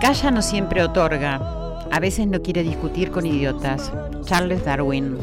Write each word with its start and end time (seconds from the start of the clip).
calla 0.00 0.30
no 0.30 0.42
siempre 0.42 0.82
otorga. 0.82 1.36
A 1.92 2.00
veces 2.00 2.26
no 2.26 2.40
quiere 2.40 2.62
discutir 2.62 3.10
con 3.10 3.26
idiotas. 3.26 3.92
Charles 4.24 4.64
Darwin. 4.64 5.18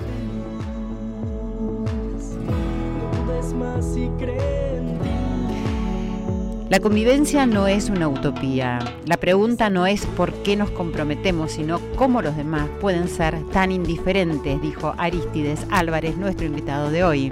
La 6.70 6.80
convivencia 6.82 7.46
no 7.46 7.66
es 7.68 7.90
una 7.90 8.10
utopía. 8.10 8.80
La 9.06 9.18
pregunta 9.18 9.70
no 9.70 9.88
es 9.88 10.06
por 10.06 10.34
qué 10.44 10.58
nos 10.58 10.70
comprometemos, 10.70 11.54
sino 11.54 11.80
cómo 11.96 12.22
los 12.22 12.36
demás 12.36 12.68
pueden 12.82 13.08
ser 13.08 13.42
tan 13.52 13.72
indiferentes, 13.72 14.62
dijo 14.62 14.94
Aristides 14.98 15.66
Álvarez, 15.72 16.18
nuestro 16.18 16.46
invitado 16.46 16.92
de 16.92 17.04
hoy. 17.06 17.32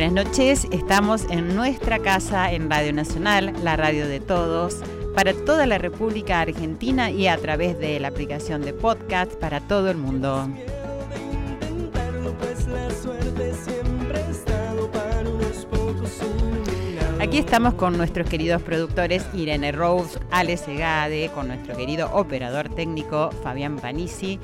Buenas 0.00 0.24
noches, 0.24 0.66
estamos 0.70 1.26
en 1.28 1.54
nuestra 1.54 1.98
casa 1.98 2.50
en 2.50 2.70
Radio 2.70 2.90
Nacional, 2.94 3.52
la 3.62 3.76
radio 3.76 4.08
de 4.08 4.18
todos, 4.18 4.78
para 5.14 5.34
toda 5.34 5.66
la 5.66 5.76
República 5.76 6.40
Argentina 6.40 7.10
y 7.10 7.26
a 7.26 7.36
través 7.36 7.78
de 7.78 8.00
la 8.00 8.08
aplicación 8.08 8.62
de 8.62 8.72
podcast 8.72 9.34
para 9.34 9.60
todo 9.60 9.90
el 9.90 9.98
mundo. 9.98 10.48
Aquí 17.20 17.36
estamos 17.36 17.74
con 17.74 17.98
nuestros 17.98 18.26
queridos 18.26 18.62
productores 18.62 19.26
Irene 19.34 19.70
Rose, 19.70 20.18
Ale 20.30 20.56
Segade, 20.56 21.30
con 21.34 21.48
nuestro 21.48 21.76
querido 21.76 22.10
operador 22.14 22.74
técnico 22.74 23.32
Fabián 23.42 23.76
Panisi. 23.76 24.40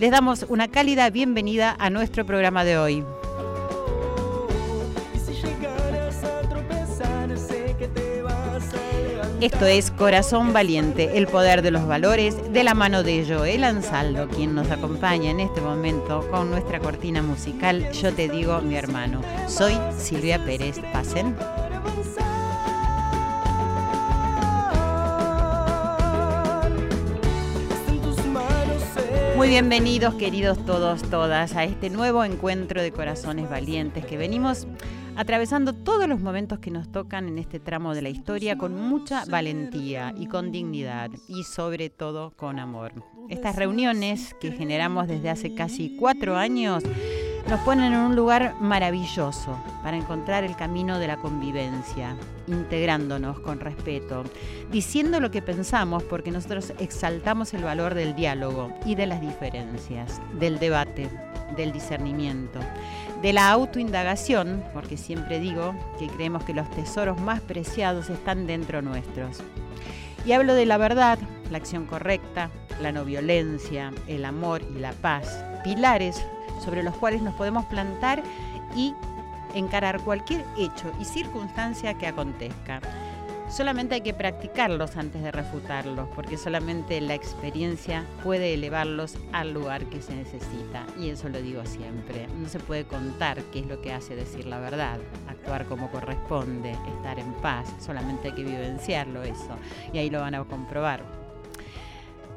Les 0.00 0.10
damos 0.10 0.46
una 0.48 0.68
cálida 0.68 1.10
bienvenida 1.10 1.76
a 1.78 1.90
nuestro 1.90 2.24
programa 2.24 2.64
de 2.64 2.78
hoy. 2.78 3.04
Esto 9.40 9.66
es 9.66 9.92
Corazón 9.92 10.52
Valiente, 10.52 11.16
el 11.16 11.28
poder 11.28 11.62
de 11.62 11.70
los 11.70 11.86
valores, 11.86 12.52
de 12.52 12.64
la 12.64 12.74
mano 12.74 13.04
de 13.04 13.24
Joel 13.24 13.62
Ansaldo, 13.62 14.26
quien 14.28 14.52
nos 14.52 14.68
acompaña 14.72 15.30
en 15.30 15.38
este 15.38 15.60
momento 15.60 16.28
con 16.28 16.50
nuestra 16.50 16.80
cortina 16.80 17.22
musical 17.22 17.88
Yo 17.92 18.12
te 18.12 18.28
digo 18.28 18.60
mi 18.62 18.74
hermano. 18.74 19.20
Soy 19.46 19.78
Silvia 19.96 20.44
Pérez. 20.44 20.80
Pasen. 20.92 21.36
Muy 29.36 29.48
bienvenidos 29.50 30.14
queridos 30.14 30.58
todos, 30.66 31.02
todas, 31.04 31.54
a 31.54 31.62
este 31.62 31.90
nuevo 31.90 32.24
encuentro 32.24 32.82
de 32.82 32.90
corazones 32.90 33.48
valientes 33.48 34.04
que 34.04 34.16
venimos 34.16 34.66
atravesando 35.18 35.72
todos 35.72 36.08
los 36.08 36.20
momentos 36.20 36.60
que 36.60 36.70
nos 36.70 36.92
tocan 36.92 37.26
en 37.26 37.38
este 37.38 37.58
tramo 37.58 37.92
de 37.92 38.02
la 38.02 38.08
historia 38.08 38.56
con 38.56 38.80
mucha 38.80 39.24
valentía 39.24 40.14
y 40.16 40.28
con 40.28 40.52
dignidad 40.52 41.10
y 41.26 41.42
sobre 41.42 41.90
todo 41.90 42.30
con 42.36 42.60
amor. 42.60 42.92
Estas 43.28 43.56
reuniones 43.56 44.36
que 44.40 44.52
generamos 44.52 45.08
desde 45.08 45.28
hace 45.28 45.56
casi 45.56 45.96
cuatro 45.96 46.36
años 46.36 46.84
nos 47.48 47.58
ponen 47.60 47.94
en 47.94 47.98
un 47.98 48.14
lugar 48.14 48.54
maravilloso 48.60 49.58
para 49.82 49.96
encontrar 49.96 50.44
el 50.44 50.54
camino 50.54 51.00
de 51.00 51.08
la 51.08 51.16
convivencia, 51.16 52.14
integrándonos 52.46 53.40
con 53.40 53.58
respeto, 53.58 54.22
diciendo 54.70 55.18
lo 55.18 55.32
que 55.32 55.42
pensamos 55.42 56.04
porque 56.04 56.30
nosotros 56.30 56.72
exaltamos 56.78 57.54
el 57.54 57.64
valor 57.64 57.94
del 57.94 58.14
diálogo 58.14 58.72
y 58.86 58.94
de 58.94 59.06
las 59.08 59.20
diferencias, 59.20 60.20
del 60.38 60.60
debate, 60.60 61.08
del 61.56 61.72
discernimiento, 61.72 62.60
de 63.22 63.32
la 63.32 63.50
autoindagación, 63.50 64.62
porque 64.72 64.96
siempre 64.96 65.40
digo 65.40 65.74
que 65.98 66.06
creemos 66.06 66.44
que 66.44 66.54
los 66.54 66.70
tesoros 66.70 67.20
más 67.20 67.40
preciados 67.40 68.10
están 68.10 68.46
dentro 68.46 68.82
nuestros. 68.82 69.38
Y 70.24 70.32
hablo 70.32 70.54
de 70.54 70.66
la 70.66 70.76
verdad, 70.76 71.18
la 71.50 71.58
acción 71.58 71.86
correcta, 71.86 72.50
la 72.80 72.92
no 72.92 73.04
violencia, 73.04 73.92
el 74.06 74.24
amor 74.24 74.62
y 74.74 74.78
la 74.78 74.92
paz, 74.92 75.44
pilares 75.64 76.24
sobre 76.64 76.82
los 76.82 76.96
cuales 76.96 77.22
nos 77.22 77.34
podemos 77.34 77.64
plantar 77.66 78.22
y 78.76 78.94
encarar 79.54 80.00
cualquier 80.00 80.44
hecho 80.56 80.92
y 81.00 81.04
circunstancia 81.04 81.94
que 81.94 82.06
acontezca. 82.06 82.80
Solamente 83.50 83.94
hay 83.94 84.02
que 84.02 84.12
practicarlos 84.12 84.96
antes 84.96 85.22
de 85.22 85.32
refutarlos, 85.32 86.08
porque 86.14 86.36
solamente 86.36 87.00
la 87.00 87.14
experiencia 87.14 88.04
puede 88.22 88.52
elevarlos 88.52 89.16
al 89.32 89.54
lugar 89.54 89.86
que 89.86 90.02
se 90.02 90.14
necesita. 90.14 90.86
Y 90.98 91.08
eso 91.08 91.30
lo 91.30 91.40
digo 91.40 91.64
siempre. 91.64 92.28
No 92.38 92.48
se 92.48 92.58
puede 92.58 92.84
contar 92.84 93.42
qué 93.44 93.60
es 93.60 93.66
lo 93.66 93.80
que 93.80 93.92
hace 93.92 94.14
decir 94.14 94.46
la 94.46 94.60
verdad, 94.60 94.98
actuar 95.28 95.64
como 95.64 95.90
corresponde, 95.90 96.72
estar 96.96 97.18
en 97.18 97.32
paz. 97.34 97.74
Solamente 97.80 98.28
hay 98.28 98.34
que 98.34 98.44
vivenciarlo 98.44 99.22
eso. 99.22 99.56
Y 99.94 99.98
ahí 99.98 100.10
lo 100.10 100.20
van 100.20 100.34
a 100.34 100.44
comprobar. 100.44 101.02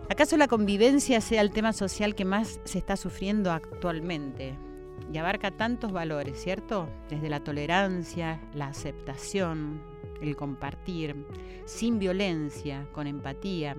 ¿Acaso 0.09 0.37
la 0.37 0.47
convivencia 0.47 1.19
sea 1.19 1.41
el 1.41 1.51
tema 1.51 1.73
social 1.73 2.15
que 2.15 2.25
más 2.25 2.61
se 2.63 2.77
está 2.77 2.95
sufriendo 2.95 3.51
actualmente? 3.51 4.55
Y 5.11 5.17
abarca 5.17 5.51
tantos 5.51 5.91
valores, 5.91 6.41
¿cierto? 6.41 6.87
Desde 7.09 7.29
la 7.29 7.41
tolerancia, 7.41 8.39
la 8.53 8.67
aceptación, 8.67 9.90
el 10.21 10.35
compartir, 10.35 11.15
sin 11.65 11.99
violencia, 11.99 12.87
con 12.91 13.07
empatía. 13.07 13.75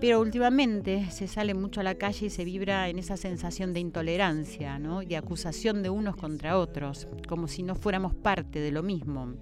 Pero 0.00 0.20
últimamente 0.20 1.10
se 1.10 1.28
sale 1.28 1.52
mucho 1.52 1.80
a 1.80 1.84
la 1.84 1.96
calle 1.96 2.26
y 2.26 2.30
se 2.30 2.44
vibra 2.44 2.88
en 2.88 2.98
esa 2.98 3.16
sensación 3.16 3.74
de 3.74 3.80
intolerancia, 3.80 4.78
¿no? 4.78 5.00
de 5.00 5.16
acusación 5.16 5.82
de 5.82 5.90
unos 5.90 6.16
contra 6.16 6.58
otros, 6.58 7.06
como 7.28 7.48
si 7.48 7.62
no 7.62 7.74
fuéramos 7.74 8.14
parte 8.14 8.60
de 8.60 8.72
lo 8.72 8.82
mismo. 8.82 9.34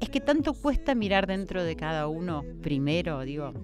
Es 0.00 0.10
que 0.10 0.20
tanto 0.20 0.52
cuesta 0.52 0.94
mirar 0.94 1.26
dentro 1.26 1.64
de 1.64 1.76
cada 1.76 2.08
uno 2.08 2.44
primero, 2.62 3.22
digo, 3.22 3.54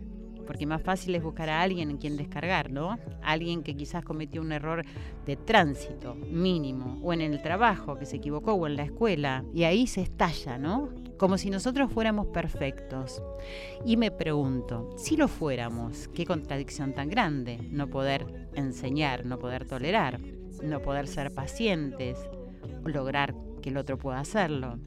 porque 0.45 0.67
más 0.67 0.83
fácil 0.83 1.15
es 1.15 1.23
buscar 1.23 1.49
a 1.49 1.63
alguien 1.63 1.91
en 1.91 1.99
quien 1.99 2.17
descargar, 2.17 2.71
¿no? 2.71 2.99
Alguien 3.23 3.63
que 3.63 3.77
quizás 3.77 4.05
cometió 4.05 4.41
un 4.41 4.53
error 4.53 4.85
de 5.27 5.37
tránsito 5.37 6.15
mínimo, 6.15 7.01
o 7.03 7.13
en 7.13 7.21
el 7.21 7.43
trabajo, 7.43 7.99
que 7.99 8.07
se 8.07 8.17
equivocó, 8.17 8.53
o 8.53 8.67
en 8.67 8.77
la 8.77 8.85
escuela, 8.85 9.45
y 9.53 9.65
ahí 9.65 9.87
se 9.87 10.03
estalla, 10.03 10.59
¿no? 10.59 10.91
Como 11.19 11.39
si 11.39 11.51
nosotros 11.51 11.93
fuéramos 11.93 12.27
perfectos. 12.27 13.23
Y 13.85 13.97
me 13.97 14.11
pregunto, 14.11 14.91
si 14.97 15.17
lo 15.17 15.29
fuéramos, 15.29 16.09
qué 16.09 16.27
contradicción 16.27 16.93
tan 16.93 17.09
grande, 17.09 17.59
no 17.71 17.89
poder 17.89 18.49
enseñar, 18.55 19.25
no 19.25 19.39
poder 19.39 19.67
tolerar, 19.67 20.21
no 20.63 20.81
poder 20.81 21.07
ser 21.07 21.33
pacientes, 21.33 22.19
lograr 22.85 23.35
que 23.63 23.71
el 23.71 23.77
otro 23.77 23.99
pueda 23.99 24.21
hacerlo. 24.21 24.79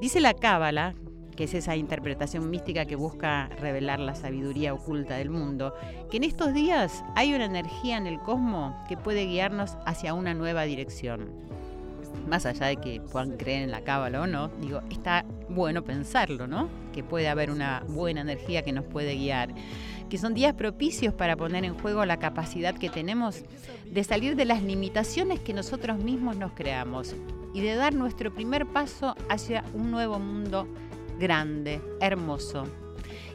Dice 0.00 0.20
la 0.20 0.34
Cábala, 0.34 0.94
que 1.36 1.44
es 1.44 1.54
esa 1.54 1.76
interpretación 1.76 2.48
mística 2.50 2.84
que 2.84 2.96
busca 2.96 3.48
revelar 3.60 4.00
la 4.00 4.14
sabiduría 4.14 4.74
oculta 4.74 5.16
del 5.16 5.30
mundo, 5.30 5.74
que 6.10 6.18
en 6.18 6.24
estos 6.24 6.54
días 6.54 7.04
hay 7.14 7.34
una 7.34 7.46
energía 7.46 7.96
en 7.96 8.06
el 8.06 8.20
cosmos 8.20 8.74
que 8.88 8.96
puede 8.96 9.26
guiarnos 9.26 9.76
hacia 9.84 10.14
una 10.14 10.34
nueva 10.34 10.62
dirección. 10.62 11.30
Más 12.28 12.46
allá 12.46 12.66
de 12.66 12.76
que 12.76 13.00
puedan 13.00 13.36
creer 13.36 13.64
en 13.64 13.70
la 13.70 13.82
cábala 13.82 14.22
o 14.22 14.26
no, 14.26 14.48
digo, 14.60 14.80
está 14.90 15.24
bueno 15.48 15.82
pensarlo, 15.82 16.46
¿no? 16.46 16.68
Que 16.92 17.02
puede 17.02 17.28
haber 17.28 17.50
una 17.50 17.84
buena 17.88 18.20
energía 18.20 18.62
que 18.62 18.72
nos 18.72 18.84
puede 18.84 19.16
guiar. 19.16 19.52
Que 20.08 20.16
son 20.16 20.32
días 20.32 20.54
propicios 20.54 21.12
para 21.12 21.36
poner 21.36 21.64
en 21.64 21.76
juego 21.76 22.04
la 22.06 22.18
capacidad 22.18 22.74
que 22.76 22.88
tenemos 22.88 23.42
de 23.90 24.04
salir 24.04 24.36
de 24.36 24.44
las 24.44 24.62
limitaciones 24.62 25.40
que 25.40 25.52
nosotros 25.52 25.98
mismos 25.98 26.36
nos 26.36 26.52
creamos 26.52 27.14
y 27.52 27.60
de 27.60 27.74
dar 27.74 27.94
nuestro 27.94 28.34
primer 28.34 28.66
paso 28.66 29.14
hacia 29.28 29.64
un 29.74 29.90
nuevo 29.90 30.18
mundo 30.18 30.68
grande, 31.18 31.80
hermoso. 32.00 32.64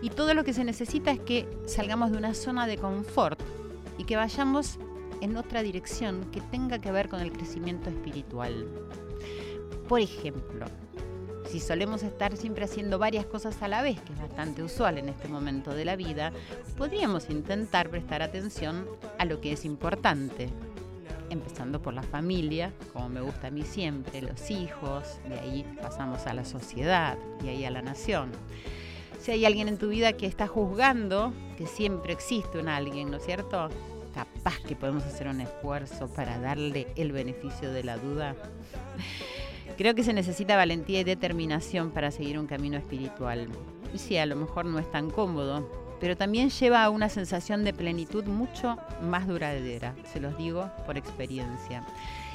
Y 0.01 0.09
todo 0.09 0.33
lo 0.33 0.43
que 0.43 0.53
se 0.53 0.63
necesita 0.63 1.11
es 1.11 1.19
que 1.19 1.47
salgamos 1.65 2.11
de 2.11 2.17
una 2.17 2.33
zona 2.33 2.67
de 2.67 2.77
confort 2.77 3.39
y 3.97 4.05
que 4.05 4.15
vayamos 4.15 4.79
en 5.21 5.35
otra 5.35 5.61
dirección 5.61 6.25
que 6.31 6.41
tenga 6.41 6.79
que 6.79 6.91
ver 6.91 7.09
con 7.09 7.19
el 7.19 7.31
crecimiento 7.31 7.89
espiritual. 7.89 8.67
Por 9.87 9.99
ejemplo, 9.99 10.65
si 11.49 11.59
solemos 11.59 12.03
estar 12.03 12.37
siempre 12.37 12.65
haciendo 12.65 12.99
varias 12.99 13.25
cosas 13.25 13.61
a 13.63 13.67
la 13.67 13.81
vez, 13.81 13.99
que 14.01 14.13
es 14.13 14.19
bastante 14.19 14.61
usual 14.61 14.99
en 14.99 15.09
este 15.09 15.27
momento 15.27 15.73
de 15.73 15.83
la 15.83 15.95
vida, 15.95 16.31
podríamos 16.77 17.29
intentar 17.29 17.89
prestar 17.89 18.21
atención 18.21 18.85
a 19.17 19.25
lo 19.25 19.41
que 19.41 19.53
es 19.53 19.65
importante. 19.65 20.49
Empezando 21.29 21.81
por 21.81 21.93
la 21.93 22.01
familia, 22.03 22.73
como 22.91 23.07
me 23.09 23.21
gusta 23.21 23.47
a 23.47 23.51
mí 23.51 23.63
siempre, 23.63 24.21
los 24.21 24.49
hijos, 24.49 25.19
de 25.27 25.39
ahí 25.39 25.65
pasamos 25.81 26.25
a 26.25 26.33
la 26.33 26.43
sociedad 26.43 27.17
y 27.43 27.49
ahí 27.49 27.65
a 27.65 27.71
la 27.71 27.81
nación. 27.81 28.31
Si 29.19 29.31
hay 29.31 29.45
alguien 29.45 29.67
en 29.67 29.77
tu 29.77 29.89
vida 29.89 30.13
que 30.13 30.25
está 30.25 30.47
juzgando, 30.47 31.33
que 31.57 31.67
siempre 31.67 32.13
existe 32.13 32.57
un 32.57 32.67
alguien, 32.67 33.11
¿no 33.11 33.17
es 33.17 33.25
cierto? 33.25 33.69
Capaz 34.15 34.59
que 34.67 34.75
podemos 34.75 35.03
hacer 35.03 35.27
un 35.27 35.41
esfuerzo 35.41 36.07
para 36.07 36.39
darle 36.39 36.87
el 36.95 37.11
beneficio 37.11 37.71
de 37.71 37.83
la 37.83 37.97
duda. 37.97 38.35
Creo 39.77 39.93
que 39.93 40.03
se 40.03 40.13
necesita 40.13 40.55
valentía 40.55 41.01
y 41.01 41.03
determinación 41.03 41.91
para 41.91 42.11
seguir 42.11 42.39
un 42.39 42.47
camino 42.47 42.77
espiritual. 42.77 43.49
Y 43.93 43.97
sí, 43.97 44.17
a 44.17 44.25
lo 44.25 44.35
mejor 44.35 44.65
no 44.65 44.79
es 44.79 44.89
tan 44.91 45.09
cómodo, 45.09 45.69
pero 45.99 46.17
también 46.17 46.49
lleva 46.49 46.83
a 46.83 46.89
una 46.89 47.09
sensación 47.09 47.63
de 47.63 47.73
plenitud 47.73 48.25
mucho 48.25 48.77
más 49.01 49.27
duradera, 49.27 49.95
se 50.11 50.19
los 50.19 50.37
digo 50.37 50.69
por 50.85 50.97
experiencia. 50.97 51.83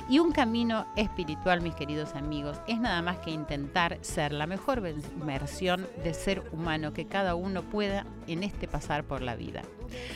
Y 0.08 0.18
un 0.18 0.32
camino 0.32 0.86
espiritual, 0.96 1.62
mis 1.62 1.74
queridos 1.74 2.14
amigos, 2.14 2.60
es 2.68 2.78
nada 2.78 3.00
más 3.00 3.18
que 3.18 3.30
intentar 3.30 3.98
ser 4.02 4.32
la 4.32 4.46
mejor 4.46 4.82
versión 4.82 5.86
de 6.02 6.12
ser 6.12 6.42
humano 6.52 6.92
que 6.92 7.06
cada 7.06 7.34
uno 7.34 7.62
pueda 7.62 8.04
en 8.26 8.42
este 8.42 8.68
pasar 8.68 9.04
por 9.04 9.22
la 9.22 9.34
vida. 9.34 9.62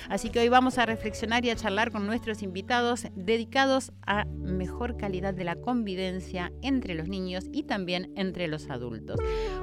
Así 0.08 0.30
que 0.30 0.40
hoy 0.40 0.48
vamos 0.48 0.78
a 0.78 0.86
reflexionar 0.86 1.44
y 1.44 1.50
a 1.50 1.56
charlar 1.56 1.90
con 1.90 2.06
nuestros 2.06 2.42
invitados 2.42 3.06
dedicados 3.14 3.92
a 4.06 4.24
mejor 4.24 4.96
calidad 4.96 5.34
de 5.34 5.44
la 5.44 5.56
convivencia 5.56 6.52
entre 6.62 6.94
los 6.94 7.08
niños 7.08 7.44
y 7.52 7.64
también 7.64 8.12
entre 8.16 8.48
los 8.48 8.70
adultos. 8.70 9.18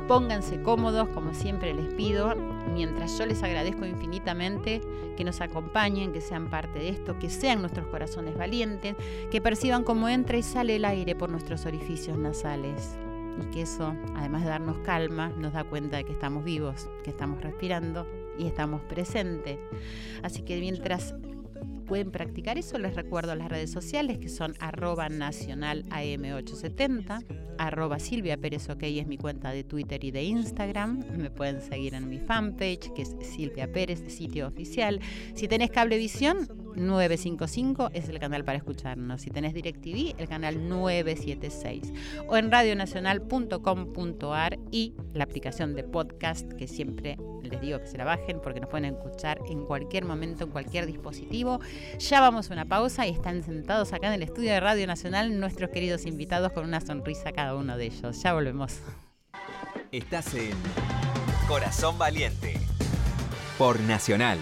Pónganse 0.08 0.62
cómodos, 0.62 1.10
como 1.10 1.34
siempre 1.34 1.74
les 1.74 1.94
pido, 1.94 2.36
mientras 2.74 3.18
yo 3.18 3.26
les 3.26 3.42
agradezco 3.44 3.86
infinitamente 3.86 4.82
que 5.16 5.24
nos 5.24 5.42
acompañen, 5.42 6.14
que 6.14 6.22
sean 6.22 6.50
parte 6.50 6.80
de 6.80 6.90
esto, 6.90 7.18
que 7.20 7.30
sean 7.30 7.62
nuestros 7.62 7.88
corazones 7.88 8.38
valientes, 8.38 8.96
que 9.32 9.42
perciban 9.42 9.84
cómo 9.84 10.10
entra 10.10 10.38
y 10.38 10.44
sale 10.44 10.76
el 10.76 10.86
aire 10.86 11.16
por 11.16 11.30
nuestros 11.30 11.66
orificios 11.66 12.18
nasales. 12.18 12.98
Y 13.42 13.46
que 13.52 13.64
eso, 13.64 13.94
además 14.16 14.44
de 14.44 14.50
darnos 14.50 14.78
calma, 14.80 15.30
nos 15.38 15.54
da 15.54 15.64
cuenta 15.64 15.98
de 15.98 16.06
que 16.06 16.14
estamos 16.14 16.44
vivos, 16.44 16.90
que 17.04 17.10
estamos 17.10 17.42
respirando 17.42 18.08
y 18.38 18.46
estamos 18.46 18.82
presentes. 18.84 19.58
Así 20.24 20.42
que 20.42 20.60
mientras 20.60 21.16
pueden 21.86 22.12
practicar 22.12 22.58
eso, 22.58 22.78
les 22.78 22.96
recuerdo 22.96 23.36
las 23.36 23.50
redes 23.50 23.72
sociales 23.72 24.18
que 24.18 24.30
son 24.30 24.56
arroba 24.60 25.08
nacional 25.10 25.84
AM870, 25.90 27.24
arroba 27.58 28.00
Silvia 28.00 28.38
Pérez 28.38 28.70
OK 28.70 28.84
es 28.84 29.08
mi 29.08 29.18
cuenta 29.18 29.52
de 29.52 29.64
Twitter 29.64 30.04
y 30.04 30.12
de 30.12 30.24
Instagram. 30.24 31.04
Me 31.18 31.30
pueden 31.30 31.62
seguir 31.62 31.94
en 31.94 32.10
mi 32.10 32.20
fanpage 32.20 32.92
que 32.94 33.04
es 33.04 33.16
Silvia 33.22 33.72
Pérez, 33.72 34.04
sitio 34.08 34.48
oficial. 34.48 35.00
Si 35.36 35.48
tenés 35.48 35.70
Cablevisión, 35.70 36.65
955 36.76 37.92
es 37.94 38.10
el 38.10 38.20
canal 38.20 38.44
para 38.44 38.58
escucharnos. 38.58 39.22
Si 39.22 39.30
tenés 39.30 39.54
DirecTV, 39.54 40.20
el 40.20 40.28
canal 40.28 40.68
976. 40.68 41.94
O 42.28 42.38
en 42.38 42.52
radionacional.com.ar 42.52 44.60
y 44.72 44.94
la 45.14 45.24
aplicación 45.24 45.76
de 45.76 45.84
podcast 45.84 46.52
que 46.54 46.68
siempre 46.68 47.18
les 47.44 47.62
digo 47.62 47.80
que 47.80 47.88
se 47.88 47.98
la 47.98 48.06
bajen 48.06 48.40
porque 48.42 48.60
nos 48.60 48.70
pueden 48.70 48.94
escuchar 48.94 49.40
en 49.48 49.66
cualquier 49.66 50.06
momento, 50.06 50.44
en 50.44 50.52
cualquier 50.52 50.86
dispositivo. 50.86 51.60
Ya 52.00 52.22
vamos 52.22 52.50
a 52.50 52.54
una 52.54 52.66
pausa 52.66 53.08
y 53.08 53.12
están 53.12 53.44
sentados 53.44 53.94
acá 53.94 54.08
en 54.08 54.14
el 54.14 54.24
estudio 54.24 54.52
de 54.52 54.60
Radio 54.60 54.88
Nacional 54.88 55.40
nuestros 55.40 55.70
queridos 55.70 56.06
invitados 56.06 56.52
con 56.52 56.66
una 56.66 56.82
sonrisa 56.82 57.32
cada 57.32 57.56
uno 57.56 57.78
de 57.78 57.86
ellos. 57.86 58.22
Ya 58.22 58.34
volvemos. 58.34 58.80
Estás 59.92 60.34
en 60.34 60.56
Corazón 61.48 61.98
Valiente 61.98 62.60
por 63.58 63.80
Nacional. 63.80 64.40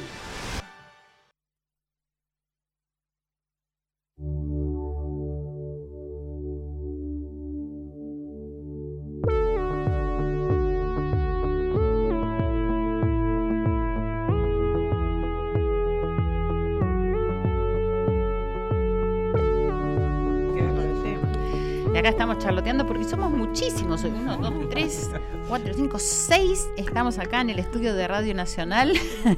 Acá 22.04 22.10
estamos 22.10 22.40
charloteando 22.40 22.86
porque 22.86 23.06
somos 23.06 23.32
muchísimos. 23.32 24.04
Uno, 24.04 24.36
dos, 24.36 24.70
tres, 24.70 25.10
cuatro, 25.48 25.74
cinco, 25.74 26.00
seis. 26.00 26.68
Estamos 26.76 27.18
acá 27.18 27.40
en 27.40 27.52
el 27.52 27.60
estudio 27.60 27.96
de 27.96 28.06
Radio 28.10 28.34
Nacional. 28.34 28.92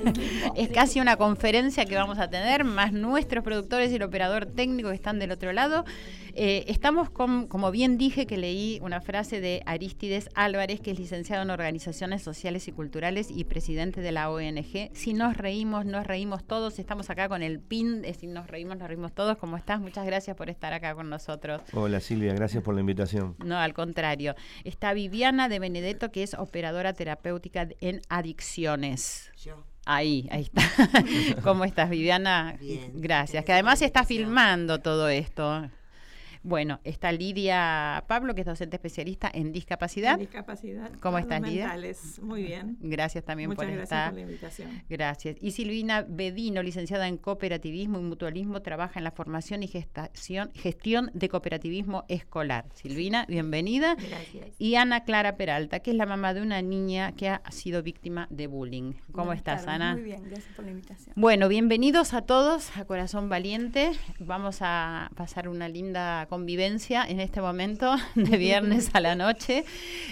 es 0.55 0.69
casi 0.69 0.99
una 0.99 1.15
conferencia 1.15 1.85
que 1.85 1.93
vamos 1.93 2.17
a 2.17 2.27
tener, 2.27 2.63
más 2.63 2.91
nuestros 2.91 3.43
productores 3.43 3.91
y 3.91 3.97
el 3.97 4.01
operador 4.01 4.47
técnico 4.47 4.89
que 4.89 4.95
están 4.95 5.19
del 5.19 5.31
otro 5.31 5.53
lado. 5.53 5.85
Eh, 6.37 6.65
estamos 6.67 7.09
con, 7.09 7.47
como 7.47 7.71
bien 7.71 7.97
dije, 7.97 8.25
que 8.25 8.35
leí 8.35 8.79
una 8.81 8.99
frase 8.99 9.39
de 9.39 9.61
Aristides 9.65 10.29
Álvarez, 10.35 10.81
que 10.81 10.91
es 10.91 10.99
licenciado 10.99 11.43
en 11.43 11.49
Organizaciones 11.49 12.23
Sociales 12.23 12.67
y 12.67 12.73
Culturales 12.73 13.29
y 13.31 13.45
presidente 13.45 14.01
de 14.01 14.11
la 14.11 14.29
ONG. 14.29 14.89
Si 14.91 15.13
nos 15.13 15.37
reímos, 15.37 15.85
nos 15.85 16.05
reímos 16.05 16.43
todos. 16.43 16.77
Estamos 16.77 17.09
acá 17.09 17.29
con 17.29 17.41
el 17.41 17.59
PIN, 17.59 18.03
si 18.19 18.27
nos 18.27 18.47
reímos, 18.47 18.77
nos 18.77 18.87
reímos 18.89 19.13
todos. 19.13 19.37
¿Cómo 19.37 19.55
estás? 19.55 19.79
Muchas 19.79 20.05
gracias 20.05 20.35
por 20.35 20.49
estar 20.49 20.73
acá 20.73 20.93
con 20.93 21.09
nosotros. 21.09 21.61
Hola 21.71 22.01
Silvia, 22.01 22.33
gracias 22.33 22.54
por 22.63 22.75
la 22.75 22.81
invitación. 22.81 23.35
No, 23.43 23.57
al 23.57 23.73
contrario. 23.73 24.35
Está 24.63 24.93
Viviana 24.93 25.49
de 25.49 25.59
Benedetto, 25.59 26.11
que 26.11 26.23
es 26.23 26.33
operadora 26.33 26.93
terapéutica 26.93 27.67
en 27.81 28.01
adicciones. 28.09 29.31
Yo. 29.37 29.63
Ahí, 29.85 30.27
ahí 30.31 30.43
está. 30.43 30.63
¿Cómo 31.43 31.63
estás, 31.63 31.89
Viviana? 31.89 32.57
Bien. 32.59 32.91
Gracias. 32.95 33.45
Que 33.45 33.53
además 33.53 33.79
se 33.79 33.85
está 33.85 34.03
filmando 34.03 34.79
todo 34.79 35.09
esto. 35.09 35.69
Bueno, 36.45 36.79
está 36.83 37.11
Lidia 37.11 38.03
Pablo, 38.07 38.35
que 38.35 38.41
es 38.41 38.45
docente 38.45 38.75
especialista 38.75 39.31
en 39.33 39.51
discapacidad. 39.51 40.13
En 40.13 40.19
discapacidad. 40.19 40.91
¿Cómo 40.99 41.17
estás, 41.17 41.41
Lidia? 41.41 41.75
Muy 42.21 42.43
bien. 42.43 42.77
Gracias 42.81 43.23
también 43.23 43.49
por 43.49 43.65
gracias 43.65 43.81
estar. 43.81 44.09
por 44.11 44.19
la 44.19 44.21
invitación. 44.21 44.83
Gracias. 44.87 45.37
Y 45.41 45.51
Silvina 45.51 46.05
Bedino, 46.07 46.61
licenciada 46.61 47.07
en 47.07 47.17
cooperativismo 47.17 47.97
y 47.97 48.03
mutualismo, 48.03 48.61
trabaja 48.61 48.99
en 48.99 49.05
la 49.05 49.09
formación 49.09 49.63
y 49.63 49.67
gestación, 49.67 50.51
gestión 50.53 51.09
de 51.15 51.29
cooperativismo 51.29 52.05
escolar. 52.09 52.67
Silvina, 52.75 53.25
bienvenida. 53.27 53.95
Gracias. 53.95 54.49
Y 54.59 54.75
Ana 54.75 55.03
Clara 55.03 55.37
Peralta, 55.37 55.79
que 55.79 55.89
es 55.89 55.97
la 55.97 56.05
mamá 56.05 56.35
de 56.35 56.43
una 56.43 56.61
niña 56.61 57.13
que 57.13 57.27
ha 57.27 57.41
sido 57.49 57.81
víctima 57.81 58.27
de 58.29 58.45
bullying. 58.45 58.93
¿Cómo 59.13 59.33
estás, 59.33 59.65
Ana? 59.65 59.93
Muy 59.93 60.03
bien, 60.03 60.23
gracias 60.29 60.53
por 60.55 60.65
la 60.65 60.69
invitación. 60.69 61.11
Bueno, 61.15 61.47
bienvenidos 61.47 62.13
a 62.13 62.21
todos 62.21 62.77
a 62.77 62.85
Corazón 62.85 63.29
Valiente. 63.29 63.93
Vamos 64.19 64.59
a 64.61 65.09
pasar 65.15 65.49
una 65.49 65.67
linda 65.67 66.27
convivencia 66.35 67.05
en 67.07 67.21
este 67.21 67.39
momento 67.39 67.95
de 68.15 68.37
viernes 68.37 68.89
a 68.91 68.99
la 68.99 69.15
noche. 69.15 69.63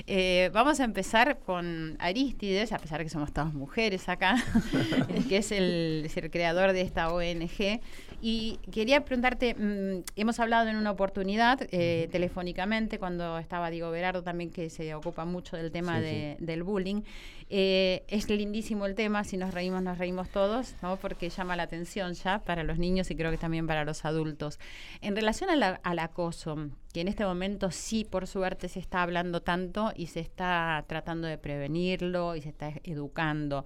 Eh, 0.08 0.50
vamos 0.54 0.80
a 0.80 0.86
empezar 0.86 1.40
con 1.40 1.98
Aristides, 2.00 2.72
a 2.72 2.80
pesar 2.80 3.00
de 3.00 3.04
que 3.04 3.10
somos 3.10 3.34
todas 3.34 3.54
mujeres 3.54 4.08
acá, 4.08 4.42
que 5.28 5.36
es 5.36 5.52
el, 5.52 6.10
el 6.16 6.32
creador 6.32 6.72
de 6.72 6.80
esta 6.80 7.14
ONG. 7.14 7.82
Y 8.22 8.58
quería 8.72 9.04
preguntarte, 9.04 9.54
mm, 9.54 10.04
hemos 10.16 10.40
hablado 10.40 10.70
en 10.70 10.78
una 10.78 10.92
oportunidad 10.92 11.60
eh, 11.72 12.08
telefónicamente 12.10 12.98
cuando 12.98 13.38
estaba 13.38 13.70
Diego 13.70 13.92
Berardo 13.92 14.24
también 14.24 14.50
que 14.50 14.70
se 14.70 14.96
ocupa 14.96 15.26
mucho 15.26 15.58
del 15.58 15.74
tema 15.74 16.00
de, 16.00 16.38
del 16.40 16.64
bullying. 16.64 17.02
Eh, 17.50 18.04
es 18.08 18.30
lindísimo 18.30 18.86
el 18.86 18.96
tema, 18.96 19.24
si 19.24 19.38
nos 19.38 19.54
reímos 19.54 19.84
nos 19.84 19.98
reímos 19.98 20.30
todos, 20.30 20.76
¿no? 20.82 20.98
porque 20.98 21.30
llama 21.30 21.56
la 21.56 21.64
atención 21.64 22.14
ya 22.14 22.40
para 22.40 22.64
los 22.64 22.78
niños 22.78 23.12
y 23.12 23.16
creo 23.16 23.32
que 23.32 23.38
también 23.38 23.68
para 23.68 23.86
los 23.86 24.06
adultos. 24.06 24.60
En 25.02 25.16
relación 25.16 25.50
al 25.52 26.00
acoso, 26.00 26.70
que 26.94 27.02
en 27.02 27.08
este 27.08 27.26
momento 27.26 27.72
sí, 27.72 28.06
por 28.06 28.28
suerte, 28.28 28.70
se 28.70 28.80
está 28.80 29.02
hablando 29.02 29.42
tanto 29.42 29.92
y 29.96 30.08
se 30.08 30.20
está 30.20 30.84
tratando 30.88 31.28
de 31.28 31.38
prevenirlo 31.38 32.36
y 32.36 32.42
se 32.42 32.50
está 32.50 32.74
educando. 32.84 33.66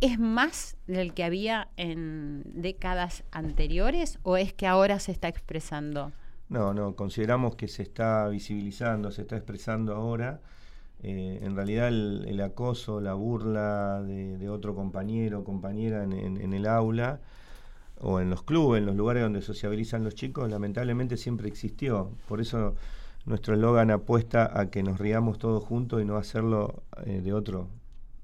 ¿Es 0.00 0.18
más 0.18 0.76
del 0.86 1.14
que 1.14 1.24
había 1.24 1.68
en 1.76 2.42
décadas 2.44 3.24
anteriores 3.30 4.18
o 4.22 4.36
es 4.36 4.52
que 4.52 4.66
ahora 4.66 4.98
se 4.98 5.12
está 5.12 5.28
expresando? 5.28 6.12
No, 6.48 6.74
no, 6.74 6.94
consideramos 6.94 7.56
que 7.56 7.66
se 7.66 7.82
está 7.82 8.28
visibilizando, 8.28 9.10
se 9.10 9.22
está 9.22 9.36
expresando 9.36 9.94
ahora. 9.94 10.40
Eh, 11.08 11.38
en 11.40 11.54
realidad 11.54 11.86
el, 11.86 12.40
acoso, 12.40 13.00
la 13.00 13.14
burla 13.14 14.02
de, 14.02 14.48
otro 14.48 14.74
compañero 14.74 15.38
o 15.38 15.44
compañera 15.44 16.02
en, 16.02 16.52
el 16.52 16.66
aula 16.66 17.20
o 18.00 18.18
en 18.18 18.28
los 18.28 18.42
clubes, 18.42 18.80
en 18.80 18.86
los 18.86 18.96
lugares 18.96 19.22
donde 19.22 19.40
sociabilizan 19.40 20.02
los 20.02 20.16
chicos, 20.16 20.50
lamentablemente 20.50 21.16
siempre 21.16 21.46
existió. 21.46 22.10
Por 22.26 22.40
eso 22.40 22.74
nuestro 23.24 23.54
eslogan 23.54 23.92
apuesta 23.92 24.50
a 24.52 24.68
que 24.68 24.82
nos 24.82 24.98
riamos 24.98 25.38
todos 25.38 25.62
juntos 25.62 26.02
y 26.02 26.04
no 26.04 26.16
hacerlo 26.16 26.82
eh, 27.04 27.20
de 27.22 27.32
otro 27.32 27.68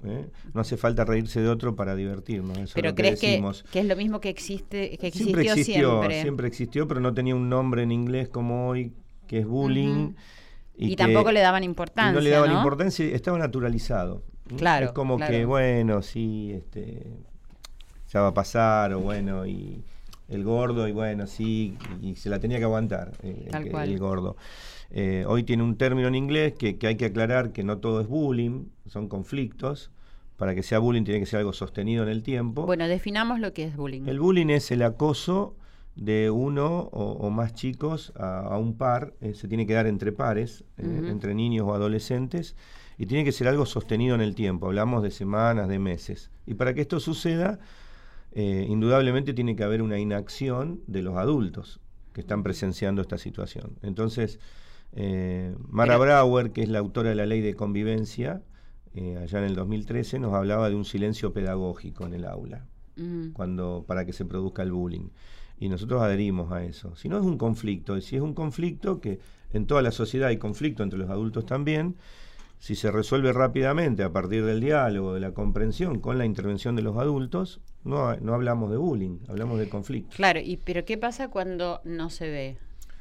¿eh? 0.05 0.27
No 0.53 0.61
hace 0.61 0.77
falta 0.77 1.05
reírse 1.05 1.41
de 1.41 1.49
otro 1.49 1.77
para 1.77 1.95
divertirnos. 1.95 2.73
pero 2.75 2.97
crees 2.97 3.21
que, 3.21 3.41
que, 3.71 3.79
es 3.79 3.87
lo 3.87 3.95
mismo 3.95 4.21
que 4.21 4.29
existe, 4.29 4.99
que 4.99 5.07
existió 5.07 5.25
siempre 5.27 5.43
existió, 5.53 5.91
siempre. 5.91 6.23
siempre 6.23 6.49
existió, 6.49 6.89
pero 6.89 6.99
no 6.99 7.15
tenía 7.15 7.37
un 7.37 7.49
nombre 7.49 7.85
en 7.85 7.93
inglés 7.93 8.29
como 8.29 8.67
hoy, 8.67 8.93
que 9.29 9.39
es 9.39 9.47
bullying. 9.47 10.15
Y, 10.91 10.97
tampoco 10.97 11.33
le 11.33 11.41
daban 11.41 11.65
importancia. 11.65 12.13
no 12.13 12.21
le 12.21 12.31
daban 12.31 12.51
¿no? 12.51 12.57
importancia, 12.57 13.07
estaba 13.07 13.39
naturalizado. 13.39 14.23
¿no? 14.51 14.57
Claro, 14.57 14.87
Es 14.87 14.93
como 14.93 15.17
claro. 15.17 15.33
que, 15.33 15.45
bueno, 15.45 16.03
sí, 16.03 16.53
este, 16.53 17.03
ya 18.11 18.21
va 18.23 18.29
a 18.29 18.35
pasar, 18.35 18.93
o 18.95 19.01
bueno, 19.01 19.47
y 19.47 19.83
el 20.29 20.45
gordo, 20.45 20.89
y 20.89 20.93
bueno, 20.93 21.27
sí, 21.27 21.77
y 22.01 22.17
se 22.17 22.29
la 22.31 22.39
tenía 22.39 22.59
que 22.59 22.65
aguantar, 22.65 23.13
eh, 23.23 23.43
el, 23.47 23.51
Tal 23.51 23.65
que- 23.65 23.71
cual. 23.71 23.89
el 23.91 23.99
gordo. 23.99 24.37
Eh, 24.91 25.25
hoy 25.27 25.43
tiene 25.43 25.63
un 25.63 25.77
término 25.77 26.09
en 26.09 26.15
inglés 26.15 26.53
que, 26.59 26.77
que 26.77 26.87
hay 26.87 26.97
que 26.97 27.07
aclarar 27.07 27.53
que 27.53 27.65
no 27.65 27.79
todo 27.79 28.01
es 28.01 28.09
bullying, 28.09 28.67
son 28.87 29.09
conflictos. 29.09 29.91
Para 30.37 30.55
que 30.57 30.63
sea 30.65 30.81
bullying 30.81 31.05
tiene 31.05 31.21
que 31.21 31.27
ser 31.27 31.39
algo 31.39 31.53
sostenido 31.53 32.03
en 32.03 32.09
el 32.09 32.25
tiempo. 32.25 32.67
Bueno, 32.67 32.89
definamos 32.89 33.39
lo 33.39 33.53
que 33.53 33.65
es 33.65 33.77
bullying. 33.77 34.07
El 34.09 34.19
bullying 34.19 34.49
es 34.49 34.73
el 34.73 34.83
acoso 34.83 35.55
de 35.97 36.31
uno 36.31 36.89
o, 36.93 37.13
o 37.13 37.31
más 37.31 37.55
chicos 37.55 38.13
a, 38.17 38.41
a 38.41 38.59
un 38.59 38.77
par, 38.77 39.15
eh, 39.21 39.35
se 39.35 39.49
tiene 39.49 39.67
que 39.67 39.75
dar 39.75 39.87
entre 39.87 40.13
pares, 40.13 40.65
eh, 40.79 41.07
entre 41.09 41.35
niños 41.35 41.67
o 41.69 41.75
adolescentes, 41.75 42.57
y 42.99 43.07
tiene 43.07 43.25
que 43.25 43.33
ser 43.33 43.49
algo 43.49 43.67
sostenido 43.67 44.15
en 44.15 44.21
el 44.21 44.35
tiempo, 44.35 44.67
hablamos 44.67 45.03
de 45.03 45.11
semanas, 45.11 45.69
de 45.69 45.79
meses. 45.79 46.31
Y 46.47 46.55
para 46.55 46.73
que 46.75 46.81
esto 46.83 47.01
suceda, 47.01 47.59
eh, 48.33 48.67
indudablemente 48.69 49.35
tiene 49.35 49.55
que 49.57 49.65
haber 49.65 49.83
una 49.83 49.99
inacción 49.99 50.81
de 50.87 51.03
los 51.03 51.17
adultos 51.17 51.81
que 52.13 52.21
están 52.21 52.43
presenciando 52.43 53.03
esta 53.03 53.19
situación. 53.19 53.79
Entonces, 53.83 54.39
eh, 54.95 55.55
Mara 55.69 55.97
Brauer, 55.99 56.53
que 56.53 56.63
es 56.63 56.69
la 56.69 56.79
autora 56.79 57.11
de 57.11 57.15
la 57.15 57.27
ley 57.27 57.41
de 57.41 57.55
convivencia, 57.55 58.43
eh, 58.95 59.19
allá 59.23 59.39
en 59.39 59.45
el 59.45 59.55
2013, 59.55 60.19
nos 60.19 60.35
hablaba 60.35 60.69
de 60.69 60.77
un 60.77 60.85
silencio 60.85 61.33
pedagógico 61.33 62.07
en 62.07 62.15
el 62.15 62.25
aula 62.25 62.67
Mm. 62.97 63.29
cuando 63.33 63.85
para 63.87 64.05
que 64.05 64.13
se 64.13 64.27
produzca 64.27 64.63
el 64.63 64.71
bullying. 64.73 65.09
Y 65.63 65.69
nosotros 65.69 66.03
adherimos 66.03 66.51
a 66.51 66.65
eso. 66.65 66.97
Si 66.97 67.09
no 67.09 67.17
es 67.19 67.23
un 67.25 67.39
conflicto, 67.39 67.97
y 67.97 68.03
si 68.03 68.17
es 68.17 68.23
un 68.23 68.35
conflicto 68.35 69.01
que 69.01 69.21
en 69.53 69.67
toda 69.69 69.81
la 69.81 69.93
sociedad 69.93 70.29
hay 70.31 70.37
conflicto 70.37 70.83
entre 70.83 70.99
los 70.99 71.09
adultos 71.09 71.47
también, 71.47 71.95
si 72.59 72.75
se 72.75 72.91
resuelve 72.91 73.33
rápidamente 73.33 74.03
a 74.03 74.11
partir 74.13 74.45
del 74.45 74.61
diálogo, 74.61 75.15
de 75.15 75.21
la 75.21 75.31
comprensión, 75.31 76.01
con 76.01 76.19
la 76.19 76.25
intervención 76.25 76.75
de 76.75 76.83
los 76.83 76.97
adultos, 76.97 77.61
no, 77.85 78.17
no 78.17 78.35
hablamos 78.35 78.73
de 78.73 78.77
bullying, 78.77 79.19
hablamos 79.29 79.61
de 79.61 79.69
conflicto. 79.69 80.17
Claro, 80.17 80.41
y 80.41 80.57
pero 80.57 80.85
¿qué 80.85 80.99
pasa 80.99 81.29
cuando 81.29 81.81
no 81.85 82.11
se 82.11 82.29
ve? 82.29 82.57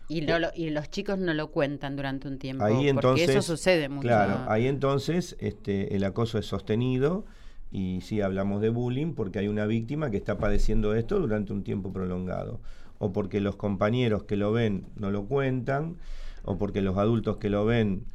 Y, 0.08 0.22
no 0.22 0.38
lo- 0.38 0.52
y 0.56 0.70
los 0.70 0.88
chicos 0.92 1.18
no 1.18 1.34
lo 1.34 1.50
cuentan 1.50 1.96
durante 1.96 2.28
un 2.28 2.38
tiempo. 2.38 2.64
Ahí 2.64 2.88
entonces, 2.90 3.28
eso 3.30 3.42
sucede 3.42 3.90
mucho. 3.90 4.02
Claro, 4.02 4.42
ahí 4.48 4.68
entonces 4.68 5.36
este, 5.40 5.96
el 5.96 6.04
acoso 6.04 6.38
es 6.38 6.46
sostenido 6.46 7.26
y 7.72 8.02
sí 8.02 8.22
hablamos 8.22 8.62
de 8.62 8.70
bullying 8.70 9.14
porque 9.14 9.40
hay 9.40 9.48
una 9.48 9.66
víctima 9.66 10.12
que 10.12 10.18
está 10.18 10.38
padeciendo 10.38 10.94
esto 10.94 11.20
durante 11.20 11.54
un 11.54 11.64
tiempo 11.64 11.94
prolongado. 11.94 12.60
O 13.00 13.14
porque 13.14 13.40
los 13.40 13.56
compañeros 13.56 14.24
que 14.24 14.36
lo 14.36 14.52
ven 14.52 14.86
no 14.96 15.10
lo 15.10 15.26
cuentan, 15.26 15.96
o 16.44 16.58
porque 16.58 16.82
los 16.82 16.98
adultos 16.98 17.38
que 17.38 17.50
lo 17.50 17.66
ven 17.66 18.06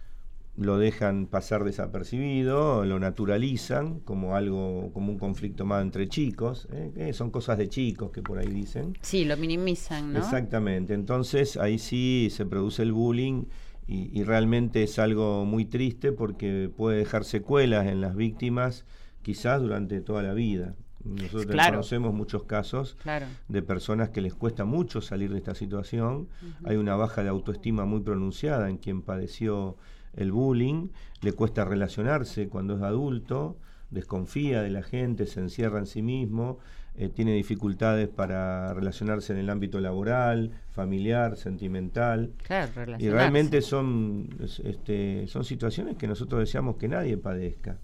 lo 0.56 0.78
dejan 0.78 1.26
pasar 1.26 1.64
desapercibido, 1.64 2.84
lo 2.84 2.98
naturalizan 2.98 4.00
como 4.00 4.36
algo, 4.36 4.90
como 4.94 5.12
un 5.12 5.18
conflicto 5.18 5.66
más 5.66 5.82
entre 5.82 6.08
chicos, 6.08 6.66
¿eh? 6.72 6.92
Eh, 6.96 7.12
son 7.12 7.30
cosas 7.30 7.58
de 7.58 7.68
chicos 7.68 8.10
que 8.10 8.22
por 8.22 8.38
ahí 8.38 8.48
dicen. 8.48 8.96
Sí, 9.02 9.26
lo 9.26 9.36
minimizan, 9.36 10.14
¿no? 10.14 10.18
Exactamente, 10.18 10.94
entonces 10.94 11.58
ahí 11.58 11.78
sí 11.78 12.28
se 12.30 12.46
produce 12.46 12.82
el 12.82 12.92
bullying 12.92 13.44
y, 13.86 14.18
y 14.18 14.24
realmente 14.24 14.82
es 14.82 14.98
algo 14.98 15.44
muy 15.44 15.66
triste 15.66 16.12
porque 16.12 16.70
puede 16.74 16.98
dejar 16.98 17.24
secuelas 17.24 17.86
en 17.86 18.00
las 18.00 18.16
víctimas 18.16 18.86
quizás 19.26 19.60
durante 19.60 20.00
toda 20.02 20.22
la 20.22 20.34
vida. 20.34 20.76
Nosotros 21.04 21.46
Claro. 21.46 21.72
conocemos 21.74 22.14
muchos 22.14 22.44
casos 22.44 22.96
Claro. 23.02 23.26
de 23.48 23.60
personas 23.60 24.10
que 24.10 24.20
les 24.20 24.34
cuesta 24.34 24.64
mucho 24.64 25.00
salir 25.00 25.32
de 25.32 25.38
esta 25.38 25.56
situación. 25.56 26.28
Hay 26.64 26.76
una 26.76 26.94
baja 26.94 27.24
de 27.24 27.28
autoestima 27.28 27.84
muy 27.86 28.02
pronunciada 28.02 28.70
en 28.70 28.76
quien 28.78 29.02
padeció 29.02 29.76
el 30.14 30.30
bullying, 30.30 30.90
le 31.22 31.32
cuesta 31.32 31.64
relacionarse 31.64 32.48
cuando 32.48 32.76
es 32.76 32.82
adulto, 32.82 33.56
desconfía 33.90 34.62
de 34.62 34.70
la 34.70 34.82
gente, 34.84 35.26
se 35.26 35.40
encierra 35.40 35.80
en 35.80 35.86
sí 35.86 36.02
mismo, 36.02 36.58
eh, 36.94 37.08
tiene 37.08 37.34
dificultades 37.34 38.08
para 38.08 38.72
relacionarse 38.74 39.32
en 39.32 39.40
el 39.40 39.50
ámbito 39.50 39.80
laboral, 39.80 40.52
familiar, 40.70 41.36
sentimental. 41.36 42.30
Claro, 42.46 42.70
Y 42.98 43.08
realmente 43.08 43.60
son, 43.60 44.28
es- 44.40 44.60
este, 44.60 45.26
son 45.26 45.42
situaciones 45.44 45.96
que 45.96 46.06
nosotros 46.06 46.38
deseamos 46.40 46.76
que 46.76 46.86
nadie 46.86 47.16
padezca. 47.16 47.78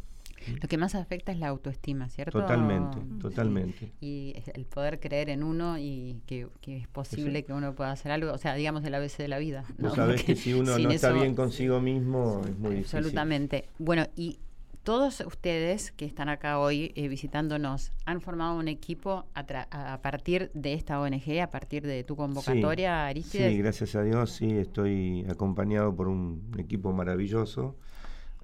Lo 0.61 0.69
que 0.69 0.79
más 0.79 0.95
afecta 0.95 1.33
es 1.33 1.39
la 1.39 1.49
autoestima, 1.49 2.09
¿cierto? 2.09 2.41
Totalmente, 2.41 2.99
Sí. 2.99 3.19
totalmente. 3.21 3.93
Y 4.01 4.35
el 4.55 4.65
poder 4.67 5.01
creer 5.01 5.31
en 5.31 5.43
uno 5.43 5.79
y 5.79 6.21
que, 6.27 6.49
que 6.61 6.77
es 6.79 6.89
posible 6.89 7.45
que 7.45 7.53
uno 7.53 7.75
pueda 7.75 7.93
hacer 7.93 8.13
algo, 8.13 8.33
o 8.33 8.39
sea, 8.39 8.55
digamos 8.55 8.85
el 8.85 8.95
ABC 8.95 9.19
de 9.19 9.29
la 9.29 9.39
vida. 9.39 9.65
¿no? 9.79 9.93
Porque 9.95 10.25
que 10.25 10.37
si 10.37 10.53
uno 10.55 10.79
no 10.79 10.91
está 10.91 11.09
eso- 11.11 11.21
bien 11.21 11.35
consigo 11.35 11.81
mismo 11.81 12.41
es 12.49 12.59
muy 12.59 12.77
difícil. 12.77 12.99
Absolutamente. 12.99 13.69
Bueno, 13.79 14.07
y 14.17 14.39
todos 14.83 15.21
ustedes 15.21 15.93
que 15.93 16.05
están 16.05 16.29
acá 16.29 16.59
hoy 16.59 16.91
eh, 16.97 17.07
visitándonos 17.07 17.93
han 18.05 18.21
formado 18.21 18.59
un 18.59 18.67
equipo 18.67 19.27
a, 19.35 19.99
partir 20.03 20.51
de 20.55 20.75
esta 20.75 21.01
ONG, 21.01 21.41
a 21.41 21.51
partir 21.51 21.87
de 21.87 22.03
tu 22.03 22.17
convocatoria, 22.17 23.07
Aristides. 23.07 23.53
Sí, 23.53 23.59
gracias 23.59 23.95
a 23.95 24.03
Dios, 24.03 24.33
sí, 24.33 24.51
estoy 24.51 25.25
acompañado 25.31 25.95
por 25.95 26.09
un 26.09 26.43
equipo 26.59 26.93
maravilloso. 26.93 27.77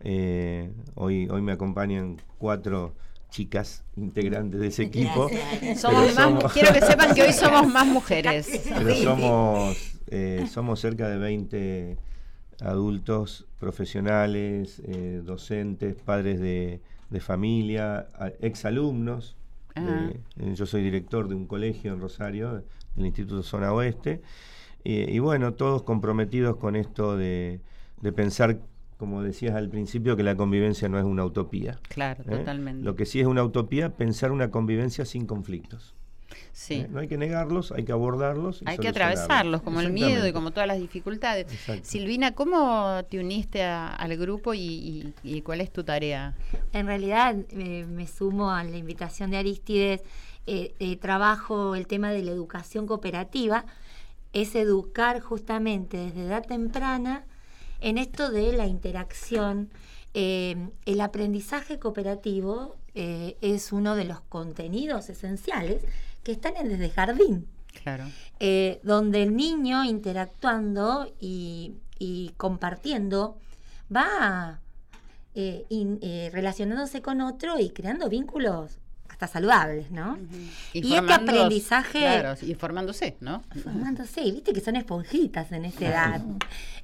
Eh, 0.05 0.71
hoy, 0.95 1.28
hoy 1.28 1.43
me 1.43 1.52
acompañan 1.52 2.17
cuatro 2.38 2.95
chicas 3.31 3.85
integrantes 3.97 4.61
de 4.61 4.67
ese 4.69 4.85
equipo. 4.85 5.28
Somos 5.76 6.14
más, 6.14 6.52
quiero 6.52 6.73
que 6.73 6.81
sepan 6.81 7.14
que 7.14 7.23
hoy 7.23 7.33
somos 7.33 7.67
más 7.69 7.87
mujeres. 7.87 8.62
Pero 8.69 8.95
somos, 8.95 9.99
eh, 10.09 10.47
somos 10.50 10.81
cerca 10.81 11.09
de 11.09 11.19
20 11.19 11.97
adultos 12.61 13.47
profesionales, 13.59 14.83
eh, 14.87 15.21
docentes, 15.25 15.95
padres 15.97 16.40
de, 16.40 16.81
de 17.11 17.21
familia, 17.21 18.09
exalumnos. 18.40 19.37
Ah. 19.76 20.11
eh, 20.40 20.55
yo 20.55 20.67
soy 20.67 20.83
director 20.83 21.28
de 21.28 21.37
un 21.37 21.47
colegio 21.47 21.93
en 21.93 22.00
Rosario, 22.00 22.64
del 22.97 23.07
Instituto 23.07 23.43
Zona 23.43 23.73
Oeste. 23.73 24.23
Y 24.85 25.19
bueno, 25.19 25.52
todos 25.52 25.83
comprometidos 25.83 26.57
con 26.57 26.75
esto 26.75 27.14
de, 27.14 27.61
de 28.00 28.12
pensar, 28.12 28.59
como 28.99 29.23
decías 29.23 29.55
al 29.55 29.69
principio, 29.71 30.17
que 30.17 30.23
la 30.23 30.37
convivencia 30.37 30.88
no 30.88 30.99
es 30.99 31.05
una 31.05 31.25
utopía. 31.25 31.78
Claro, 31.88 32.23
¿eh? 32.28 32.37
totalmente. 32.38 32.85
Lo 32.85 32.95
que 32.97 33.07
sí 33.07 33.21
es 33.21 33.26
una 33.26 33.43
utopía, 33.45 33.97
pensar 33.97 34.33
una 34.33 34.50
convivencia 34.50 35.05
sin 35.07 35.25
conflictos. 35.25 35.95
sí. 36.52 36.75
¿eh? 36.75 36.88
No 36.90 36.99
hay 37.00 37.09
que 37.09 37.17
negarlos, 37.17 37.73
hay 37.73 37.85
que 37.85 37.93
abordarlos. 37.93 38.61
y 38.61 38.64
Hay 38.67 38.76
que 38.78 38.88
atravesarlos, 38.88 39.62
como 39.62 39.81
el 39.81 39.93
miedo 39.93 40.26
y 40.26 40.33
como 40.33 40.50
todas 40.50 40.67
las 40.67 40.78
dificultades. 40.81 41.47
Exacto. 41.50 41.85
Silvina, 41.85 42.33
¿cómo 42.35 43.00
te 43.09 43.19
uniste 43.21 43.62
a- 43.62 43.95
al 43.95 44.17
grupo 44.17 44.52
y, 44.52 44.61
y- 44.61 45.14
y 45.23 45.43
cuál 45.43 45.61
es 45.61 45.73
tu 45.73 45.85
tarea? 45.85 46.35
En 46.73 46.87
realidad 46.87 47.37
eh, 47.50 47.87
me 47.88 48.07
sumo 48.07 48.50
a 48.50 48.62
la 48.64 48.76
invitación 48.76 49.31
de 49.31 49.37
Aristides. 49.38 50.02
eh, 50.50 50.75
eh, 50.81 50.97
trabajo 50.97 51.75
el 51.76 51.87
tema 51.87 52.11
de 52.11 52.23
la 52.23 52.31
educación 52.31 52.87
cooperativa, 52.87 53.64
es 54.33 54.55
educar 54.55 55.21
justamente 55.21 55.97
desde 55.99 56.23
edad 56.25 56.45
temprana 56.47 57.25
en 57.80 57.99
esto 57.99 58.30
de 58.30 58.52
la 58.52 58.66
interacción. 58.66 59.70
Eh, 60.14 60.56
el 60.87 61.00
aprendizaje 61.00 61.78
cooperativo 61.78 62.76
eh, 62.94 63.37
es 63.42 63.73
uno 63.73 63.94
de 63.94 64.04
los 64.04 64.20
contenidos 64.23 65.11
esenciales 65.11 65.82
que 66.25 66.32
están 66.32 66.56
en 66.56 66.68
desde 66.70 66.90
jardín 66.90 67.47
Claro. 67.85 68.04
eh, 68.40 68.80
donde 68.82 69.23
el 69.23 69.37
niño 69.37 69.85
interactuando 69.85 71.12
y, 71.20 71.75
y 71.99 72.30
compartiendo 72.38 73.37
va 73.94 74.61
in- 75.68 76.00
relacionándose 76.32 77.00
con 77.00 77.20
otro 77.20 77.61
y 77.61 77.70
creando 77.70 78.08
vínculos 78.08 78.78
hasta 79.18 79.26
saludables, 79.26 79.90
¿no? 79.90 80.16
Y 80.72 80.94
este 80.94 81.12
aprendizaje- 81.12 81.98
Claro, 81.98 82.34
y 82.40 82.54
formándose, 82.54 83.16
¿no? 83.20 83.42
Formándose, 83.64 84.22
viste 84.22 84.52
que 84.52 84.60
son 84.60 84.76
esponjitas 84.76 85.50
en 85.50 85.64
esta 85.64 85.87
edad. 85.88 86.22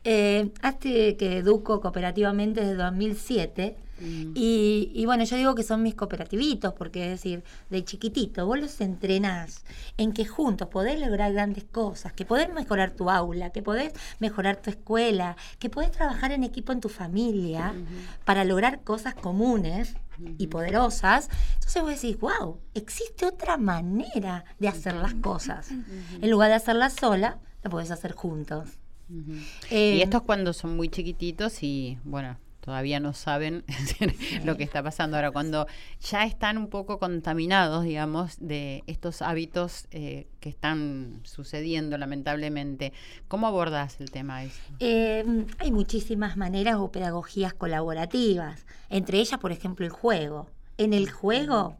Eh, 0.03 0.51
hazte 0.61 1.17
que 1.17 1.39
educo 1.39 1.81
cooperativamente 1.81 2.61
desde 2.63 2.75
2007 2.75 3.77
Mm. 4.01 4.33
y, 4.35 4.91
y 4.93 5.07
bueno, 5.07 5.23
yo 5.23 5.37
digo 5.37 5.55
que 5.55 5.63
son 5.63 5.81
mis 5.85 5.95
cooperativitos, 5.95 6.73
porque 6.75 7.05
es 7.05 7.11
decir, 7.13 7.45
de 7.71 7.85
chiquitito 7.85 8.45
vos 8.45 8.59
los 8.59 8.81
entrenás 8.81 9.63
en 9.99 10.13
que 10.13 10.25
juntos 10.27 10.67
podés 10.67 10.99
lograr 10.99 11.33
grandes 11.33 11.63
cosas, 11.63 12.13
que 12.13 12.25
podés 12.25 12.53
mejorar 12.53 12.91
tu 12.91 13.09
aula, 13.09 13.51
que 13.51 13.63
podés 13.63 13.93
mejorar 14.19 14.57
tu 14.57 14.71
escuela, 14.71 15.37
que 15.61 15.71
podés 15.71 15.93
trabajar 15.93 16.33
en 16.33 16.43
equipo 16.43 16.73
en 16.73 16.81
tu 16.81 16.89
familia 16.89 17.73
para 18.25 18.43
lograr 18.43 18.81
cosas 18.83 19.15
comunes 19.15 19.95
y 20.39 20.47
poderosas. 20.47 21.29
Entonces 21.55 21.83
vos 21.83 21.91
decís, 21.91 22.19
wow, 22.21 22.61
existe 22.75 23.27
otra 23.27 23.57
manera 23.57 24.45
de 24.59 24.69
hacer 24.69 24.95
las 24.95 25.15
cosas. 25.15 25.71
En 25.71 26.31
lugar 26.31 26.51
de 26.51 26.57
hacerlas 26.57 26.95
sola, 26.95 27.41
la 27.63 27.71
podés 27.71 27.91
hacer 27.91 28.13
juntos. 28.13 28.69
Ujú. 29.09 29.35
Eh, 29.71 29.97
y 29.97 30.03
estos 30.03 30.23
cuando 30.23 30.53
son 30.53 30.77
muy 30.77 30.89
chiquititos 30.89 31.63
y, 31.63 31.99
bueno, 32.05 32.39
todavía 32.65 32.99
no 32.99 33.13
saben 33.13 33.65
lo 34.45 34.57
que 34.57 34.65
está 34.65 34.83
pasando 34.83 35.17
ahora, 35.17 35.31
cuando 35.31 35.67
ya 36.01 36.25
están 36.25 36.57
un 36.57 36.69
poco 36.69 36.99
contaminados, 36.99 37.85
digamos, 37.85 38.37
de 38.41 38.83
estos 38.87 39.21
hábitos 39.21 39.87
eh, 39.91 40.29
que 40.41 40.49
están 40.49 41.21
sucediendo 41.25 41.99
lamentablemente. 41.99 42.93
¿Cómo 43.29 43.47
abordas 43.47 44.01
el 44.01 44.11
tema 44.11 44.45
ese? 44.45 44.61
Eh, 44.81 45.25
hay 45.59 45.73
muchísimas 45.73 46.39
maneras 46.39 46.77
o 46.77 46.91
pedagogías 46.91 47.53
colaborativas, 47.53 48.65
entre 48.89 49.19
ellas, 49.19 49.39
por 49.39 49.53
ejemplo, 49.53 49.85
el 49.85 49.93
juego. 49.93 50.49
En 50.79 50.93
el 50.93 51.11
juego 51.11 51.77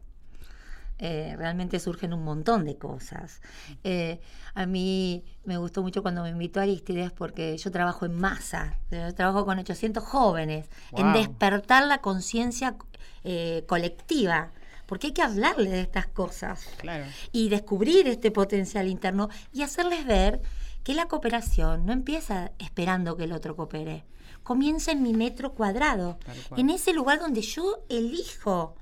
eh, 0.99 1.35
realmente 1.37 1.81
surgen 1.81 2.13
un 2.13 2.23
montón 2.25 2.65
de 2.65 2.77
cosas. 2.79 3.41
Eh, 3.83 4.21
a 4.55 4.67
mí 4.67 5.25
me 5.45 5.57
gustó 5.59 5.83
mucho 5.83 6.03
cuando 6.03 6.23
me 6.23 6.31
invitó 6.31 6.61
a 6.61 6.63
Aristides 6.63 7.11
porque 7.13 7.57
yo 7.59 7.71
trabajo 7.71 8.07
en 8.07 8.19
masa, 8.19 8.79
yo 8.91 9.13
trabajo 9.15 9.45
con 9.45 9.59
800 9.59 10.03
jóvenes, 10.05 10.67
en 10.93 11.13
despertar 11.13 11.87
la 11.87 11.99
conciencia 11.99 12.77
eh, 13.25 13.65
colectiva, 13.67 14.53
porque 14.87 15.09
hay 15.09 15.13
que 15.13 15.23
hablarle 15.23 15.71
de 15.71 15.81
estas 15.81 16.07
cosas 16.07 16.69
Claro. 16.77 17.05
y 17.33 17.49
descubrir 17.49 18.07
este 18.07 18.31
potencial 18.31 18.87
interno 18.87 19.31
y 19.53 19.63
hacerles 19.63 20.05
ver 20.07 20.41
que 20.85 20.95
la 20.95 21.07
cooperación 21.07 21.87
no 21.87 21.93
empieza 21.93 22.53
esperando 22.59 23.17
que 23.17 23.25
el 23.25 23.33
otro 23.33 23.57
coopere, 23.57 24.05
comienza 24.43 24.93
en 24.93 25.03
mi 25.03 25.15
metro 25.15 25.55
cuadrado, 25.55 26.19
en 26.57 26.69
ese 26.71 26.93
lugar 26.93 27.19
donde 27.19 27.41
yo 27.41 27.79
elijo 27.89 28.77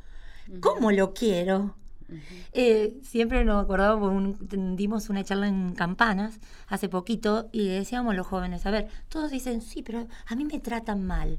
cómo 0.61 0.91
lo 0.91 1.15
quiero. 1.15 1.77
Eh, 2.53 2.99
siempre 3.03 3.45
nos 3.45 3.65
acordamos, 3.65 4.11
un- 4.11 4.77
dimos 4.77 5.09
una 5.09 5.25
charla 5.25 5.49
en 5.49 5.75
Campanas 5.75 6.39
hace 6.69 6.89
poquito 6.89 7.49
y 7.53 7.69
decíamos 7.69 8.13
a 8.13 8.17
los 8.17 8.27
jóvenes, 8.27 8.67
a 8.67 8.71
ver, 8.71 8.89
todos 9.09 9.31
dicen, 9.31 9.61
sí, 9.63 9.83
pero 9.83 10.07
a 10.27 10.35
mí 10.35 10.45
me 10.45 10.61
tratan 10.61 11.05
mal. 11.07 11.39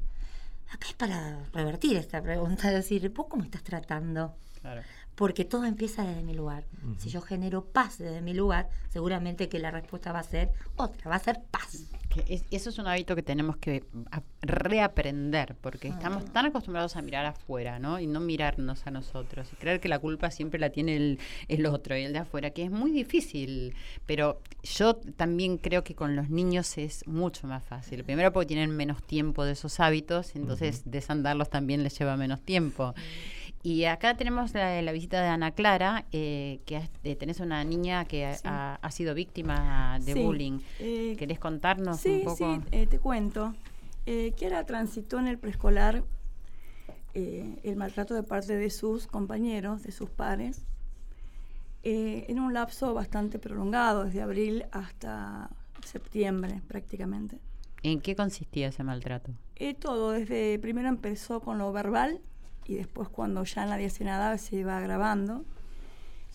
Acá 0.72 0.88
es 0.88 0.94
para 0.94 1.38
revertir 1.52 1.96
esta 1.96 2.20
pregunta, 2.22 2.70
decir, 2.70 3.08
¿vos 3.10 3.26
cómo 3.28 3.44
estás 3.44 3.62
tratando? 3.62 4.34
Claro. 4.60 4.82
Porque 5.14 5.44
todo 5.44 5.64
empieza 5.64 6.04
desde 6.04 6.22
mi 6.22 6.34
lugar. 6.34 6.64
Si 6.98 7.08
yo 7.08 7.20
genero 7.20 7.64
paz 7.64 7.98
desde 7.98 8.20
mi 8.20 8.34
lugar, 8.34 8.68
seguramente 8.90 9.48
que 9.48 9.58
la 9.58 9.70
respuesta 9.70 10.12
va 10.12 10.18
a 10.20 10.24
ser 10.24 10.50
otra, 10.76 11.08
va 11.10 11.16
a 11.16 11.20
ser 11.20 11.40
paz. 11.50 11.84
Que 12.08 12.24
es- 12.32 12.44
eso 12.50 12.70
es 12.70 12.78
un 12.78 12.86
hábito 12.86 13.16
que 13.16 13.22
tenemos 13.22 13.56
que 13.56 13.84
reaprender, 14.42 15.56
porque 15.60 15.88
estamos 15.88 16.24
tan 16.32 16.46
acostumbrados 16.46 16.96
a 16.96 17.02
mirar 17.02 17.26
afuera, 17.26 17.78
¿no? 17.78 17.98
Y 18.00 18.06
no 18.06 18.20
mirarnos 18.20 18.86
a 18.86 18.90
nosotros. 18.90 19.48
Y 19.52 19.56
creer 19.56 19.80
que 19.80 19.88
la 19.88 19.98
culpa 19.98 20.30
siempre 20.30 20.58
la 20.60 20.70
tiene 20.70 20.96
el, 20.96 21.18
el 21.48 21.66
otro 21.66 21.96
y 21.96 22.02
el 22.02 22.12
de 22.12 22.20
afuera, 22.20 22.50
que 22.50 22.64
es 22.64 22.70
muy 22.70 22.90
difícil. 22.92 23.74
Pero 24.06 24.40
yo 24.62 24.96
también 24.96 25.58
creo 25.58 25.84
que 25.84 25.94
con 25.94 26.16
los 26.16 26.28
niños 26.30 26.78
es 26.78 27.06
mucho 27.06 27.46
más 27.46 27.64
fácil. 27.64 28.04
Primero 28.04 28.32
porque 28.32 28.46
tienen 28.48 28.70
menos 28.76 29.02
tiempo 29.02 29.44
de 29.44 29.52
esos 29.52 29.80
hábitos, 29.80 30.34
entonces 30.36 30.82
desandarlos 30.90 31.50
también 31.50 31.82
les 31.82 31.98
lleva 31.98 32.16
menos 32.16 32.40
tiempo. 32.42 32.94
Y 33.66 33.86
acá 33.86 34.14
tenemos 34.14 34.52
la, 34.52 34.82
la 34.82 34.92
visita 34.92 35.22
de 35.22 35.28
Ana 35.28 35.52
Clara, 35.52 36.04
eh, 36.12 36.60
que 36.66 36.76
has- 36.76 36.90
eh, 37.02 37.16
tenés 37.16 37.40
una 37.40 37.64
niña 37.64 38.04
que 38.04 38.26
ha- 38.26 38.34
Sí. 38.34 38.42
ha, 38.44 38.74
ha 38.82 38.90
sido 38.90 39.14
víctima 39.14 39.98
de 40.04 40.12
Sí, 40.12 40.22
bullying. 40.22 40.58
eh, 40.80 41.16
¿Querés 41.18 41.38
contarnos 41.38 41.98
sí, 41.98 42.10
un 42.10 42.24
poco? 42.24 42.36
sí, 42.36 42.60
eh, 42.72 42.86
te 42.86 42.98
cuento. 42.98 43.54
Eh, 44.04 44.34
Kiara 44.36 44.64
transitó 44.66 45.18
en 45.18 45.28
el 45.28 45.38
preescolar 45.38 46.04
el 47.14 47.76
maltrato 47.76 48.12
de 48.14 48.22
parte 48.24 48.54
de 48.56 48.68
sus 48.70 49.06
compañeros, 49.06 49.82
de 49.84 49.92
sus 49.92 50.10
pares, 50.10 50.66
en 51.84 52.40
un 52.40 52.52
lapso 52.52 52.92
bastante 52.92 53.38
prolongado, 53.38 54.04
desde 54.04 54.20
abril 54.20 54.66
hasta 54.72 55.48
septiembre 55.86 56.60
prácticamente. 56.68 57.38
¿En 57.82 58.00
qué 58.00 58.14
consistía 58.16 58.68
ese 58.68 58.82
maltrato? 58.82 59.30
Todo, 59.80 60.10
desde 60.10 60.58
primero 60.58 60.88
empezó 60.88 61.40
con 61.40 61.56
lo 61.58 61.72
verbal 61.72 62.20
y 62.66 62.74
después 62.74 63.08
cuando 63.08 63.44
ya 63.44 63.66
nadie 63.66 63.86
hacía 63.86 64.06
nada 64.06 64.38
se 64.38 64.56
iba 64.56 64.76
agravando. 64.76 65.44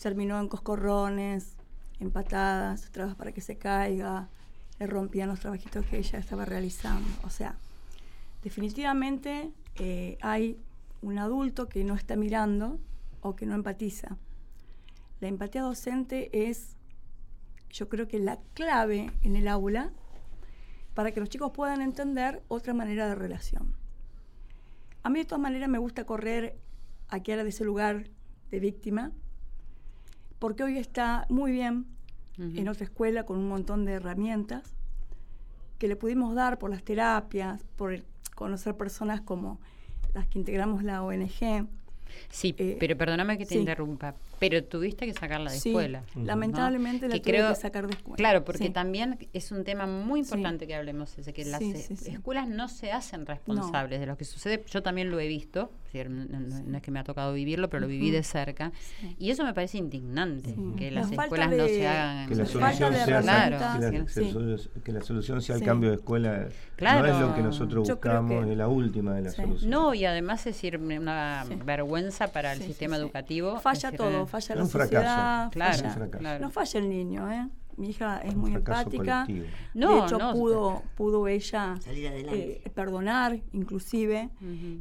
Terminó 0.02 0.40
en 0.40 0.48
coscorrones, 0.48 1.56
en 2.00 2.12
patadas, 2.12 2.90
trabas 2.92 3.16
para 3.16 3.32
que 3.32 3.42
se 3.42 3.58
caiga, 3.58 4.30
le 4.80 4.88
rompían 4.88 5.30
los 5.30 5.40
trabajitos 5.40 5.86
que 5.86 5.98
ella 5.98 6.20
estaba 6.20 6.46
realizando. 6.46 7.08
O 7.24 7.30
sea, 7.30 7.58
definitivamente 8.44 9.52
eh, 9.76 10.18
hay 10.22 10.58
un 11.02 11.18
adulto 11.18 11.68
que 11.68 11.84
no 11.84 11.96
está 11.96 12.16
mirando 12.16 12.80
o 13.22 13.36
que 13.36 13.46
no 13.46 13.56
empatiza. 13.56 14.18
La 15.20 15.28
empatía 15.28 15.62
docente 15.62 16.30
es, 16.48 16.78
yo 17.70 17.90
creo 17.90 18.08
que 18.08 18.20
la 18.20 18.40
clave 18.54 19.12
en 19.22 19.36
el 19.36 19.48
aula 19.48 19.92
para 20.94 21.12
que 21.12 21.20
los 21.20 21.30
chicos 21.30 21.52
puedan 21.52 21.82
entender 21.82 22.42
otra 22.48 22.74
manera 22.74 23.08
de 23.08 23.16
relación. 23.16 23.79
A 25.04 25.10
mí 25.10 25.20
de 25.20 25.26
todas 25.26 25.42
maneras 25.42 25.70
me 25.70 25.78
gusta 25.78 26.06
correr 26.06 26.58
a 27.10 27.20
Kiara 27.22 27.44
de 27.44 27.50
ese 27.50 27.64
lugar 27.66 28.08
de 28.52 28.60
víctima, 28.60 29.12
porque 30.40 30.64
hoy 30.64 30.78
está 30.78 31.26
muy 31.30 31.52
bien 31.52 31.86
en 32.38 32.70
otra 32.70 32.86
escuela 32.86 33.26
con 33.26 33.38
un 33.38 33.50
montón 33.50 33.84
de 33.84 33.94
herramientas 33.94 34.64
que 35.78 35.88
le 35.90 35.98
pudimos 35.98 36.36
dar 36.36 36.58
por 36.58 36.70
las 36.70 36.84
terapias, 36.84 37.62
por 37.76 38.02
conocer 38.36 38.76
personas 38.78 39.20
como 39.22 39.60
las 40.14 40.26
que 40.28 40.40
integramos 40.40 40.84
la 40.84 41.04
ONG. 41.04 41.68
Sí, 42.30 42.56
Eh, 42.58 42.78
pero 42.80 42.98
perdóname 42.98 43.38
que 43.38 43.46
te 43.46 43.56
sí. 43.56 43.60
interrumpa, 43.60 44.16
pero 44.40 44.64
tuviste 44.64 45.06
que 45.06 45.14
sacarla 45.14 45.52
de 45.52 45.60
Sí, 45.60 45.70
escuela. 45.70 46.04
lamentablemente 46.16 47.08
¿no? 47.08 47.14
la 47.16 47.22
tuve 47.22 47.34
que 47.50 47.56
sacar 47.56 47.88
de 47.88 47.94
escuela. 47.94 48.16
Claro, 48.16 48.46
porque 48.46 48.66
Sí. 48.66 48.70
también 48.70 49.28
es 49.34 49.52
un 49.52 49.64
tema 49.64 49.86
muy 49.86 50.24
Sí. 50.24 50.30
importante 50.34 50.66
que 50.68 50.76
hablemos, 50.76 51.18
ese 51.18 51.34
que 51.34 51.46
las 51.46 51.60
Sí, 51.60 51.74
sí, 51.76 51.96
sí. 51.96 52.12
escuelas 52.12 52.48
no 52.48 52.68
se 52.70 52.92
hacen 52.92 53.26
responsables 53.26 54.00
de 54.00 54.06
lo 54.06 54.18
que 54.18 54.26
sucede. 54.26 54.64
Yo 54.72 54.82
también 54.82 55.12
lo 55.12 55.20
he 55.20 55.28
visto, 55.28 55.72
no, 56.10 56.26
no- 56.40 56.40
no 56.64 56.78
es 56.78 56.84
que 56.84 56.92
me 56.92 57.00
ha 57.00 57.04
tocado 57.04 57.34
vivirlo, 57.34 57.70
pero 57.70 57.82
lo 57.82 57.88
viví 57.88 58.12
de 58.12 58.24
cerca. 58.24 58.72
Sí. 59.02 59.16
Y 59.20 59.32
eso 59.32 59.44
me 59.44 59.54
parece 59.54 59.78
indignante, 59.80 60.54
Sí. 60.56 60.74
que 60.78 60.92
La 60.92 61.02
las 61.02 61.12
escuelas 61.12 61.50
no 61.50 61.56
de- 61.64 61.70
se 61.70 61.88
hagan 61.88 62.30
Que 62.30 62.36
la 62.36 62.46
solución 62.46 62.94
sea 62.94 63.22
Claro, 63.22 63.58
que 63.58 63.62
la, 64.00 64.08
sí. 64.08 64.70
que 64.84 65.02
solución 65.02 65.42
sea 65.42 65.56
el 65.56 65.64
cambio 65.64 65.90
de 65.90 65.96
escuela. 65.96 66.48
Claro. 66.76 67.08
No 67.08 67.14
es 67.14 67.20
lo 67.22 67.36
que 67.36 67.42
nosotros 67.42 67.88
Yo 67.88 67.96
buscamos, 67.96 68.46
que- 68.46 68.52
es 68.52 68.58
la 68.58 68.68
última 68.68 69.14
de 69.16 69.22
las 69.24 69.36
Sí. 69.36 69.42
soluciones. 69.42 69.70
No, 69.70 69.94
y 69.94 70.06
además 70.06 70.40
es 70.42 70.56
decir, 70.56 70.78
una 70.78 71.44
Sí. 71.48 71.56
vergüenza 71.66 72.28
para 72.32 72.54
el 72.54 72.62
sistema 72.62 72.96
sí. 72.96 73.02
educativo. 73.02 73.60
Falla 73.60 73.92
decir, 73.92 73.98
todo, 73.98 74.24
eh, 74.24 74.28
falla 74.28 74.56
la 74.56 74.62
un 74.64 74.70
fracaso. 74.70 74.94
sociedad, 74.96 75.52
Claro, 75.52 75.74
falla- 75.78 75.88
un 75.88 75.94
fracaso. 75.94 76.20
claro. 76.20 76.40
No 76.46 76.50
falla 76.52 76.80
el 76.80 76.90
niño, 76.90 77.32
¿eh? 77.32 77.48
Mi 77.78 77.92
hija 77.92 78.20
es 78.26 78.36
muy 78.36 78.54
empática. 78.56 79.24
colectivo. 79.26 79.46
No, 79.74 79.96
de 80.02 80.06
hecho, 80.06 80.18
no, 80.18 80.34
pudo, 80.34 80.84
pudo 80.96 81.28
ella 81.30 81.78
Salir 81.80 82.10
adelante. 82.10 82.62
eh, 82.66 82.70
perdonar, 82.72 83.40
inclusive. 83.54 84.30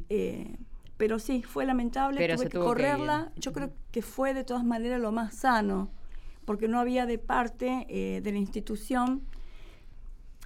Eh, 0.09 0.57
pero 0.99 1.17
sí, 1.17 1.43
fue 1.43 1.65
lamentable, 1.65 2.17
Pero 2.19 2.35
tuve 2.35 2.49
que 2.49 2.59
correrla. 2.59 3.31
Yo 3.37 3.53
creo 3.53 3.71
que 3.89 4.01
fue 4.01 4.33
de 4.33 4.43
todas 4.43 4.65
maneras 4.65 4.99
lo 4.99 5.13
más 5.13 5.33
sano, 5.33 5.89
porque 6.43 6.67
no 6.67 6.77
había 6.77 7.05
de 7.05 7.17
parte 7.17 7.85
eh, 7.87 8.19
de 8.21 8.31
la 8.33 8.37
institución 8.37 9.21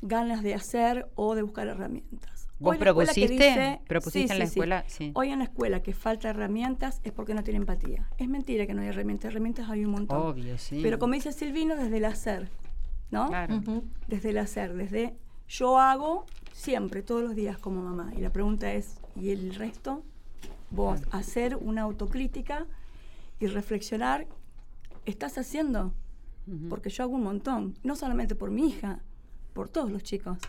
ganas 0.03 0.43
de 0.43 0.53
hacer 0.53 1.07
o 1.15 1.33
de 1.33 1.41
buscar 1.41 1.67
herramientas. 1.69 2.47
¿Vos 2.59 2.77
propusiste? 2.77 3.27
dice- 3.33 3.81
¿Propusiste 3.87 4.27
sí, 4.27 4.33
en 4.33 4.39
la 4.39 4.45
sí, 4.45 4.51
escuela? 4.51 4.83
Sí. 4.85 5.11
Hoy 5.15 5.29
en 5.31 5.39
la 5.39 5.45
escuela 5.45 5.81
que 5.81 5.91
falta 5.93 6.29
herramientas 6.29 7.01
es 7.03 7.11
porque 7.13 7.33
no 7.33 7.43
tiene 7.43 7.57
empatía. 7.57 8.07
Es 8.19 8.29
mentira 8.29 8.67
que 8.67 8.75
no 8.75 8.83
hay 8.83 8.89
herramientas, 8.89 9.31
herramientas 9.31 9.67
hay 9.71 9.83
un 9.85 9.91
montón. 9.91 10.21
Obvio, 10.21 10.59
sí. 10.59 10.81
Pero 10.83 10.99
como 10.99 11.15
dice 11.15 11.31
Silvino, 11.31 11.75
desde 11.75 11.97
el 11.97 12.05
hacer, 12.05 12.47
¿no? 13.09 13.29
Claro. 13.29 13.59
Desde 14.07 14.29
el 14.29 14.37
hacer, 14.37 14.75
desde 14.75 15.15
yo 15.47 15.79
hago 15.79 16.27
siempre, 16.51 17.01
todos 17.01 17.23
los 17.23 17.35
días 17.35 17.57
como 17.57 17.81
mamá. 17.81 18.13
Y 18.15 18.21
la 18.21 18.31
pregunta 18.31 18.71
es, 18.71 18.99
¿y 19.15 19.31
el 19.31 19.55
resto? 19.55 20.03
Vos, 20.73 21.01
hacer 21.11 21.55
una 21.55 21.83
autocrítica 21.83 22.65
y 23.39 23.47
reflexionar, 23.47 24.27
¿estás 25.05 25.37
haciendo? 25.37 25.93
Porque 26.69 26.89
yo 26.89 27.03
hago 27.03 27.13
un 27.15 27.23
montón, 27.23 27.77
no 27.83 27.95
solamente 27.95 28.35
por 28.35 28.51
mi 28.51 28.67
hija, 28.67 28.99
por 29.53 29.69
todos 29.69 29.91
los 29.91 30.01
chicos. 30.03 30.39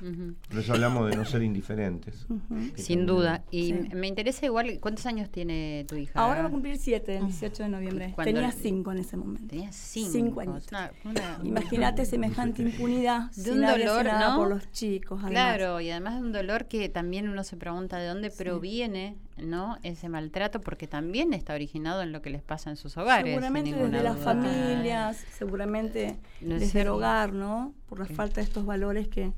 Por 0.48 0.58
eso 0.58 0.72
hablamos 0.72 1.08
de 1.10 1.16
no 1.16 1.24
ser 1.26 1.42
indiferentes. 1.42 2.26
Sin 2.74 3.00
también- 3.00 3.06
duda. 3.06 3.44
Y 3.50 3.66
Sí. 3.66 3.74
me 3.94 4.08
interesa 4.08 4.46
igual, 4.46 4.78
¿cuántos 4.80 5.04
años 5.06 5.28
tiene 5.30 5.84
tu 5.86 5.94
hija? 5.94 6.18
Ahora 6.18 6.40
va 6.42 6.48
a 6.48 6.50
cumplir 6.50 6.78
siete, 6.78 7.18
el 7.18 7.26
18 7.26 7.62
de 7.64 7.68
noviembre. 7.68 8.14
Tenía 8.24 8.50
cinco 8.50 8.90
en 8.92 8.98
ese 8.98 9.16
momento. 9.18 9.46
Tenía 9.46 9.70
cinco. 9.72 10.10
Cinco 10.10 10.40
añitos. 10.40 10.66
Una- 10.72 10.90
una- 11.04 11.38
Imagínate 11.44 12.06
semejante 12.06 12.62
impunidad 12.62 13.30
De 13.32 13.42
sin 13.42 13.52
un 13.54 13.60
dolor, 13.60 14.06
por 14.36 14.48
los 14.48 14.70
chicos. 14.72 15.18
además. 15.22 15.30
Claro, 15.58 15.80
y 15.82 15.90
además 15.90 16.14
de 16.14 16.20
un 16.22 16.32
dolor 16.32 16.66
que 16.66 16.88
también 16.88 17.28
uno 17.28 17.44
se 17.44 17.56
pregunta 17.58 17.98
de 17.98 18.08
dónde 18.08 18.30
proviene, 18.30 19.16
¿no? 19.36 19.78
Ese 19.82 20.08
maltrato, 20.08 20.60
porque 20.60 20.86
también 20.86 21.32
está 21.34 21.54
originado 21.54 22.02
en 22.02 22.12
lo 22.12 22.22
que 22.22 22.30
les 22.30 22.42
pasa 22.42 22.70
en 22.70 22.76
sus 22.76 22.96
hogares. 22.96 23.32
Seguramente 23.32 23.72
desde 23.74 24.02
las 24.02 24.14
duda. 24.16 24.24
familias, 24.24 25.24
seguramente 25.36 26.16
No 26.40 26.54
desde 26.58 26.82
el 26.82 26.88
hogar, 26.88 27.32
¿no? 27.32 27.72
Por 27.88 27.98
la 27.98 28.06
falta 28.06 28.36
de 28.36 28.42
estos 28.46 28.64
valores 28.64 29.08
que 29.08 29.32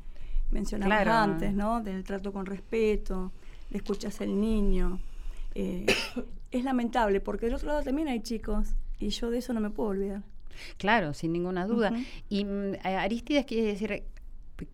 mencionabas 0.50 1.02
Claro. 1.02 1.12
antes, 1.32 1.52
¿no? 1.54 1.82
Del 1.82 2.04
trato 2.04 2.32
con 2.32 2.46
respeto, 2.46 3.32
de 3.70 3.78
escuchas 3.78 4.20
al 4.20 4.38
niño. 4.40 5.00
Eh, 5.54 5.86
es 6.50 6.64
lamentable 6.64 7.20
porque 7.20 7.46
del 7.46 7.54
otro 7.54 7.68
lado 7.68 7.82
también 7.82 8.08
hay 8.08 8.20
chicos 8.20 8.68
y 8.98 9.08
yo 9.08 9.30
de 9.30 9.38
eso 9.38 9.52
no 9.54 9.60
me 9.60 9.70
puedo 9.70 9.90
olvidar. 9.90 10.22
Claro, 10.78 11.12
sin 11.14 11.32
ninguna 11.32 11.66
duda. 11.66 11.90
Ujú. 11.90 12.02
Y 12.28 12.44
mm, 12.44 12.74
Aristides 12.84 13.44
quiere 13.46 13.66
decir, 13.68 14.04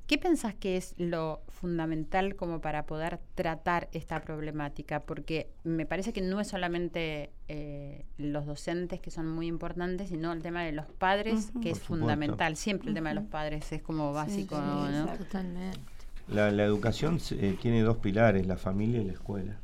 ¿Qué 0.07 0.17
pensás 0.17 0.55
que 0.55 0.77
es 0.77 0.95
lo 0.97 1.43
fundamental 1.49 2.37
como 2.37 2.61
para 2.61 2.87
poder 2.87 3.19
tratar 3.35 3.89
esta 3.93 4.21
problemática? 4.21 5.01
Porque 5.01 5.51
me 5.65 5.87
parece 5.87 6.13
que 6.13 6.21
no 6.21 6.41
es 6.41 6.49
solamente 6.49 7.31
eh, 7.49 8.05
los 8.17 8.47
docentes 8.47 9.01
que 9.01 9.11
son 9.11 9.29
muy 9.29 9.49
importantes, 9.49 10.11
sino 10.11 10.33
el 10.33 10.41
tema 10.41 10.63
de 10.63 10.73
los 10.73 10.87
padres, 10.87 11.51
que 11.61 11.71
es 11.71 11.79
supuesto. 11.79 11.87
fundamental. 11.87 12.57
Siempre 12.57 12.89
el 12.89 12.95
tema 12.95 13.09
de 13.09 13.17
los 13.17 13.25
padres 13.25 13.73
es 13.73 13.83
como 13.83 14.13
básico, 14.13 14.55
sí, 14.55 14.63
¿no? 14.63 15.07
Totalmente. 15.17 15.81
La, 16.29 16.53
la 16.53 16.65
educación 16.65 17.19
eh, 17.33 17.57
tiene 17.61 17.83
dos 17.83 17.97
pilares, 17.97 18.47
la 18.47 18.57
familia 18.57 19.01
y 19.01 19.05
la 19.05 19.13
escuela. 19.13 19.59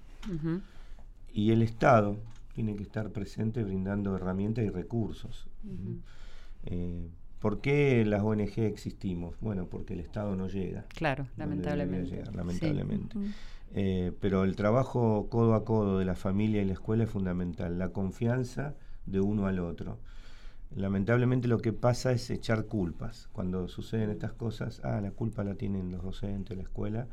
Y 1.32 1.52
el 1.52 1.62
Estado 1.62 2.16
tiene 2.54 2.74
que 2.74 2.82
estar 2.82 3.10
presente 3.10 3.62
brindando 3.62 4.16
herramientas 4.16 4.64
y 4.64 4.70
recursos. 4.70 5.46
Eh, 6.64 7.08
¿Por 7.38 7.60
qué 7.60 8.04
las 8.04 8.22
ONG 8.22 8.58
existimos? 8.58 9.36
Bueno, 9.40 9.66
porque 9.66 9.94
el 9.94 10.00
Estado 10.00 10.34
no 10.34 10.48
llega. 10.48 10.86
Claro, 10.94 11.26
lamentablemente. 11.36 12.10
llegar. 12.10 12.34
Eh, 13.74 14.12
pero 14.20 14.44
el 14.44 14.56
trabajo 14.56 15.28
codo 15.30 15.54
a 15.54 15.64
codo 15.64 15.98
de 15.98 16.04
la 16.04 16.16
familia 16.16 16.62
y 16.62 16.64
la 16.64 16.72
escuela 16.72 17.04
es 17.04 17.10
fundamental, 17.10 17.78
la 17.78 17.90
confianza 17.90 18.74
de 19.06 19.20
uno 19.20 19.46
al 19.46 19.58
otro. 19.60 19.98
Lamentablemente 20.76 21.48
lo 21.48 21.58
que 21.58 21.72
pasa 21.72 22.12
es 22.12 22.28
echar 22.30 22.66
culpas. 22.66 23.28
Cuando 23.32 23.68
suceden 23.68 24.10
estas 24.10 24.32
cosas, 24.32 24.80
ah, 24.84 25.00
la 25.00 25.10
culpa 25.10 25.42
la 25.42 25.54
tienen 25.54 25.90
los 25.90 26.02
docentes, 26.02 26.56
la 26.56 26.62
escuela, 26.62 27.06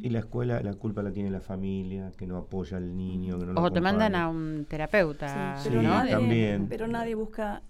y 0.00 0.10
la 0.10 0.18
escuela, 0.20 0.60
la 0.62 0.74
culpa 0.74 1.02
la 1.02 1.10
tiene 1.10 1.30
la 1.30 1.40
familia, 1.40 2.12
que 2.16 2.26
no 2.26 2.36
apoya 2.36 2.76
al 2.76 2.94
niño, 2.96 3.38
que 3.38 3.46
no 3.46 3.52
lo 3.54 3.60
O 3.62 3.72
te 3.72 3.80
mandan 3.80 4.14
a 4.14 4.28
un 4.28 4.66
terapeuta, 4.68 5.56
Sí, 5.56 5.70
Sí, 5.70 5.76
pero, 5.76 5.90
también. 6.10 6.66
pero 6.68 6.86
nadie 6.86 7.14
busca 7.14 7.62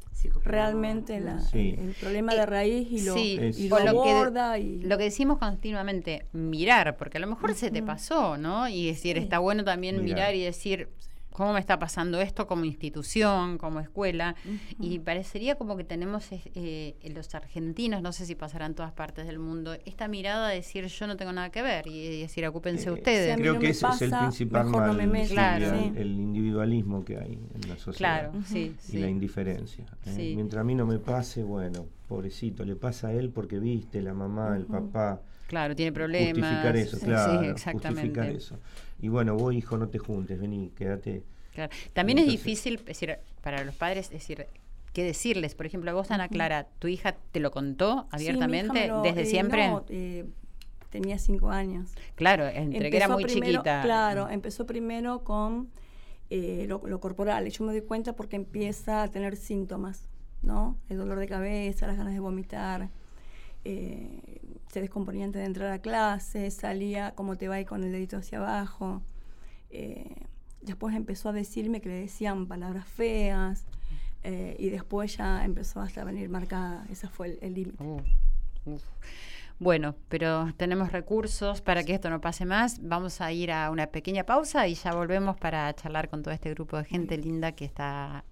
realmente 0.44 1.20
la- 1.20 1.38
Sí. 1.38 1.77
el 1.79 1.94
problema 1.94 2.33
Eh, 2.35 2.38
de 2.38 2.46
raíz 2.46 2.88
y 2.90 3.05
lo, 3.05 3.16
y 3.16 3.68
lo 3.68 3.79
lo 3.79 4.03
que- 4.03 4.11
aborda 4.11 4.59
y 4.59 4.83
Lo 4.83 4.98
que 4.98 5.05
decimos 5.05 5.38
continuamente, 5.38 6.27
mirar, 6.33 6.96
porque 6.96 7.18
a 7.18 7.20
lo 7.20 7.29
mejor 7.29 7.55
se 7.55 7.70
te 7.70 7.83
pasó, 7.85 8.37
¿no? 8.37 8.68
Y 8.68 8.87
decir, 8.88 9.16
Sí. 9.16 9.22
está 9.22 9.38
bueno 9.38 9.62
también 9.62 10.03
Mirar. 10.03 10.05
mirar 10.33 10.35
y 10.35 10.42
decir, 10.42 10.88
¿cómo 11.38 11.53
me 11.53 11.61
está 11.61 11.79
pasando 11.79 12.20
esto 12.20 12.48
como 12.48 12.64
institución, 12.64 13.59
como 13.59 13.79
escuela? 13.79 14.35
Y 14.81 14.98
parecería 14.98 15.55
como 15.55 15.77
que 15.77 15.85
tenemos 15.85 16.27
eh, 16.33 16.96
los 17.14 17.33
argentinos, 17.37 18.03
no 18.03 18.11
sé 18.12 18.27
si 18.27 18.35
pasará 18.35 18.66
en 18.66 18.74
todas 18.74 18.90
partes 18.92 19.24
del 19.29 19.38
mundo, 19.38 19.74
esta 19.85 20.09
mirada 20.09 20.48
de 20.48 20.57
decir, 20.57 20.85
yo 20.87 21.07
no 21.07 21.16
tengo 21.16 21.33
nada 21.33 21.51
que 21.51 21.62
ver 21.62 21.87
y 21.87 22.22
decir, 22.22 22.44
ocúpense 22.44 22.88
Eh, 22.88 22.92
ustedes. 22.92 23.37
si 23.37 23.40
Creo 23.40 23.55
no 23.55 23.61
que 23.61 23.68
ese 23.70 23.87
es 23.87 24.03
el 24.03 24.11
principal 24.11 24.64
mejor 24.66 24.81
no 24.83 24.88
mal, 24.88 24.96
me 24.96 25.07
meto. 25.07 25.33
Claro. 25.35 25.64
el, 25.66 25.70
Sí. 25.79 25.92
el 25.96 26.11
individualismo 26.18 27.05
que 27.05 27.16
hay 27.18 27.33
en 27.55 27.68
la 27.68 27.77
sociedad. 27.77 27.96
Claro, 28.33 28.33
sí, 28.44 28.74
y 28.77 28.90
sí. 28.90 28.98
la 28.98 29.09
indiferencia. 29.09 29.85
¿eh? 30.07 30.12
Sí. 30.16 30.33
Mientras 30.35 30.61
a 30.61 30.64
mí 30.64 30.74
no 30.74 30.87
me 30.87 30.98
pase, 30.98 31.44
bueno, 31.44 31.87
pobrecito, 32.09 32.64
le 32.64 32.74
pasa 32.74 33.09
a 33.09 33.12
él 33.12 33.31
porque 33.31 33.61
viste, 33.61 34.03
la 34.03 34.12
mamá, 34.12 34.57
el 34.57 34.64
papá. 34.64 35.20
Claro, 35.46 35.74
tiene 35.77 35.92
problemas. 35.92 36.37
Justificar 36.37 36.77
eso, 36.77 36.96
Sí, 36.98 37.05
claro. 37.07 37.40
Sí, 37.40 37.46
exactamente. 37.46 38.01
Justificar 38.09 38.31
eso. 38.31 38.59
Y 39.00 39.08
bueno, 39.08 39.37
vos, 39.37 39.54
hijo, 39.54 39.76
no 39.78 39.88
te 39.88 39.98
juntes, 39.98 40.40
vení, 40.40 40.70
quédate. 40.76 41.22
Claro. 41.54 41.72
También 41.92 42.18
es 42.18 42.26
difícil, 42.26 42.74
es 42.80 42.84
decir, 42.84 43.18
para 43.42 43.62
los 43.64 43.74
padres, 43.74 44.06
es 44.06 44.12
decir, 44.12 44.46
qué 44.92 45.04
decirles. 45.04 45.54
Por 45.54 45.66
ejemplo, 45.66 45.92
vos, 45.94 46.11
Ana 46.11 46.28
Clara, 46.28 46.66
¿tu 46.78 46.88
hija 46.88 47.16
te 47.32 47.40
lo 47.40 47.50
contó 47.50 48.06
Sí, 48.12 48.16
mi 48.18 48.22
hija 48.24 48.32
abiertamente 48.32 48.80
me 48.80 48.87
lo- 48.88 49.02
desde 49.02 49.22
eh, 49.22 49.26
siempre? 49.26 49.68
no, 49.68 49.84
eh, 49.88 50.24
tenía 50.90 51.18
cinco 51.18 51.50
años. 51.50 51.90
Claro, 52.14 52.46
entre 52.48 52.90
que 52.90 52.96
era 52.96 53.08
muy 53.08 53.24
primero- 53.24 53.52
chiquita. 53.52 53.82
Claro, 53.82 54.28
empezó 54.28 54.66
primero 54.66 55.22
con 55.24 55.68
eh, 56.30 56.66
lo, 56.68 56.82
lo 56.84 57.00
corporal. 57.00 57.46
Y 57.46 57.50
Yo 57.50 57.64
me 57.64 57.72
doy 57.72 57.82
cuenta 57.82 58.14
porque 58.14 58.37
empieza 58.37 59.02
a 59.02 59.08
tener 59.08 59.37
síntomas, 59.37 60.08
¿no? 60.42 60.76
El 60.88 60.98
dolor 60.98 61.18
de 61.18 61.26
cabeza, 61.26 61.87
las 61.87 61.96
ganas 61.96 62.12
de 62.14 62.20
vomitar. 62.20 62.88
eh, 63.64 64.40
se 64.72 64.81
descomponía 64.81 65.24
antes 65.24 65.40
de 65.40 65.46
entrar 65.46 65.72
a 65.72 65.78
clase, 65.81 66.50
salía 66.50 67.12
como 67.14 67.37
te 67.37 67.48
va 67.48 67.57
ahí 67.57 67.64
con 67.64 67.83
el 67.85 67.92
dedito 67.92 68.16
hacia 68.18 68.38
abajo. 68.38 69.02
eh, 69.70 70.14
después 70.62 70.94
empezó 70.96 71.28
a 71.28 71.33
decirme 71.33 71.81
que 71.81 71.88
le 71.88 72.00
decían 72.00 72.46
palabras 72.46 72.87
feas. 72.87 73.64
eh, 74.24 74.57
y 74.59 74.68
después 74.70 75.16
ya 75.16 75.44
empezó 75.44 75.81
hasta 75.81 76.02
a 76.02 76.04
venir 76.04 76.28
marcada. 76.28 76.85
Ese 76.90 77.07
fue 77.09 77.38
el- 77.40 77.54
límite. 77.54 77.83
Uf. 77.85 78.83
Bueno, 79.61 79.97
pero 80.09 80.53
tenemos 80.57 80.92
recursos 80.92 81.61
para 81.62 81.83
que 81.83 81.92
esto 81.92 82.11
no 82.11 82.21
pase 82.21 82.44
más. 82.44 82.79
Vamos 82.81 83.21
a 83.21 83.33
ir 83.33 83.51
a 83.51 83.71
una 83.73 83.88
pequeña 83.88 84.23
pausa 84.25 84.68
y 84.68 84.75
ya 84.75 84.92
volvemos 84.92 85.37
para 85.37 85.75
charlar 85.75 86.09
con 86.09 86.23
todo 86.23 86.33
este 86.33 86.51
grupo 86.55 86.77
de 86.77 86.85
gente 86.85 87.16
linda 87.16 87.53
que 87.53 87.64
está 87.64 88.25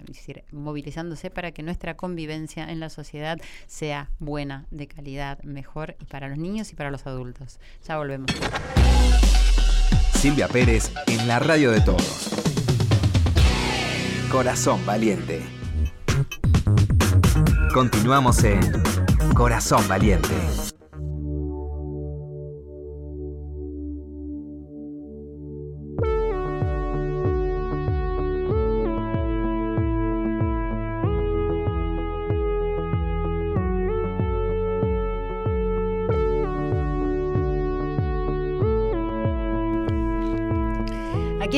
movilizándose 0.53 1.31
para 1.31 1.51
que 1.51 1.65
nuestra 1.65 1.97
convivencia 1.97 2.71
en 2.71 2.79
la 2.79 2.91
sociedad 2.91 3.39
sea 3.67 4.11
buena, 4.21 4.67
de 4.71 4.87
calidad, 4.87 5.43
mejor 5.43 5.97
y 6.01 6.05
para 6.05 6.29
los 6.29 6.39
niños 6.39 6.71
y 6.73 6.77
para 6.77 6.93
los 6.93 7.07
adultos. 7.09 7.59
Ya 7.85 7.97
volvemos. 7.97 8.31
Silvia 10.15 10.47
Pérez 10.47 10.93
en 11.09 11.27
la 11.27 11.41
radio 11.41 11.73
de 11.73 11.81
todos. 11.81 12.31
Corazón 14.31 14.85
Valiente. 14.87 15.43
Continuamos 17.75 18.45
en 18.45 18.61
Corazón 19.35 19.87
Valiente. 19.89 20.76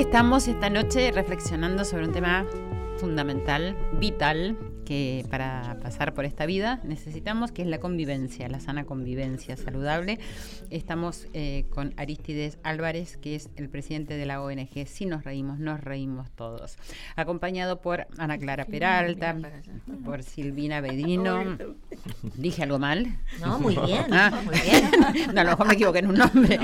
Estamos 0.09 0.49
esta 0.49 0.71
noche 0.71 1.13
reflexionando 1.13 1.85
sobre 1.85 2.07
un 2.07 2.13
tema 2.13 2.47
fundamental, 2.97 3.77
vital, 4.01 4.57
que 4.87 5.27
para 5.31 5.77
pasar 5.83 6.15
por 6.15 6.25
esta 6.25 6.47
vida 6.47 6.81
necesitamos, 6.83 7.53
que 7.53 7.61
es 7.61 7.69
la 7.69 7.79
convivencia, 7.79 8.49
la 8.49 8.59
sana 8.59 8.87
convivencia 8.87 9.55
saludable. 9.59 10.19
Estamos 10.71 11.29
eh, 11.35 11.67
con 11.69 11.93
Aristides 11.99 12.59
Álvarez, 12.63 13.19
que 13.19 13.35
es 13.35 13.51
el 13.57 13.69
presidente 13.69 14.17
de 14.17 14.25
la 14.25 14.43
ONG 14.43 14.87
Si 14.87 15.05
nos 15.05 15.25
reímos, 15.25 15.59
nos 15.59 15.79
reímos 15.79 16.31
todos. 16.31 16.79
Acompañado 17.15 17.83
por 17.83 18.07
Ana 18.17 18.39
Clara 18.39 18.65
Peralta, 18.65 19.37
por 20.07 20.23
Silvina 20.23 20.81
Bedino. 20.81 21.59
¿Dije 22.37 22.63
algo 22.63 22.79
mal? 22.79 23.07
No, 23.41 23.59
muy 23.59 23.77
bien, 23.87 24.07
Ah. 24.13 24.33
muy 24.45 24.55
bien. 24.61 24.91
No, 25.35 25.41
a 25.41 25.45
lo 25.45 25.51
mejor 25.51 25.67
me 25.67 25.75
equivoqué 25.75 25.99
en 26.01 26.07
un 26.09 26.15
nombre. 26.17 26.59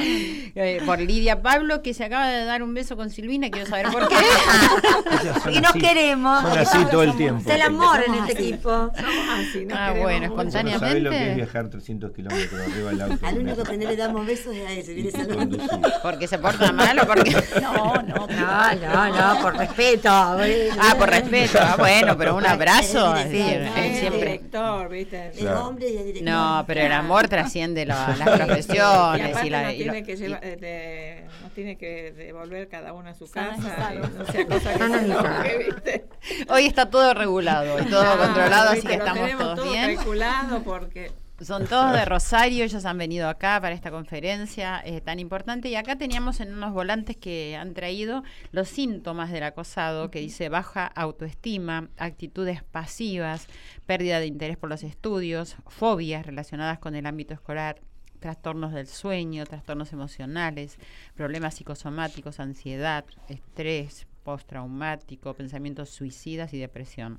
Eh, 0.55 0.81
por 0.87 1.01
Lidia 1.01 1.43
Pablo, 1.43 1.83
que 1.83 1.93
se 1.95 2.05
acaba 2.05 2.29
de 2.29 2.45
dar 2.45 2.63
un 2.63 2.73
beso 2.75 2.97
con 2.97 3.11
Silvina, 3.11 3.51
quiero 3.51 3.67
saber 3.69 3.87
por 3.89 4.09
qué. 4.09 4.15
Y 5.53 5.61
nos 5.61 5.71
así, 5.71 5.81
queremos. 5.81 6.43
Son 6.43 6.59
así 6.59 6.85
todo 6.91 7.03
el 7.03 7.17
tiempo. 7.17 7.41
Está 7.41 7.55
el 7.57 7.63
amor 7.63 8.01
en 8.07 8.15
este 8.15 8.33
así. 8.35 8.49
equipo. 8.49 8.91
así, 8.95 9.65
nos 9.67 9.79
Ah, 9.79 9.89
queremos 9.93 10.03
bueno, 10.03 10.29
no 10.29 10.51
sabés 10.53 10.65
lo 10.65 11.11
que 11.11 11.17
es 11.17 11.23
espontáneamente. 11.23 11.35
viajar 11.35 11.69
300 11.69 12.13
kilómetros 12.13 12.61
arriba 12.61 12.91
del 12.91 13.01
auto. 13.03 13.27
Al 13.27 13.39
único 13.39 13.61
él. 13.63 13.69
que 13.69 13.77
no 13.79 13.91
le 13.91 13.97
damos 13.97 14.27
besos 14.27 14.55
es 14.55 14.67
a 14.69 14.73
ese. 14.73 14.95
Viene 14.95 15.11
saludando. 15.11 15.59
Porque 16.03 16.27
se 16.29 16.39
porta 16.39 16.73
mal 16.73 16.99
o 16.99 17.07
porque. 17.07 17.31
No, 17.61 17.95
no, 18.03 18.27
No, 18.27 18.75
no, 18.75 19.35
no, 19.35 19.41
por 19.43 19.57
respeto. 19.57 20.09
Ah, 20.11 20.95
por 20.99 21.09
respeto. 21.11 21.59
Ah, 21.61 21.77
bueno, 21.79 22.17
pero 22.17 22.37
un 22.37 22.47
abrazo. 22.47 23.07
Así, 23.13 23.37
eh, 23.37 23.71
es 23.77 23.99
siempre. 24.01 24.21
director, 24.25 24.89
¿viste? 24.89 25.24
Claro. 25.33 25.67
hombre 25.67 25.89
y 25.91 25.97
es 25.97 26.05
director. 26.05 26.29
No, 26.33 26.65
pero 26.67 26.81
el 26.81 26.93
amor 26.93 27.29
trasciende 27.29 27.87
la- 27.87 28.15
las 28.19 28.29
Y 28.35 28.45
profesiones 28.45 29.31
aparte 29.31 29.47
y 29.47 29.51
la. 29.51 29.63
nos, 29.63 29.73
y 29.75 29.85
lo- 29.85 29.93
tiene 29.93 30.03
que 30.07 30.13
y- 30.13 30.17
llevar- 30.17 30.45
eh, 30.45 30.57
de- 30.57 31.25
nos 31.43 31.53
tiene 31.53 31.77
que 31.77 32.13
devolver 32.13 32.69
cada 32.69 32.93
uno 32.93 33.09
a 33.11 33.15
su 33.15 33.25
y 33.25 33.29
casa. 33.29 33.93
y 33.95 33.99
no 33.99 34.27
sea 34.27 34.47
cosa 34.47 34.73
que 34.75 34.85
y. 34.87 36.05
Hoy 36.49 36.67
está 36.67 36.91
todo 36.91 37.15
regulado 37.15 37.81
y 37.81 37.85
todo 37.87 38.03
Ah, 38.03 38.17
controlado, 38.19 38.71
así 38.71 38.83
que 38.83 38.95
estamos 38.95 39.31
todos 39.39 39.57
todo 39.57 39.71
bien. 39.71 39.97
calculado 39.97 40.63
porque 40.63 41.11
Son 41.41 41.67
todos 41.67 41.93
de 41.93 42.05
Rosario, 42.05 42.63
ellos 42.63 42.85
han 42.85 42.97
venido 42.97 43.29
acá 43.29 43.61
para 43.61 43.75
esta 43.75 43.91
conferencia 43.91 44.81
eh, 44.85 45.01
tan 45.01 45.19
importante 45.19 45.69
y 45.69 45.75
acá 45.75 45.97
teníamos 45.97 46.39
en 46.39 46.55
unos 46.55 46.73
volantes 46.73 47.17
que 47.17 47.57
han 47.57 47.75
traído 47.75 48.23
los 48.53 48.69
síntomas 48.69 49.33
del 49.33 49.43
acosado, 49.43 50.13
que 50.13 50.21
dice 50.21 50.49
baja 50.49 50.87
autoestima, 50.87 51.89
actitudes 51.99 52.63
pasivas, 52.63 53.49
pérdida 53.85 54.21
de 54.21 54.27
interés 54.27 54.57
por 54.57 54.71
los 54.71 54.85
estudios, 54.85 55.57
fobias 55.67 56.25
relacionadas 56.25 56.79
con 56.79 56.95
el 56.95 57.05
ámbito 57.05 57.35
escolar, 57.35 57.81
trastornos 58.21 58.73
del 58.73 58.87
sueño, 58.87 59.45
trastornos 59.45 59.93
emocionales, 59.93 60.79
problemas 61.17 61.57
psicosomáticos, 61.57 62.39
ansiedad, 62.39 63.05
estrés 63.29 64.07
postraumático, 64.23 65.35
pensamientos 65.35 65.91
suicidas 65.91 66.55
y 66.55 66.59
depresión. 66.59 67.19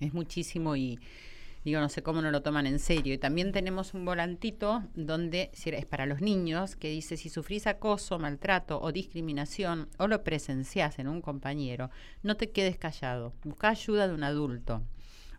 Es 0.00 0.14
muchísimo 0.14 0.74
y 0.74 0.98
digo, 1.64 1.80
no 1.80 1.88
sé 1.88 2.02
cómo 2.02 2.22
no 2.22 2.30
lo 2.30 2.42
toman 2.42 2.66
en 2.66 2.78
serio. 2.78 3.14
Y 3.14 3.18
también 3.18 3.52
tenemos 3.52 3.94
un 3.94 4.04
volantito 4.04 4.82
donde 4.94 5.50
es 5.54 5.86
para 5.86 6.06
los 6.06 6.20
niños 6.20 6.76
que 6.76 6.88
dice 6.90 7.16
si 7.16 7.28
sufrís 7.28 7.66
acoso, 7.66 8.18
maltrato 8.18 8.80
o 8.80 8.92
discriminación 8.92 9.88
o 9.98 10.06
lo 10.08 10.24
presenciás 10.24 10.98
en 10.98 11.08
un 11.08 11.20
compañero, 11.20 11.90
no 12.22 12.36
te 12.36 12.50
quedes 12.50 12.78
callado. 12.78 13.32
Busca 13.44 13.68
ayuda 13.68 14.08
de 14.08 14.14
un 14.14 14.24
adulto, 14.24 14.82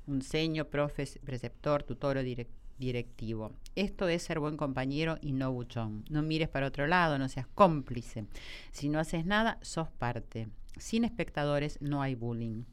un 0.08 0.22
seño, 0.22 0.66
profe, 0.66 1.08
preceptor, 1.24 1.84
tutor 1.84 2.18
o 2.18 2.22
direc- 2.22 2.48
directivo. 2.78 3.54
Esto 3.76 4.08
es 4.08 4.24
ser 4.24 4.40
buen 4.40 4.58
compañero 4.58 5.18
y 5.22 5.32
no 5.34 5.52
buchón. 5.52 6.04
No 6.10 6.22
mires 6.24 6.50
para 6.50 6.68
otro 6.68 6.88
lado, 6.88 7.18
no 7.20 7.30
seas 7.30 7.48
cómplice. 7.54 8.26
Si 8.72 8.90
no 8.90 9.00
haces 9.00 9.26
nada, 9.26 9.60
sos 9.62 9.90
parte. 9.90 10.50
Sin 10.78 11.04
espectadores 11.04 11.80
no 11.82 12.02
hay 12.02 12.16
bullying. 12.16 12.64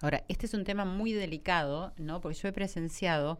Ahora, 0.00 0.24
este 0.28 0.46
es 0.46 0.54
un 0.54 0.64
tema 0.64 0.84
muy 0.84 1.12
delicado, 1.12 1.92
¿no? 1.96 2.20
Porque 2.20 2.38
yo 2.38 2.48
he 2.48 2.52
presenciado 2.52 3.38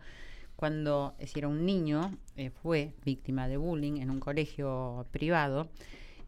cuando 0.56 1.14
es 1.18 1.28
decir, 1.28 1.46
un 1.46 1.64
niño 1.64 2.18
eh, 2.36 2.50
fue 2.50 2.92
víctima 3.04 3.46
de 3.46 3.56
bullying 3.56 3.98
en 4.00 4.10
un 4.10 4.18
colegio 4.18 5.06
privado 5.12 5.68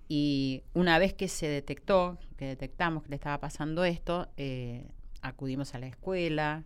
y 0.09 0.63
una 0.73 1.01
vez 1.01 1.15
que 1.15 1.27
se 1.27 1.49
detectó, 1.49 2.17
que 2.37 2.45
detectamos 2.45 3.03
que 3.03 3.11
le 3.11 3.17
estaba 3.17 3.39
pasando 3.39 3.85
esto, 3.85 4.29
eh, 4.37 4.87
acudimos 5.21 5.75
a 5.75 5.81
la 5.81 5.89
escuela 5.89 6.65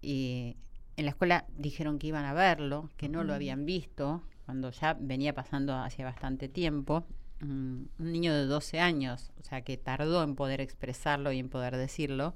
y 0.00 0.56
en 0.96 1.04
la 1.04 1.10
escuela 1.10 1.44
dijeron 1.56 1.98
que 1.98 2.06
iban 2.06 2.24
a 2.24 2.32
verlo, 2.32 2.88
que 2.96 3.10
no 3.10 3.24
lo 3.24 3.34
habían 3.34 3.66
visto, 3.66 4.22
cuando 4.46 4.70
ya 4.70 4.96
venía 4.98 5.34
pasando 5.34 5.74
hacía 5.74 6.06
bastante 6.06 6.48
tiempo. 6.48 7.04
Mm, 7.40 7.82
un 7.98 8.12
niño 8.12 8.32
de 8.32 8.46
12 8.46 8.80
años, 8.80 9.32
o 9.38 9.42
sea, 9.42 9.60
que 9.60 9.76
tardó 9.76 10.22
en 10.22 10.34
poder 10.34 10.62
expresarlo 10.62 11.32
y 11.32 11.38
en 11.38 11.50
poder 11.50 11.76
decirlo. 11.76 12.34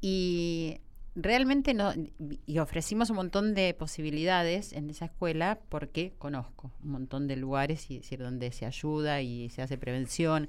Y 0.00 0.80
realmente 1.14 1.72
no, 1.74 1.92
y 2.46 2.58
ofrecimos 2.58 3.10
un 3.10 3.16
montón 3.16 3.54
de 3.54 3.74
posibilidades 3.74 4.72
en 4.72 4.90
esa 4.90 5.06
escuela 5.06 5.58
porque 5.68 6.12
conozco 6.18 6.72
un 6.84 6.90
montón 6.90 7.26
de 7.26 7.36
lugares 7.36 7.90
y 7.90 7.98
decir 7.98 8.18
donde 8.18 8.52
se 8.52 8.66
ayuda 8.66 9.22
y 9.22 9.48
se 9.48 9.62
hace 9.62 9.78
prevención 9.78 10.48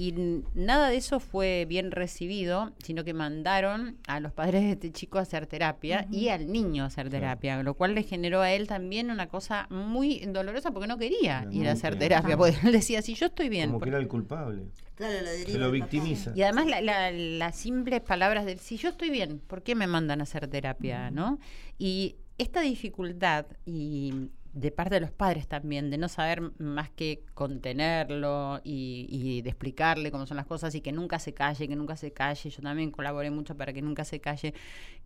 y 0.00 0.14
nada 0.54 0.90
de 0.90 0.96
eso 0.96 1.18
fue 1.18 1.66
bien 1.68 1.90
recibido, 1.90 2.72
sino 2.84 3.02
que 3.02 3.14
mandaron 3.14 3.98
a 4.06 4.20
los 4.20 4.32
padres 4.32 4.62
de 4.62 4.70
este 4.70 4.92
chico 4.92 5.18
a 5.18 5.22
hacer 5.22 5.48
terapia 5.48 6.06
y 6.12 6.28
al 6.28 6.52
niño 6.52 6.84
a 6.84 6.86
hacer 6.86 7.10
terapia, 7.10 7.60
lo 7.64 7.74
cual 7.74 7.96
le 7.96 8.04
generó 8.04 8.40
a 8.40 8.52
él 8.52 8.68
también 8.68 9.10
una 9.10 9.26
cosa 9.26 9.66
muy 9.70 10.20
dolorosa 10.20 10.70
porque 10.70 10.86
no 10.86 10.98
quería 10.98 11.48
ir 11.50 11.66
a 11.66 11.72
hacer 11.72 11.98
terapia, 11.98 12.36
porque 12.36 12.56
él 12.62 12.70
decía, 12.70 13.02
si 13.02 13.14
yo 13.14 13.26
estoy 13.26 13.48
bien... 13.48 13.70
Como 13.70 13.80
que 13.80 13.88
era 13.88 13.98
el 13.98 14.06
culpable. 14.06 14.66
Se 14.96 15.58
lo 15.58 15.72
victimiza. 15.72 16.30
Y 16.36 16.42
además 16.42 16.66
las 17.12 17.56
simples 17.56 18.00
palabras 18.00 18.46
del, 18.46 18.60
si 18.60 18.76
yo 18.76 18.90
estoy 18.90 19.10
bien, 19.10 19.40
¿por 19.40 19.64
qué 19.64 19.74
me 19.74 19.88
mandan 19.88 20.20
a 20.20 20.22
hacer 20.22 20.46
terapia? 20.46 21.10
¿no? 21.10 21.40
Y 21.76 22.14
esta 22.38 22.60
dificultad 22.60 23.46
y 23.66 24.30
de 24.52 24.70
parte 24.70 24.94
de 24.96 25.00
los 25.00 25.10
padres 25.10 25.46
también, 25.46 25.90
de 25.90 25.98
no 25.98 26.08
saber 26.08 26.40
más 26.58 26.90
que 26.90 27.22
contenerlo 27.34 28.60
y, 28.64 29.42
de 29.42 29.48
explicarle 29.48 30.10
cómo 30.10 30.26
son 30.26 30.36
las 30.36 30.46
cosas 30.46 30.74
y 30.74 30.80
que 30.80 30.92
nunca 30.92 31.18
se 31.18 31.34
calle, 31.34 31.68
que 31.68 31.76
nunca 31.76 31.96
se 31.96 32.12
calle. 32.12 32.50
Yo 32.50 32.62
también 32.62 32.90
colaboré 32.90 33.30
mucho 33.30 33.56
para 33.56 33.72
que 33.72 33.82
nunca 33.82 34.04
se 34.04 34.20
calle. 34.20 34.54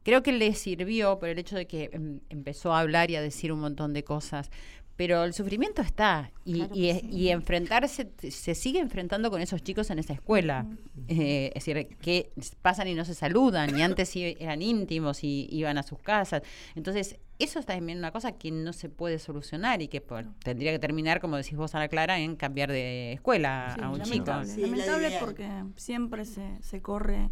Creo 0.02 0.22
que 0.22 0.32
le 0.32 0.54
sirvió 0.54 1.18
por 1.18 1.28
el 1.28 1.38
hecho 1.38 1.56
de 1.56 1.66
que 1.66 1.90
em, 1.92 2.20
empezó 2.28 2.72
a 2.74 2.80
hablar 2.80 3.10
y 3.10 3.16
a 3.16 3.22
decir 3.22 3.52
un 3.52 3.60
montón 3.60 3.92
de 3.92 4.04
cosas. 4.04 4.50
Pero 4.96 5.24
el 5.24 5.32
sufrimiento 5.32 5.82
está 5.82 6.30
y, 6.44 6.64
y, 6.74 7.28
enfrentarse, 7.30 8.10
se 8.30 8.54
sigue 8.54 8.78
enfrentando 8.78 9.30
con 9.30 9.40
esos 9.40 9.62
chicos 9.62 9.90
en 9.90 9.98
esa 9.98 10.12
escuela. 10.12 10.66
Eh, 11.08 11.50
es 11.54 11.64
decir, 11.64 11.96
que 12.00 12.30
pasan 12.60 12.88
y 12.88 12.94
no 12.94 13.04
se 13.04 13.14
saludan, 13.14 13.76
y 13.76 13.82
antes 13.82 14.14
eran 14.14 14.60
íntimos 14.62 15.24
y 15.24 15.48
iban 15.50 15.78
a 15.78 15.82
sus 15.82 15.98
casas. 15.98 16.42
Entonces, 16.74 17.18
eso 17.38 17.58
está 17.58 17.74
también 17.74 17.98
una 17.98 18.12
cosa 18.12 18.32
que 18.32 18.50
no 18.50 18.72
se 18.72 18.88
puede 18.88 19.18
solucionar 19.18 19.82
y 19.82 19.88
que 19.88 20.02
tendría 20.44 20.72
que 20.72 20.78
terminar, 20.78 21.20
como 21.20 21.36
decís 21.36 21.56
vos, 21.56 21.74
Ana 21.74 21.88
Clara, 21.88 22.18
en 22.20 22.36
cambiar 22.36 22.70
de 22.70 23.14
escuela 23.14 23.74
a 23.74 23.90
un 23.90 24.02
chico. 24.02 24.30
lamentable 24.30 25.16
porque 25.18 25.48
siempre 25.76 26.24
se, 26.24 26.62
se 26.62 26.80
corre 26.80 27.30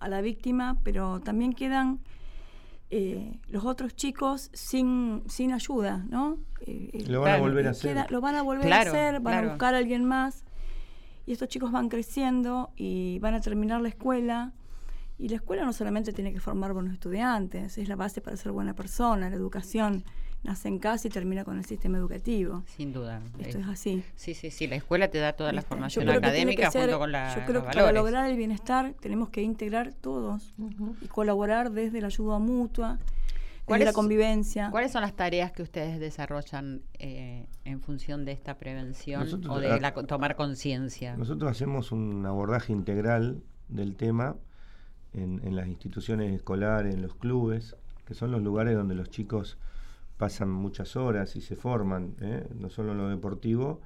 a 0.00 0.08
la 0.08 0.20
víctima, 0.20 0.78
pero 0.82 1.20
también 1.20 1.52
quedan 1.52 2.00
eh, 2.90 3.38
los 3.48 3.64
otros 3.64 3.94
chicos 3.94 4.50
sin, 4.52 5.22
sin 5.26 5.52
ayuda, 5.52 6.04
¿no? 6.08 6.38
Eh, 6.62 7.04
lo 7.06 7.20
van 7.20 7.34
a 7.34 7.38
volver 7.38 7.66
a 7.66 7.70
hacer. 7.70 8.10
lo 8.10 8.20
van 8.20 8.34
a 8.36 8.42
volver 8.42 8.72
a 8.72 8.80
hacer, 8.80 9.20
van 9.20 9.44
a 9.44 9.48
buscar 9.48 9.74
a 9.74 9.78
alguien 9.78 10.04
más. 10.04 10.44
Y 11.26 11.32
estos 11.32 11.48
chicos 11.48 11.70
van 11.70 11.88
creciendo 11.90 12.70
y 12.76 13.18
van 13.18 13.34
a 13.34 13.40
terminar 13.40 13.82
la 13.82 13.88
escuela 13.88 14.52
y 15.18 15.28
la 15.28 15.36
escuela 15.36 15.64
no 15.64 15.72
solamente 15.72 16.12
tiene 16.12 16.32
que 16.32 16.40
formar 16.40 16.72
buenos 16.72 16.94
estudiantes, 16.94 17.76
es 17.76 17.88
la 17.88 17.96
base 17.96 18.20
para 18.20 18.36
ser 18.36 18.52
buena 18.52 18.74
persona, 18.74 19.28
la 19.28 19.36
educación 19.36 20.04
nace 20.42 20.68
en 20.68 20.78
casa 20.78 21.08
y 21.08 21.10
termina 21.10 21.44
con 21.44 21.58
el 21.58 21.64
sistema 21.64 21.98
educativo. 21.98 22.62
Sin 22.76 22.92
duda. 22.92 23.22
Esto 23.38 23.58
es 23.58 23.66
así. 23.66 24.04
Sí, 24.14 24.34
sí, 24.34 24.50
sí, 24.50 24.66
la 24.66 24.76
escuela 24.76 25.08
te 25.08 25.18
da 25.18 25.32
toda 25.32 25.52
la 25.52 25.62
formación 25.62 26.08
académica 26.08 26.70
junto 26.70 26.98
con 26.98 27.12
la 27.12 27.34
Yo 27.34 27.44
creo 27.46 27.62
que 27.62 27.72
para 27.72 27.92
lograr 27.92 28.30
el 28.30 28.36
bienestar 28.36 28.94
tenemos 29.00 29.30
que 29.30 29.42
integrar 29.42 29.92
todos 29.92 30.54
y 31.00 31.06
colaborar 31.06 31.70
desde 31.70 32.00
la 32.00 32.06
ayuda 32.06 32.38
mutua, 32.38 32.98
desde 33.66 33.84
la 33.84 33.92
convivencia. 33.92 34.70
¿Cuáles 34.70 34.92
son 34.92 35.02
las 35.02 35.14
tareas 35.14 35.52
que 35.52 35.62
ustedes 35.62 36.00
desarrollan 36.00 36.82
eh, 36.98 37.46
en 37.64 37.80
función 37.80 38.24
de 38.24 38.32
esta 38.32 38.56
prevención 38.56 39.28
o 39.48 39.60
de 39.60 39.80
la, 39.80 39.92
tomar 39.92 40.36
conciencia? 40.36 41.16
Nosotros 41.16 41.50
hacemos 41.50 41.92
un 41.92 42.24
abordaje 42.24 42.72
integral 42.72 43.42
del 43.68 43.96
tema 43.96 44.36
en, 45.12 45.56
las 45.56 45.68
instituciones 45.68 46.34
escolares, 46.34 46.94
en 46.94 47.02
los 47.02 47.14
clubes, 47.14 47.76
que 48.06 48.14
son 48.14 48.30
los 48.30 48.42
lugares 48.42 48.74
donde 48.74 48.94
los 48.94 49.10
chicos 49.10 49.58
pasan 50.18 50.50
muchas 50.50 50.96
horas 50.96 51.36
y 51.36 51.40
se 51.40 51.56
forman, 51.56 52.14
¿eh? 52.20 52.46
no 52.58 52.68
solo 52.68 52.92
en 52.92 52.98
lo 52.98 53.08
deportivo 53.08 53.80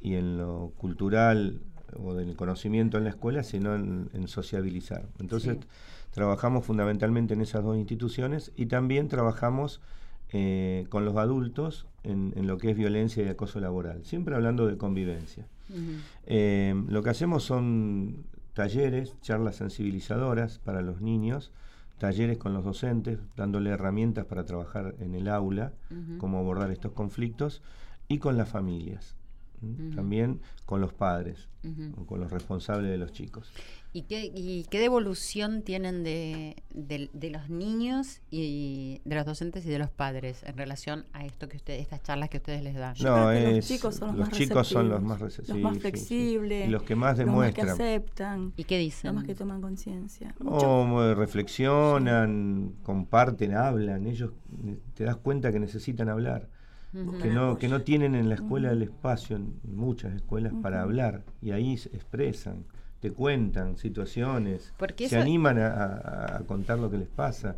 y 0.00 0.14
en 0.14 0.38
lo 0.38 0.72
cultural 0.76 1.60
o 1.98 2.14
del 2.14 2.36
conocimiento 2.36 2.96
en 2.98 3.04
la 3.04 3.10
escuela, 3.10 3.42
sino 3.42 3.74
en, 3.74 4.28
sociabilizar. 4.28 5.06
Entonces, 5.18 5.58
trabajamos 6.12 6.64
fundamentalmente 6.64 7.34
en 7.34 7.40
esas 7.40 7.64
dos 7.64 7.76
instituciones 7.76 8.52
y 8.56 8.66
también 8.66 9.08
trabajamos 9.08 9.80
eh, 10.30 10.86
con 10.88 11.04
los 11.04 11.16
adultos 11.16 11.86
en, 12.02 12.46
lo 12.46 12.58
que 12.58 12.70
es 12.70 12.76
violencia 12.76 13.24
y 13.24 13.28
acoso 13.28 13.60
laboral, 13.60 14.04
siempre 14.04 14.34
hablando 14.34 14.66
de 14.66 14.76
convivencia. 14.76 15.46
Eh, 16.26 16.74
lo 16.88 17.02
que 17.02 17.10
hacemos 17.10 17.42
son 17.42 18.24
talleres, 18.54 19.14
charlas 19.20 19.56
sensibilizadoras 19.56 20.58
para 20.58 20.80
los 20.80 21.00
niños, 21.00 21.52
talleres 21.98 22.38
con 22.38 22.52
los 22.52 22.64
docentes, 22.64 23.18
dándole 23.36 23.70
herramientas 23.70 24.26
para 24.26 24.44
trabajar 24.44 24.94
en 25.00 25.14
el 25.14 25.28
aula, 25.28 25.72
cómo 26.18 26.38
abordar 26.38 26.70
estos 26.70 26.92
conflictos, 26.92 27.62
y 28.08 28.18
con 28.18 28.36
las 28.36 28.48
familias, 28.48 29.16
también 29.94 30.40
con 30.64 30.80
los 30.80 30.92
padres, 30.92 31.48
o 31.96 32.06
con 32.06 32.20
los 32.20 32.30
responsables 32.30 32.90
de 32.90 32.98
los 32.98 33.12
chicos. 33.12 33.52
¿Y 33.96 34.02
qué, 34.02 34.30
y 34.34 34.64
qué 34.64 34.78
devolución 34.78 35.62
tienen 35.62 36.04
de, 36.04 36.54
los 37.32 37.48
niños 37.48 38.20
y 38.30 39.00
de 39.06 39.14
los 39.14 39.24
docentes 39.24 39.64
y 39.64 39.70
de 39.70 39.78
los 39.78 39.88
padres 39.88 40.42
en 40.42 40.54
relación 40.58 41.06
a 41.14 41.24
esto 41.24 41.48
que 41.48 41.56
ustedes, 41.56 41.80
estas 41.80 42.02
charlas 42.02 42.28
que 42.28 42.36
ustedes 42.36 42.62
les 42.62 42.74
dan? 42.74 42.94
No, 43.02 43.32
los 43.32 43.66
chicos 43.66 43.94
son 43.94 44.18
los, 44.18 44.28
más 44.28 44.36
chicos 44.36 44.68
son 44.68 44.90
los 44.90 45.00
más, 45.00 45.18
los 45.48 45.58
más 45.60 45.78
flexibles, 45.78 46.68
y 46.68 46.70
los 46.70 46.82
que 46.82 46.94
más 46.94 47.16
demuestran, 47.16 47.68
los 47.68 47.78
más 47.78 47.78
que 47.78 47.84
aceptan, 47.84 48.52
y 48.58 48.64
qué 48.64 48.76
dicen, 48.76 49.08
los 49.08 49.14
más 49.14 49.24
que 49.24 49.34
toman 49.34 49.62
conciencia, 49.62 50.34
o 50.44 51.14
reflexionan, 51.14 52.74
comparten, 52.82 53.54
hablan, 53.54 54.06
ellos 54.06 54.32
te 54.92 55.04
das 55.04 55.16
cuenta 55.16 55.50
que 55.52 55.58
necesitan 55.58 56.10
hablar. 56.10 56.50
Que 57.22 57.28
no, 57.28 57.58
que 57.58 57.68
no 57.68 57.82
tienen 57.82 58.14
en 58.14 58.28
la 58.28 58.36
escuela 58.36 58.70
el 58.70 58.82
espacio, 58.82 59.36
en 59.36 59.58
muchas 59.64 60.14
escuelas, 60.14 60.52
para 60.62 60.82
hablar, 60.82 61.24
y 61.40 61.52
ahí 61.52 61.78
se 61.78 61.88
expresan 61.90 62.64
te 63.00 63.12
cuentan 63.12 63.76
situaciones, 63.76 64.72
se 64.96 65.18
animan 65.18 65.58
a, 65.58 66.42
contar 66.46 66.78
lo 66.78 66.90
que 66.90 66.98
les 66.98 67.08
pasa. 67.08 67.56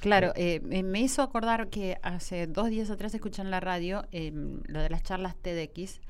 Claro, 0.00 0.32
eh, 0.36 0.60
me 0.60 1.00
hizo 1.00 1.22
acordar 1.22 1.68
que 1.68 1.98
hace 2.02 2.46
dos 2.46 2.68
días 2.68 2.90
atrás 2.90 3.14
escuché 3.14 3.42
en 3.42 3.50
la 3.50 3.60
radio 3.60 4.04
eh, 4.12 4.32
lo 4.66 4.80
de 4.80 4.90
las 4.90 5.02
charlas 5.02 5.34
TEDx 5.36 6.00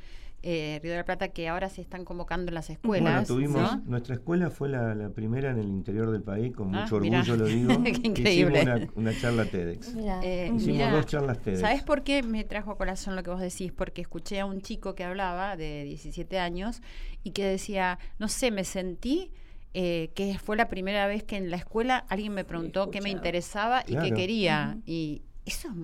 eh, 0.49 0.79
Río 0.81 0.93
de 0.93 0.99
la 0.99 1.05
Plata 1.05 1.27
que 1.27 1.49
ahora 1.49 1.69
se 1.69 1.81
están 1.81 2.05
convocando 2.05 2.51
en 2.51 2.55
las 2.55 2.71
escuelas. 2.71 3.29
Bueno, 3.29 3.51
tuvimos, 3.51 3.85
nuestra 3.85 4.15
escuela 4.15 4.49
fue 4.49 4.69
la, 4.69 5.11
primera 5.13 5.51
en 5.51 5.59
el 5.59 5.67
interior 5.67 6.13
del 6.13 6.23
país, 6.23 6.55
con 6.55 6.73
ah, 6.73 6.83
mucho 6.83 6.97
orgullo 6.97 7.37
lo 7.37 7.47
digo. 7.47 7.83
Qué 7.83 8.01
increíble. 8.05 8.61
Hicimos 8.61 8.91
una, 8.95 9.21
charla 9.21 9.45
TEDx. 9.47 9.93
Eh, 10.23 10.53
hicimos 10.55 10.93
dos 10.93 11.07
charlas 11.07 11.41
TEDx. 11.41 11.61
¿Sabes 11.61 11.83
por 11.83 12.05
qué 12.05 12.23
me 12.23 12.45
trajo 12.45 12.71
a 12.71 12.79
corazón 12.79 13.17
lo 13.17 13.25
que 13.25 13.31
vos 13.31 13.41
decís? 13.41 13.73
Porque 13.73 14.03
escuché 14.03 14.39
a 14.39 14.47
un 14.47 14.61
chico 14.61 14.95
que 14.95 15.03
hablaba 15.03 15.57
de 15.57 15.83
17 15.83 16.39
años 16.39 16.81
y 17.25 17.33
que 17.33 17.45
decía, 17.45 17.99
no 18.21 18.29
sé, 18.29 18.53
me 18.53 18.63
sentí... 18.63 19.33
Eh, 19.79 20.11
que 20.15 20.39
fue 20.39 20.57
la 20.57 20.69
primera 20.69 21.07
vez 21.07 21.23
que 21.23 21.37
en 21.37 21.51
la 21.51 21.59
escuela 21.59 22.07
alguien 22.09 22.33
me 22.33 22.47
preguntó 22.47 22.91
qué 22.91 23.03
me 23.03 23.11
interesaba 23.11 23.85
y 23.87 23.95
qué 23.95 24.15
quería. 24.15 24.79
Y 24.87 25.21
eso 25.47 25.69
es 25.69 25.75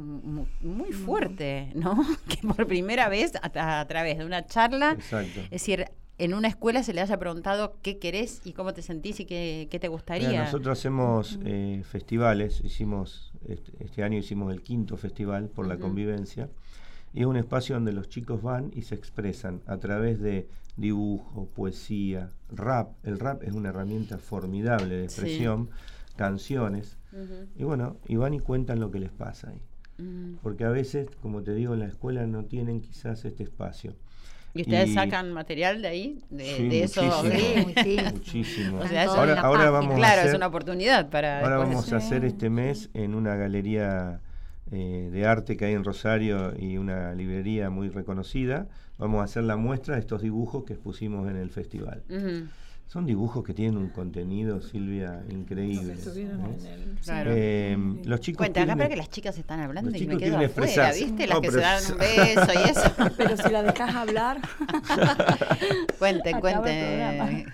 muy 0.62 0.92
fuerte, 0.92 1.72
¿no? 1.74 2.04
Que 2.28 2.46
por 2.46 2.66
primera 2.66 3.08
vez 3.08 3.32
a, 3.40 3.86
través 3.86 4.18
de 4.18 4.24
una 4.24 4.44
charla, 4.46 4.96
es 5.44 5.50
decir, 5.50 5.86
en 6.18 6.34
una 6.34 6.48
escuela 6.48 6.82
se 6.82 6.92
le 6.92 7.00
haya 7.00 7.18
preguntado 7.18 7.76
qué 7.82 7.98
querés 7.98 8.42
y 8.44 8.52
cómo 8.52 8.74
te 8.74 8.82
sentís 8.82 9.20
y 9.20 9.24
qué, 9.24 9.78
te 9.80 9.88
gustaría. 9.88 10.44
nosotros 10.44 10.78
hacemos 10.78 11.38
eh, 11.44 11.82
festivales, 11.84 12.60
hicimos 12.62 13.32
este, 13.48 13.72
este, 13.82 14.02
año 14.02 14.18
hicimos 14.18 14.52
el 14.52 14.62
quinto 14.62 14.96
festival 14.96 15.48
por 15.48 15.66
la 15.66 15.78
convivencia 15.78 16.48
y 17.14 17.20
es 17.20 17.26
un 17.26 17.36
espacio 17.36 17.74
donde 17.74 17.92
los 17.92 18.08
chicos 18.08 18.42
van 18.42 18.70
y 18.74 18.82
se 18.82 18.94
expresan 18.94 19.62
a 19.66 19.78
través 19.78 20.20
de 20.20 20.48
dibujo, 20.76 21.48
poesía, 21.54 22.30
rap. 22.50 22.92
El 23.02 23.18
rap 23.18 23.42
es 23.42 23.52
una 23.52 23.68
herramienta 23.68 24.18
formidable 24.18 24.96
de 24.96 25.04
expresión, 25.04 25.70
canciones. 26.16 26.98
Y 27.56 27.64
bueno, 27.64 27.96
y 28.08 28.16
van 28.16 28.34
y 28.34 28.40
cuentan 28.40 28.80
lo 28.80 28.90
que 28.90 28.98
les 29.00 29.10
pasa 29.10 29.50
ahí. 29.50 29.60
Mm. 29.98 30.36
porque 30.42 30.64
a 30.64 30.70
veces, 30.70 31.06
como 31.20 31.42
te 31.42 31.54
digo, 31.54 31.74
en 31.74 31.80
la 31.80 31.86
escuela 31.86 32.26
no 32.26 32.44
tienen 32.46 32.80
quizás 32.80 33.24
este 33.26 33.42
espacio. 33.42 33.94
¿Y 34.54 34.62
ustedes 34.62 34.88
Y- 34.90 34.94
sacan 34.94 35.32
material 35.32 35.82
de 35.82 35.88
ahí? 35.88 36.18
De, 36.30 36.44
Sí, 36.56 36.68
de 36.68 36.82
eso. 36.84 37.02
muchísimo, 37.02 37.72
Sí, 37.84 37.96
muchísimo. 38.12 38.78
O 38.80 38.88
sea, 38.88 39.04
eso 39.04 39.12
ahora 39.12 39.70
vamos 39.70 39.92
a 39.92 39.96
claro, 39.98 40.20
hacer, 40.20 40.30
es 40.30 40.34
una 40.36 40.46
oportunidad 40.46 41.10
para. 41.10 41.40
ahora 41.40 41.56
después- 41.58 41.68
vamos 41.76 41.92
a 41.92 41.96
hacer 41.98 42.24
este 42.24 42.48
mes 42.50 42.88
en 42.94 43.14
una 43.14 43.36
galería 43.36 44.20
eh, 44.70 45.10
de 45.12 45.26
arte 45.26 45.58
que 45.58 45.66
hay 45.66 45.74
en 45.74 45.84
Rosario 45.84 46.54
y 46.58 46.78
una 46.78 47.14
librería 47.14 47.68
muy 47.68 47.90
reconocida. 47.90 48.68
Vamos 48.98 49.20
a 49.20 49.24
hacer 49.24 49.44
la 49.44 49.56
muestra 49.56 49.94
de 49.96 50.00
estos 50.00 50.22
dibujos 50.22 50.64
que 50.64 50.72
expusimos 50.72 51.28
en 51.30 51.36
el 51.36 51.50
festival. 51.50 52.02
Son 52.92 53.06
dibujos 53.06 53.42
que 53.42 53.54
tienen 53.54 53.78
un 53.78 53.88
contenido, 53.88 54.60
Silvia, 54.60 55.24
increíble. 55.30 55.94
Estuvieron 55.94 56.40
¿eh? 56.42 56.56
en 56.60 56.66
el- 56.66 56.98
Claro. 57.02 57.30
Eh, 57.34 57.76
los 58.04 58.20
chicos 58.20 58.36
Cuenta, 58.36 58.62
acá 58.64 58.76
para 58.76 58.88
que 58.90 58.96
las 58.96 59.08
chicas 59.08 59.38
están 59.38 59.60
hablando 59.60 59.90
los 59.90 59.98
y 59.98 60.06
me 60.06 60.18
quedo 60.18 60.36
afuera. 60.38 60.92
¿viste? 60.92 61.26
Las 61.26 61.36
No, 61.36 61.40
que 61.40 61.50
se 61.52 61.56
dan 61.60 61.82
un 61.92 61.98
beso 61.98 62.52
y 62.52 62.68
eso. 62.70 62.92
Pero 63.16 63.36
si 63.38 63.48
la 63.50 63.62
dejas 63.62 63.94
hablar, 63.94 64.40
cuenten, 65.98 66.40
cuenten. 66.40 67.16
programa. 67.16 67.52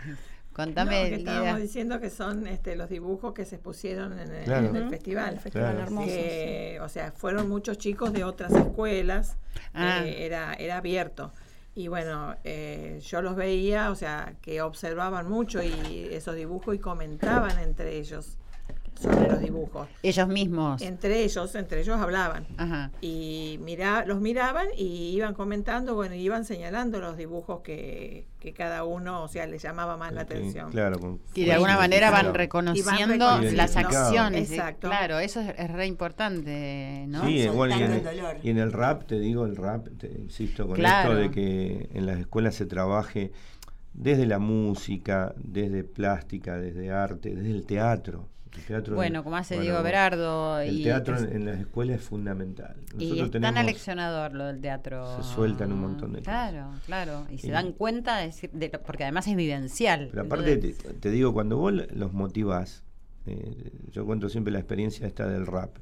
Contame, 0.53 1.03
No, 1.05 1.09
que 1.11 1.14
estábamos 1.14 1.46
Lida. 1.46 1.59
diciendo 1.59 2.01
que 2.01 2.11
son 2.11 2.46
este, 2.48 2.74
los 2.74 2.88
dibujos 2.88 3.33
que 3.33 3.44
se 3.44 3.55
expusieron 3.55 4.18
en 4.18 4.33
el, 4.35 4.44
Claro. 4.44 4.66
en 4.70 4.74
el 4.77 4.88
festival. 4.88 5.35
El 5.35 5.40
festival 5.40 5.70
Claro. 5.70 5.87
hermoso. 5.87 6.07
Que, 6.09 6.79
O 6.83 6.88
sea, 6.88 7.12
fueron 7.12 7.48
muchos 7.48 7.79
chicos 7.79 8.12
de 8.12 8.24
otras 8.24 8.53
escuelas, 8.53 9.37
Ah. 9.72 10.03
eh, 10.05 10.27
era, 10.27 10.55
era 10.55 10.79
abierto. 10.79 11.33
Y 11.79 11.87
bueno, 11.87 12.35
eh, 12.43 12.99
yo 13.05 13.23
los 13.23 13.37
veía, 13.37 13.93
o 13.93 13.95
sea, 13.95 14.35
que 14.43 14.62
observaban 14.62 15.29
mucho 15.29 15.62
y 15.62 16.09
esos 16.11 16.35
dibujos 16.35 16.75
y 16.75 16.81
comentaban 16.81 17.57
entre 17.61 17.99
ellos 17.99 18.37
sobre 18.99 19.29
los 19.29 19.41
dibujos. 19.41 19.89
Ellos 20.03 20.29
mismos. 20.29 20.83
Entre 20.83 21.23
ellos, 21.25 21.55
entre 21.55 21.81
ellos 21.81 21.99
hablaban. 21.99 22.47
Ajá. 22.57 22.91
Y 23.01 23.59
mira, 23.63 24.05
los 24.05 24.21
miraban 24.21 24.67
y 24.77 25.11
iban 25.17 25.35
comentando, 25.35 25.95
bueno, 25.95 26.15
y 26.15 26.21
iban 26.21 26.45
señalando 26.45 27.01
los 27.01 27.17
dibujos 27.17 27.61
que, 27.61 28.27
que 28.41 28.53
cada 28.53 28.85
uno, 28.85 29.23
o 29.23 29.29
sea, 29.29 29.47
les 29.47 29.63
llamaba 29.63 29.97
más 29.97 30.13
la 30.13 30.23
atención. 30.23 30.71
Claro, 30.71 30.99
con- 30.99 31.19
Que 31.35 31.45
de 31.45 31.53
alguna 31.53 31.77
manera 31.77 32.11
van 32.11 32.35
reconociendo 32.35 33.07
reconociendo. 33.15 33.57
las 33.57 33.77
acciones. 33.77 34.51
Exacto. 34.51 34.89
Claro, 34.89 35.19
eso 35.19 35.41
es, 35.41 35.55
es 35.59 35.71
re 35.71 35.87
importante, 35.87 37.05
¿no? 37.09 37.25
Sí, 37.27 37.39
igual 37.43 37.71
y 37.71 37.75
en, 37.75 37.79
Soltando 37.81 38.11
el, 38.11 38.17
el 38.19 38.23
dolor. 38.23 38.37
y 38.43 38.51
en 38.51 38.59
el 38.59 38.73
rap, 38.73 39.05
te 39.07 39.19
digo, 39.19 39.47
el 39.47 39.57
rap, 39.57 39.87
te 39.99 40.09
insisto 40.09 40.67
con 40.67 40.77
Claro. 40.77 41.11
esto 41.13 41.21
de 41.23 41.31
que 41.31 41.89
en 41.95 42.07
las 42.07 42.19
escuelas 42.19 42.55
se 42.55 42.67
trabaje 42.67 43.33
desde 43.95 44.27
la 44.27 44.39
música, 44.39 45.35
desde 45.37 45.83
plástica, 45.85 46.57
desde 46.59 46.91
arte, 46.91 47.35
desde 47.35 47.51
el 47.51 47.65
teatro. 47.67 48.29
El 48.59 48.64
teatro 48.64 48.94
Bueno, 48.97 49.25
como 49.25 49.37
hace 49.37 49.55
bueno, 49.57 49.62
Diego 49.71 49.83
Berardo. 49.83 50.61
El 50.61 50.81
y, 50.81 50.83
teatro 50.85 51.16
es- 51.16 51.23
en, 51.23 51.33
en 51.33 51.44
las 51.47 51.59
escuelas 51.61 51.97
es 52.01 52.05
fundamental. 52.05 52.77
y 52.99 53.05
Nosotros 53.05 53.12
es 53.12 53.18
tan 53.18 53.31
tenemos- 53.42 53.61
aleccionador 53.61 54.35
lo 54.35 54.47
del 54.47 54.61
teatro. 54.61 55.16
se 55.23 55.35
sueltan 55.35 55.73
un 55.73 55.81
montón 55.81 56.12
de 56.12 56.23
Claro, 56.23 56.71
claro. 56.87 57.27
Y 57.31 57.38
se 57.38 57.49
Y- 57.49 57.51
dan 57.51 57.73
cuenta, 57.73 58.18
de, 58.18 58.33
de 58.53 58.71
porque 58.79 59.05
además 59.05 59.27
es 59.27 59.37
vivencial. 59.37 60.09
Pero 60.11 60.23
aparte, 60.25 60.57
te, 60.57 60.68
Entonces, 60.71 61.01
te 61.01 61.11
digo, 61.11 61.33
cuando 61.33 61.57
vos 61.57 61.73
los 61.73 62.12
motivás, 62.12 62.85
eh, 63.27 63.71
yo 63.92 64.05
cuento 64.07 64.29
siempre 64.29 64.53
la 64.53 64.59
experiencia 64.59 65.07
esta 65.07 65.27
del 65.27 65.47
rap. 65.47 65.77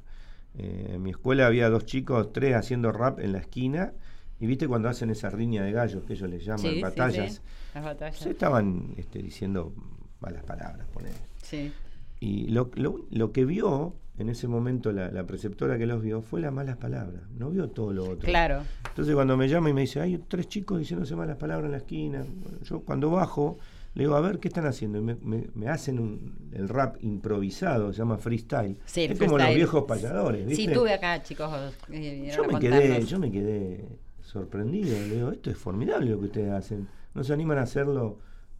Eh, 0.57 0.91
en 0.95 1.03
mi 1.03 1.11
escuela 1.11 1.45
había 1.47 1.69
dos 1.69 1.85
chicos, 1.85 2.33
tres 2.33 2.55
haciendo 2.55 2.91
rap 2.91 3.19
en 3.19 3.31
la 3.33 3.39
esquina, 3.39 3.93
y 4.39 4.45
viste 4.47 4.67
cuando 4.67 4.89
hacen 4.89 5.09
esa 5.09 5.29
riña 5.29 5.63
de 5.63 5.71
gallos 5.71 6.03
que 6.03 6.13
ellos 6.13 6.29
les 6.29 6.43
llaman, 6.45 6.61
sí, 6.61 6.81
batallas, 6.81 7.33
sí, 7.35 7.41
las 7.75 7.83
batallas. 7.83 8.17
se 8.19 8.29
estaban 8.31 8.93
este, 8.97 9.19
diciendo 9.21 9.73
malas 10.19 10.43
palabras, 10.43 10.87
ponele. 10.93 11.15
Sí. 11.41 11.71
Y 12.19 12.47
lo, 12.47 12.71
lo- 12.75 13.05
lo 13.11 13.31
que 13.31 13.45
vio 13.45 13.93
en 14.17 14.29
ese 14.29 14.47
momento 14.47 14.91
la, 14.91 15.11
la 15.11 15.25
preceptora 15.27 15.77
que 15.77 15.85
los 15.85 16.01
vio 16.01 16.21
fue 16.23 16.41
las 16.41 16.51
malas 16.51 16.77
palabras, 16.77 17.21
no 17.37 17.51
vio 17.51 17.69
todo 17.69 17.93
lo 17.93 18.05
otro. 18.05 18.27
Claro. 18.27 18.63
Entonces 18.89 19.13
cuando 19.13 19.37
me 19.37 19.47
llama 19.47 19.69
y 19.69 19.73
me 19.73 19.81
dice, 19.81 20.01
hay 20.01 20.17
tres 20.27 20.47
chicos 20.47 20.79
diciéndose 20.79 21.15
malas 21.15 21.37
palabras 21.37 21.65
en 21.67 21.71
la 21.73 21.77
esquina, 21.77 22.25
bueno, 22.43 22.57
yo 22.63 22.79
cuando 22.79 23.11
bajo 23.11 23.59
le 23.93 24.03
digo, 24.03 24.15
a 24.15 24.21
ver, 24.21 24.39
¿qué 24.39 24.47
están 24.47 24.65
haciendo? 24.65 24.97
Y 24.97 25.01
me, 25.01 25.15
me- 25.21 25.47
me 25.55 25.69
hacen 25.69 25.99
un- 25.99 26.33
el 26.51 26.67
rap 26.69 26.97
improvisado, 27.01 27.91
se 27.93 27.99
llama 27.99 28.17
freestyle. 28.17 28.77
Sí, 28.85 29.03
es 29.03 29.17
como 29.19 29.37
los 29.37 29.55
viejos 29.55 29.83
payadores, 29.83 30.45
¿viste? 30.47 30.65
Sí, 30.65 30.73
tuve 30.73 30.93
acá, 30.93 31.21
chicos. 31.23 31.51
eh, 31.91 32.31
yo, 32.35 32.43
me 32.45 32.59
quedé, 32.59 33.05
yo 33.05 33.19
me 33.19 33.31
quedé 33.31 33.85
sorprendido, 34.21 35.05
le 35.05 35.15
digo, 35.15 35.31
esto 35.31 35.49
es 35.49 35.57
formidable 35.57 36.09
lo 36.11 36.19
que 36.19 36.25
ustedes 36.25 36.51
hacen. 36.51 36.87
¿No 37.13 37.23
se 37.23 37.33
animan 37.33 37.57
a 37.59 37.61
hacerlo 37.61 38.17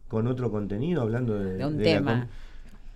con 0.08 0.26
otro 0.26 0.50
contenido, 0.50 1.02
hablando 1.02 1.38
de, 1.38 1.56
De 1.58 1.66
un 1.66 1.78
tema. 1.78 2.28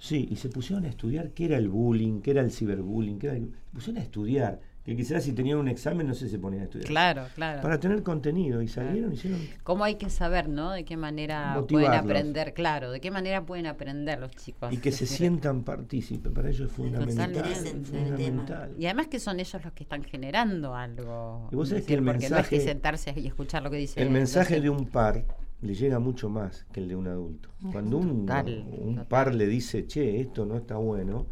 Sí, 0.04 0.26
y 0.32 0.34
se 0.34 0.48
pusieron 0.48 0.84
a 0.84 0.88
estudiar 0.88 1.30
qué 1.30 1.44
era 1.44 1.56
el 1.56 1.68
bullying, 1.68 2.22
qué 2.22 2.32
era 2.32 2.40
el 2.40 2.50
ciberbullying, 2.50 3.20
qué 3.20 3.28
era 3.28 3.36
el- 3.36 3.52
se 3.52 3.70
pusieron 3.72 4.00
a 4.00 4.04
estudiar, 4.04 4.58
que 4.84 4.96
quizás 4.96 5.22
si 5.22 5.32
tenían 5.32 5.58
un 5.58 5.68
examen 5.68 6.08
no 6.08 6.12
sé 6.14 6.24
si 6.24 6.32
se 6.32 6.38
ponían 6.40 6.62
a 6.62 6.64
estudiar. 6.64 6.88
Claro, 6.88 7.26
claro. 7.36 7.62
Para 7.62 7.78
tener 7.78 8.02
contenido 8.02 8.60
y 8.62 8.66
salieron 8.66 9.12
y 9.12 9.14
hicieron 9.14 9.38
¿Cómo 9.62 9.84
hay 9.84 9.94
que 9.94 10.10
saber, 10.10 10.48
no? 10.48 10.72
De 10.72 10.84
qué 10.84 10.96
manera 10.96 11.62
pueden 11.68 11.92
aprender, 11.92 12.52
claro, 12.52 12.90
de 12.90 13.00
qué 13.00 13.12
manera 13.12 13.46
pueden 13.46 13.66
aprender 13.66 14.18
los 14.18 14.32
chicos. 14.32 14.72
y 14.72 14.78
que 14.78 14.90
se 14.90 15.06
sientan 15.06 15.62
partícipes, 15.62 16.32
para 16.32 16.48
ellos 16.50 16.68
es 16.68 16.72
fundamental. 16.76 17.30
Totalmente. 17.32 17.88
fundamental. 17.88 18.74
Y 18.76 18.86
además 18.86 19.06
que 19.06 19.20
son 19.20 19.38
ellos 19.38 19.62
los 19.62 19.72
que 19.72 19.84
están 19.84 20.02
generando 20.02 20.74
algo. 20.74 21.48
Y 21.52 21.54
vos 21.54 21.68
sabés 21.68 21.82
Es 21.82 21.86
que 21.86 21.94
el 21.94 22.04
porque 22.04 22.28
no 22.28 22.38
es 22.38 22.48
que 22.48 22.56
mensaje- 22.56 22.60
sentarse 22.60 23.14
y 23.20 23.26
escuchar 23.28 23.62
lo 23.62 23.70
que 23.70 23.76
dice 23.76 24.02
El 24.02 24.10
mensaje 24.10 24.54
no 24.54 24.56
sé. 24.56 24.62
de 24.62 24.70
un 24.70 24.86
par 24.86 25.24
le 25.62 25.75
llega 25.75 25.98
mucho 25.98 26.29
más 26.29 26.66
que 26.72 26.81
el 26.81 26.88
de 26.88 26.96
un 26.96 27.07
adulto. 27.07 27.48
Cuando 27.72 27.98
un, 27.98 28.27
Total, 28.27 28.64
un 28.79 28.90
total. 28.96 29.07
par 29.09 29.35
le 29.35 29.46
dice, 29.46 29.87
che, 29.87 30.20
esto 30.20 30.44
no 30.44 30.57
está 30.57 30.77
bueno, 30.77 31.27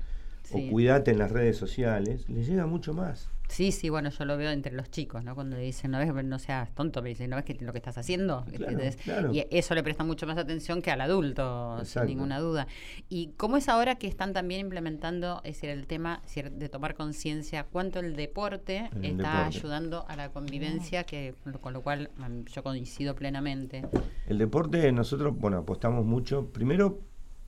Sí. 0.44 0.68
o 0.68 0.72
cuídate 0.72 1.10
en 1.12 1.18
las 1.18 1.30
redes 1.30 1.56
sociales, 1.56 2.28
le 2.28 2.42
llega 2.44 2.66
mucho 2.66 2.94
más. 2.94 3.28
Sí, 3.50 3.72
sí, 3.72 3.88
bueno, 3.88 4.10
yo 4.10 4.24
lo 4.24 4.36
veo 4.36 4.50
entre 4.50 4.72
los 4.72 4.90
chicos, 4.90 5.24
¿no? 5.24 5.34
Cuando 5.34 5.56
dicen, 5.56 5.90
no 5.90 5.98
ves, 5.98 6.24
no 6.24 6.38
seas 6.38 6.72
tonto, 6.74 7.02
me 7.02 7.08
dicen, 7.10 7.30
no 7.30 7.36
ves 7.36 7.44
que 7.44 7.54
lo 7.60 7.72
que 7.72 7.78
estás 7.78 7.98
haciendo. 7.98 8.44
Claro, 8.44 8.64
¿Entendés? 8.72 8.96
claro. 8.96 9.34
Y 9.34 9.44
eso 9.50 9.74
le 9.74 9.82
presta 9.82 10.04
mucho 10.04 10.26
más 10.26 10.38
atención 10.38 10.80
que 10.82 10.90
al 10.90 11.00
adulto, 11.00 11.76
Exacto. 11.80 12.06
sin 12.08 12.16
ninguna 12.16 12.38
duda. 12.38 12.68
¿Y 13.08 13.32
cómo 13.36 13.56
es 13.56 13.68
ahora 13.68 13.96
que 13.96 14.06
están 14.06 14.32
también 14.32 14.60
implementando, 14.60 15.40
es 15.44 15.56
decir, 15.56 15.70
el 15.70 15.86
tema 15.86 16.20
es 16.24 16.34
decir, 16.34 16.52
de 16.52 16.68
tomar 16.68 16.94
conciencia, 16.94 17.64
cuánto 17.64 17.98
el 17.98 18.14
deporte 18.14 18.88
El 18.94 19.04
está 19.04 19.38
deporte. 19.38 19.58
ayudando 19.58 20.04
a 20.08 20.16
la 20.16 20.30
convivencia, 20.30 21.04
que 21.04 21.34
con 21.60 21.72
lo 21.72 21.82
cual 21.82 22.10
mm, 22.16 22.44
yo 22.44 22.62
coincido 22.62 23.14
plenamente. 23.16 23.82
El 24.26 24.38
deporte, 24.38 24.90
nosotros, 24.92 25.36
bueno, 25.36 25.58
apostamos 25.58 26.04
mucho, 26.04 26.46
primero, 26.52 27.00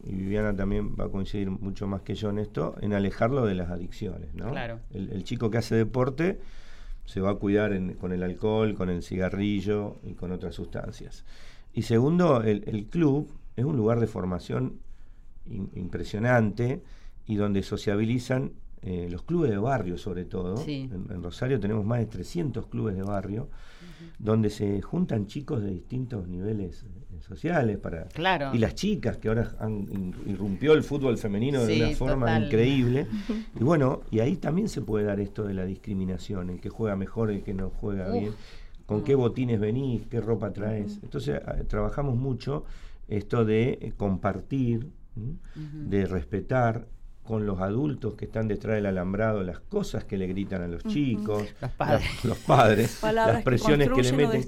y 0.04 0.12
Viviana 0.14 0.54
también 0.54 0.94
va 0.98 1.04
a 1.04 1.08
coincidir 1.08 1.50
mucho 1.50 1.86
más 1.86 2.02
que 2.02 2.14
yo 2.14 2.30
en 2.30 2.38
esto, 2.38 2.74
en 2.80 2.92
alejarlo 2.92 3.46
de 3.46 3.54
las 3.54 3.70
adicciones, 3.70 4.34
¿no? 4.34 4.50
Claro. 4.50 4.80
El, 4.92 5.10
el 5.12 5.24
chico 5.24 5.50
que 5.50 5.58
hace 5.58 5.74
deporte 5.76 6.40
se 7.04 7.20
va 7.20 7.30
a 7.30 7.34
cuidar 7.36 7.72
en- 7.72 7.94
con 7.94 8.12
el 8.12 8.22
alcohol, 8.22 8.74
con 8.74 8.90
el 8.90 9.02
cigarrillo 9.02 9.96
y 10.04 10.14
con 10.14 10.32
otras 10.32 10.54
sustancias. 10.54 11.24
Y 11.74 11.82
segundo, 11.82 12.42
el, 12.42 12.64
el 12.66 12.86
club 12.86 13.28
es 13.56 13.64
un 13.64 13.76
lugar 13.76 14.00
de 14.00 14.06
formación 14.06 14.78
in- 15.48 15.70
impresionante 15.74 16.82
y 17.26 17.36
donde 17.36 17.62
sociabilizan 17.62 18.52
eh, 18.82 19.08
los 19.10 19.22
clubes 19.22 19.50
de 19.50 19.58
barrio 19.58 19.96
sobre 19.96 20.24
todo. 20.24 20.56
Sí. 20.56 20.90
En, 20.92 21.06
en 21.14 21.22
Rosario 21.22 21.60
tenemos 21.60 21.84
más 21.84 22.00
de 22.00 22.06
300 22.06 22.66
clubes 22.66 22.96
de 22.96 23.02
barrio 23.02 23.48
donde 24.18 24.50
se 24.50 24.82
juntan 24.82 25.26
chicos 25.26 25.62
de 25.62 25.70
distintos 25.70 26.26
niveles 26.28 26.82
eh, 26.84 27.20
sociales 27.20 27.78
para 27.78 28.04
Claro. 28.06 28.50
y 28.52 28.58
las 28.58 28.74
chicas 28.74 29.16
que 29.18 29.28
ahora 29.28 29.54
han 29.60 30.12
irrumpió 30.26 30.72
el 30.72 30.82
fútbol 30.82 31.16
femenino 31.18 31.64
de 31.64 31.76
una 31.84 31.90
forma 31.96 32.26
total. 32.26 32.44
increíble 32.46 33.06
y 33.60 33.62
bueno 33.62 34.00
y 34.10 34.18
ahí 34.18 34.36
también 34.36 34.68
se 34.68 34.80
puede 34.82 35.04
dar 35.04 35.20
esto 35.20 35.44
de 35.44 35.54
la 35.54 35.64
discriminación 35.64 36.50
el 36.50 36.60
que 36.60 36.68
juega 36.68 36.96
mejor 36.96 37.30
el 37.30 37.42
que 37.44 37.54
no 37.54 37.70
juega 37.70 38.08
Uf. 38.08 38.12
bien 38.20 38.32
con 38.86 39.04
qué 39.04 39.14
botines 39.14 39.60
venís 39.60 40.02
qué 40.10 40.20
ropa 40.20 40.52
traes 40.52 40.98
entonces 41.02 41.40
ah, 41.46 41.56
trabajamos 41.68 42.16
mucho 42.16 42.64
esto 43.08 43.44
de 43.44 43.78
eh, 43.80 43.92
compartir 43.96 44.88
de 45.74 46.06
respetar 46.06 46.86
con 47.22 47.46
los 47.46 47.60
adultos 47.60 48.14
que 48.14 48.24
están 48.24 48.48
detrás 48.48 48.74
del 48.74 48.86
alambrado 48.86 49.42
las 49.44 49.60
cosas 49.60 50.04
que 50.04 50.16
le 50.18 50.26
gritan 50.26 50.62
a 50.62 50.66
los 50.68 50.82
chicos 50.84 51.44
Los 51.60 51.70
padres. 51.70 52.00
las- 52.14 52.24
los 52.24 52.38
padres 52.38 53.02
las 53.14 53.42
presiones 53.44 53.88
que, 53.90 54.02
le 54.02 54.12
meten 54.12 54.42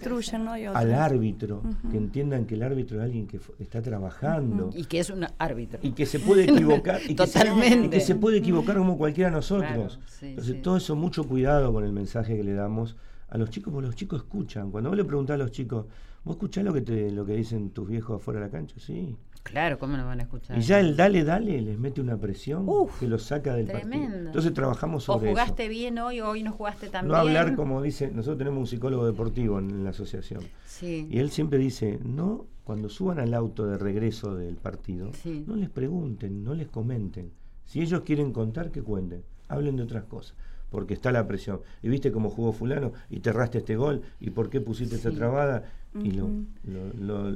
al 0.74 0.92
árbitro, 0.94 1.62
que 1.90 1.96
entiendan 1.96 2.46
que 2.46 2.54
el 2.56 2.62
árbitro 2.64 2.98
es 2.98 3.04
alguien 3.04 3.26
que 3.28 3.38
está 3.60 3.80
trabajando 3.80 4.70
Y 4.74 4.84
que 4.86 4.98
es 4.98 5.10
un 5.10 5.24
árbitro. 5.38 5.78
y 5.82 5.92
que 5.92 6.04
se 6.04 6.18
puede 6.18 6.44
equivocar 6.50 7.00
y 7.06 7.14
que, 7.14 7.26
se, 7.26 7.76
y 7.84 7.88
que 7.90 8.00
se 8.00 8.14
puede 8.16 8.38
equivocar 8.38 8.76
como 8.76 8.98
cualquiera 8.98 9.30
de 9.30 9.36
nosotros. 9.36 9.68
Claro, 9.70 9.88
sí, 10.06 10.26
Entonces 10.26 10.54
sí. 10.56 10.60
todo 10.60 10.76
eso 10.76 10.96
mucho 10.96 11.24
cuidado 11.28 11.72
con 11.72 11.84
el 11.84 11.92
mensaje 11.92 12.36
que 12.36 12.42
le 12.42 12.54
damos 12.54 12.96
a 13.28 13.38
los 13.38 13.50
chicos, 13.50 13.72
porque 13.72 13.86
los 13.86 13.96
chicos 13.96 14.22
escuchan. 14.22 14.70
Cuando 14.70 14.90
vos 14.90 14.96
le 14.96 15.04
preguntás 15.04 15.34
a 15.34 15.38
los 15.38 15.50
chicos, 15.52 15.86
¿vos 16.24 16.34
escuchás 16.36 16.64
lo 16.64 16.72
que 16.72 16.80
te 16.82 17.10
lo 17.10 17.24
que 17.24 17.34
dicen 17.36 17.70
tus 17.70 17.88
viejos 17.88 18.16
afuera 18.20 18.40
de 18.40 18.46
la 18.46 18.50
cancha? 18.52 18.74
Sí. 18.78 19.16
Claro, 19.44 19.78
¿cómo 19.78 19.96
no 19.96 20.04
van 20.06 20.18
a 20.20 20.22
escuchar? 20.24 20.58
Y 20.58 20.62
ya 20.62 20.80
el 20.80 20.96
dale, 20.96 21.22
dale 21.22 21.60
les 21.60 21.78
mete 21.78 22.00
una 22.00 22.16
presión 22.16 22.68
Uf, 22.68 22.98
que 22.98 23.06
los 23.06 23.22
saca 23.22 23.54
del 23.54 23.66
partido. 23.66 23.90
tremendo. 23.90 24.26
Entonces 24.28 24.52
trabajamos 24.54 25.08
O 25.08 25.12
sobre 25.14 25.30
eso. 25.30 25.38
jugaste 25.38 25.68
bien 25.68 25.98
hoy, 25.98 26.20
hoy 26.20 26.42
no 26.42 26.50
jugaste 26.52 26.88
tan 26.88 27.06
No 27.06 27.14
bien. 27.14 27.20
hablar 27.36 27.54
como 27.54 27.80
dice, 27.82 28.10
nosotros 28.10 28.38
tenemos 28.38 28.58
un 28.60 28.66
psicólogo 28.66 29.06
deportivo 29.06 29.58
en 29.58 29.84
la 29.84 29.90
asociación. 29.90 30.40
Sí. 30.66 31.06
Y 31.10 31.18
él 31.18 31.30
siempre 31.30 31.58
dice, 31.58 32.00
no, 32.04 32.46
cuando 32.64 32.88
suban 32.88 33.18
al 33.20 33.34
auto 33.34 33.66
de 33.66 33.76
regreso 33.78 34.34
del 34.34 34.56
partido, 34.56 35.12
Sí. 35.12 35.44
no 35.46 35.54
les 35.56 35.68
pregunten, 35.70 36.42
no 36.42 36.54
les 36.54 36.68
comenten. 36.68 37.30
Si 37.66 37.80
ellos 37.82 38.00
quieren 38.00 38.32
contar, 38.32 38.70
que 38.70 38.82
cuenten. 38.82 39.22
Hablen 39.48 39.76
de 39.76 39.82
otras 39.84 40.04
cosas. 40.04 40.34
porque 40.70 40.94
está 40.94 41.12
la 41.12 41.24
presión. 41.28 41.60
¿Y 41.84 41.88
viste 41.88 42.10
cómo 42.10 42.30
jugó 42.30 42.50
fulano? 42.52 42.92
¿Y 43.08 43.20
te 43.20 43.30
erraste 43.30 43.58
este 43.58 43.76
gol? 43.76 44.02
¿Y 44.18 44.30
por 44.30 44.50
qué 44.50 44.60
pusiste 44.60 44.96
esta 44.96 45.10
Sí. 45.10 45.16
trabada? 45.16 45.70
Y 46.02 46.10
lo, 46.10 46.28
lo- 46.64 46.90
lo- 46.98 47.28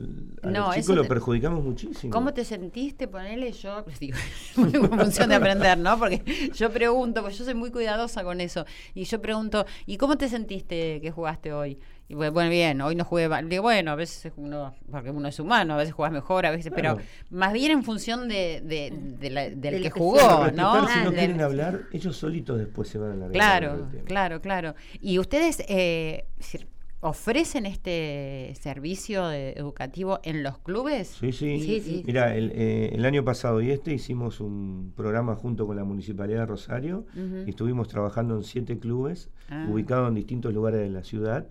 a 0.42 0.50
No, 0.50 0.66
los 0.66 0.74
chicos 0.74 0.96
lo 0.96 1.02
te- 1.02 1.08
perjudicamos 1.08 1.62
muchísimo. 1.62 2.12
¿Cómo 2.12 2.34
te 2.34 2.44
sentiste? 2.44 3.06
Ponele 3.06 3.52
yo, 3.52 3.84
digo, 4.00 4.16
en 4.56 4.90
función 4.98 5.28
de 5.28 5.36
aprender, 5.36 5.78
¿no? 5.78 5.96
Porque 5.96 6.22
yo 6.54 6.70
pregunto, 6.70 7.22
pues 7.22 7.38
yo 7.38 7.44
soy 7.44 7.54
muy 7.54 7.70
cuidadosa 7.70 8.24
con 8.24 8.40
eso. 8.40 8.64
Y 8.94 9.04
yo 9.04 9.20
pregunto, 9.22 9.64
¿y 9.86 9.96
cómo 9.96 10.18
te 10.18 10.28
sentiste 10.28 11.00
que 11.00 11.10
jugaste 11.12 11.52
hoy? 11.52 11.78
Y 12.08 12.14
bueno, 12.14 12.32
bueno, 12.32 12.50
bien, 12.50 12.80
hoy 12.80 12.96
no 12.96 13.04
jugué 13.04 13.28
mal. 13.28 13.48
Digo, 13.48 13.62
bueno, 13.62 13.90
a 13.92 13.94
veces 13.94 14.32
uno, 14.36 14.74
porque 14.90 15.10
uno 15.10 15.28
es 15.28 15.38
humano, 15.38 15.74
a 15.74 15.76
veces 15.76 15.92
juegas 15.94 16.12
mejor, 16.12 16.46
a 16.46 16.50
veces, 16.50 16.72
Claro. 16.72 16.96
pero 16.96 17.08
más 17.30 17.52
bien 17.52 17.70
en 17.70 17.84
función 17.84 18.28
de, 18.28 18.60
de- 18.64 18.92
de 19.20 19.30
la- 19.30 19.42
del, 19.50 19.60
Del 19.60 19.82
que 19.82 19.90
jugó, 19.90 20.50
¿no? 20.52 20.88
si 20.88 20.98
no 21.04 21.10
Del- 21.10 21.14
quieren 21.18 21.40
hablar, 21.42 21.82
ellos 21.92 22.16
solitos 22.16 22.58
después 22.58 22.88
se 22.88 22.98
van 22.98 23.12
a 23.12 23.26
la 23.26 23.28
Claro, 23.28 23.88
claro, 24.06 24.40
claro. 24.40 24.74
¿Y 25.00 25.18
ustedes 25.18 25.62
eh, 25.68 26.24
si- 26.40 26.66
ofrecen 27.00 27.64
este 27.66 28.52
servicio 28.60 29.26
de- 29.28 29.52
educativo 29.52 30.18
en 30.24 30.42
los 30.42 30.58
clubes? 30.58 31.08
Sí, 31.08 31.32
sí. 31.32 31.60
Sí, 31.60 31.80
sí. 31.80 32.02
Mira, 32.06 32.34
el, 32.36 32.50
eh, 32.54 32.90
el 32.94 33.04
año 33.04 33.24
pasado 33.24 33.60
y 33.60 33.70
este 33.70 33.92
hicimos 33.94 34.40
un 34.40 34.92
programa 34.96 35.36
junto 35.36 35.66
con 35.66 35.76
la 35.76 35.84
Municipalidad 35.84 36.40
de 36.40 36.46
Rosario 36.46 37.06
y 37.46 37.50
estuvimos 37.50 37.88
trabajando 37.88 38.36
en 38.36 38.42
siete 38.44 38.78
clubes 38.78 39.30
Ah. 39.50 39.66
ubicados 39.70 40.08
en 40.08 40.14
distintos 40.14 40.52
lugares 40.52 40.80
de 40.80 40.90
la 40.90 41.02
ciudad, 41.04 41.46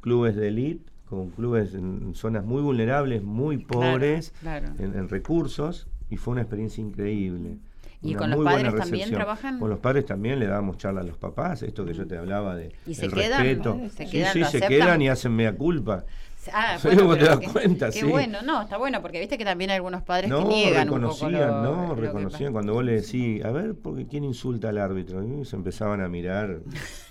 clubes 0.00 0.36
de 0.36 0.48
elite, 0.48 0.84
con 1.08 1.30
clubes 1.30 1.74
en, 1.74 2.00
en 2.02 2.14
zonas 2.14 2.44
muy 2.44 2.62
vulnerables, 2.62 3.22
muy 3.22 3.64
Claro, 3.64 3.92
pobres, 3.94 4.32
claro. 4.40 4.68
En, 4.78 4.94
en 4.94 5.08
recursos, 5.08 5.88
y 6.08 6.16
fue 6.16 6.32
una 6.32 6.42
experiencia 6.42 6.80
increíble. 6.82 7.58
¿Y 8.02 8.14
con 8.14 8.30
los 8.30 8.42
padres 8.44 8.74
también 8.74 9.10
trabajan? 9.10 9.58
Con 9.58 9.68
los 9.70 9.78
padres 9.78 10.06
también 10.06 10.38
le 10.38 10.46
dábamos 10.46 10.78
charla 10.78 11.02
a 11.02 11.04
los 11.04 11.18
papás, 11.18 11.62
esto 11.62 11.84
que 11.84 11.92
yo 11.92 12.06
te 12.06 12.16
hablaba 12.16 12.56
de 12.56 12.72
¿Y 12.86 12.94
se 12.94 13.06
el 13.06 13.12
quedan? 13.12 13.42
respeto. 13.42 13.78
¿Se 13.94 14.06
sí, 14.06 14.10
quedan, 14.12 14.32
sí, 14.32 14.38
lo 14.40 14.44
se 14.46 14.56
aceptan? 14.58 14.68
quedan 14.70 15.02
y 15.02 15.08
hacen 15.08 15.36
mea 15.36 15.54
culpa. 15.54 16.04
Ah, 16.52 16.78
bueno, 16.82 17.04
vos 17.04 17.14
te 17.18 17.20
pero 17.24 17.30
das 17.36 17.40
qué- 17.40 17.52
cuenta, 17.52 17.86
qué 17.90 18.00
sí. 18.00 18.06
bueno, 18.06 18.40
no, 18.42 18.62
está 18.62 18.78
bueno, 18.78 19.02
porque 19.02 19.20
viste 19.20 19.36
que 19.36 19.44
también 19.44 19.70
hay 19.70 19.76
algunos 19.76 20.02
padres 20.02 20.30
No, 20.30 20.48
que 20.48 20.54
niegan 20.54 20.88
un 20.88 21.00
poco 21.02 21.12
reconocían, 21.28 21.48
lo- 21.50 21.62
no, 21.62 21.86
lo 21.88 21.94
reconocían. 21.94 22.52
Cuando 22.52 22.72
vos 22.72 22.84
le 22.84 23.00
decís, 23.00 23.44
a 23.44 23.50
ver, 23.50 23.74
porque 23.74 24.06
¿quién 24.06 24.24
insulta 24.24 24.70
al 24.70 24.78
árbitro? 24.78 25.22
Y 25.22 25.44
se 25.44 25.56
empezaban 25.56 26.00
a 26.00 26.08
mirar. 26.08 26.60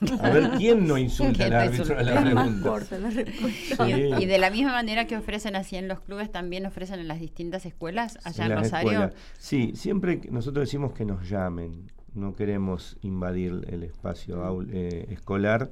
A 0.21 0.29
ver, 0.29 0.51
¿quién 0.57 0.87
no 0.87 0.97
insulta 0.97 1.43
¿Quién 1.45 1.53
al 1.53 1.67
árbitro? 1.67 1.99
Es 1.99 2.05
la 2.07 2.21
pregunta. 2.21 2.69
corta 2.69 2.97
la 2.97 3.09
respuesta. 3.11 3.89
Y, 3.89 3.93
Sí. 3.93 4.09
y 4.19 4.25
de 4.25 4.37
la 4.39 4.49
misma 4.49 4.71
manera 4.71 5.05
que 5.05 5.15
ofrecen 5.17 5.55
así 5.55 5.75
en 5.75 5.87
los 5.87 5.99
clubes, 5.99 6.31
también 6.31 6.65
ofrecen 6.65 6.99
en 6.99 7.07
las 7.07 7.19
distintas 7.19 7.65
escuelas 7.65 8.17
allá 8.23 8.45
en, 8.47 8.57
Rosario. 8.57 8.91
escuelas. 8.91 9.13
Sí, 9.37 9.73
siempre 9.75 10.21
nosotros 10.31 10.65
decimos 10.67 10.93
que 10.93 11.05
nos 11.05 11.29
llamen, 11.29 11.91
no 12.15 12.33
queremos 12.35 12.97
invadir 13.01 13.61
el 13.69 13.83
espacio 13.83 14.63
eh, 14.71 15.05
escolar. 15.11 15.69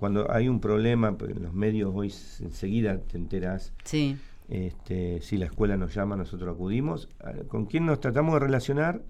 Cuando 0.00 0.32
hay 0.32 0.48
un 0.48 0.60
problema, 0.60 1.16
pues, 1.16 1.30
en 1.36 1.42
los 1.42 1.52
medios 1.54 1.92
hoy 1.94 2.12
enseguida 2.40 2.98
te 2.98 3.16
enterás. 3.18 3.72
Sí. 3.84 4.16
Este, 4.48 5.20
si 5.20 5.36
la 5.36 5.44
escuela 5.44 5.76
nos 5.76 5.94
llama, 5.94 6.16
nosotros 6.16 6.52
acudimos. 6.52 7.08
Ah, 7.22 7.32
¿Con 7.46 7.66
quién 7.66 7.86
nos 7.86 8.00
tratamos 8.00 8.34
de 8.34 8.40
relacionar? 8.40 9.02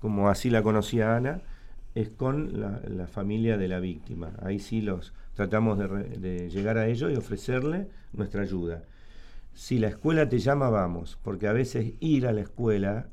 Como 0.00 0.28
así 0.28 0.50
la 0.50 0.62
conocía 0.62 1.14
Ana, 1.16 1.42
es 1.94 2.08
con 2.08 2.60
la, 2.60 2.80
la 2.88 3.06
familia 3.06 3.56
de 3.58 3.68
la 3.68 3.78
víctima. 3.78 4.32
Ahí 4.42 4.58
sí 4.58 4.80
los 4.80 5.12
tratamos 5.34 5.78
de, 5.78 5.86
re- 5.86 6.08
de 6.18 6.48
llegar 6.50 6.78
a 6.78 6.86
ellos 6.88 7.12
y 7.12 7.16
ofrecerle 7.16 7.86
nuestra 8.12 8.42
ayuda. 8.42 8.82
Si 9.54 9.78
la 9.78 9.88
escuela 9.88 10.28
te 10.28 10.38
llama, 10.38 10.70
vamos, 10.70 11.18
porque 11.22 11.46
a 11.46 11.52
veces 11.52 11.92
ir 12.00 12.26
a 12.26 12.32
la 12.32 12.40
escuela 12.40 13.08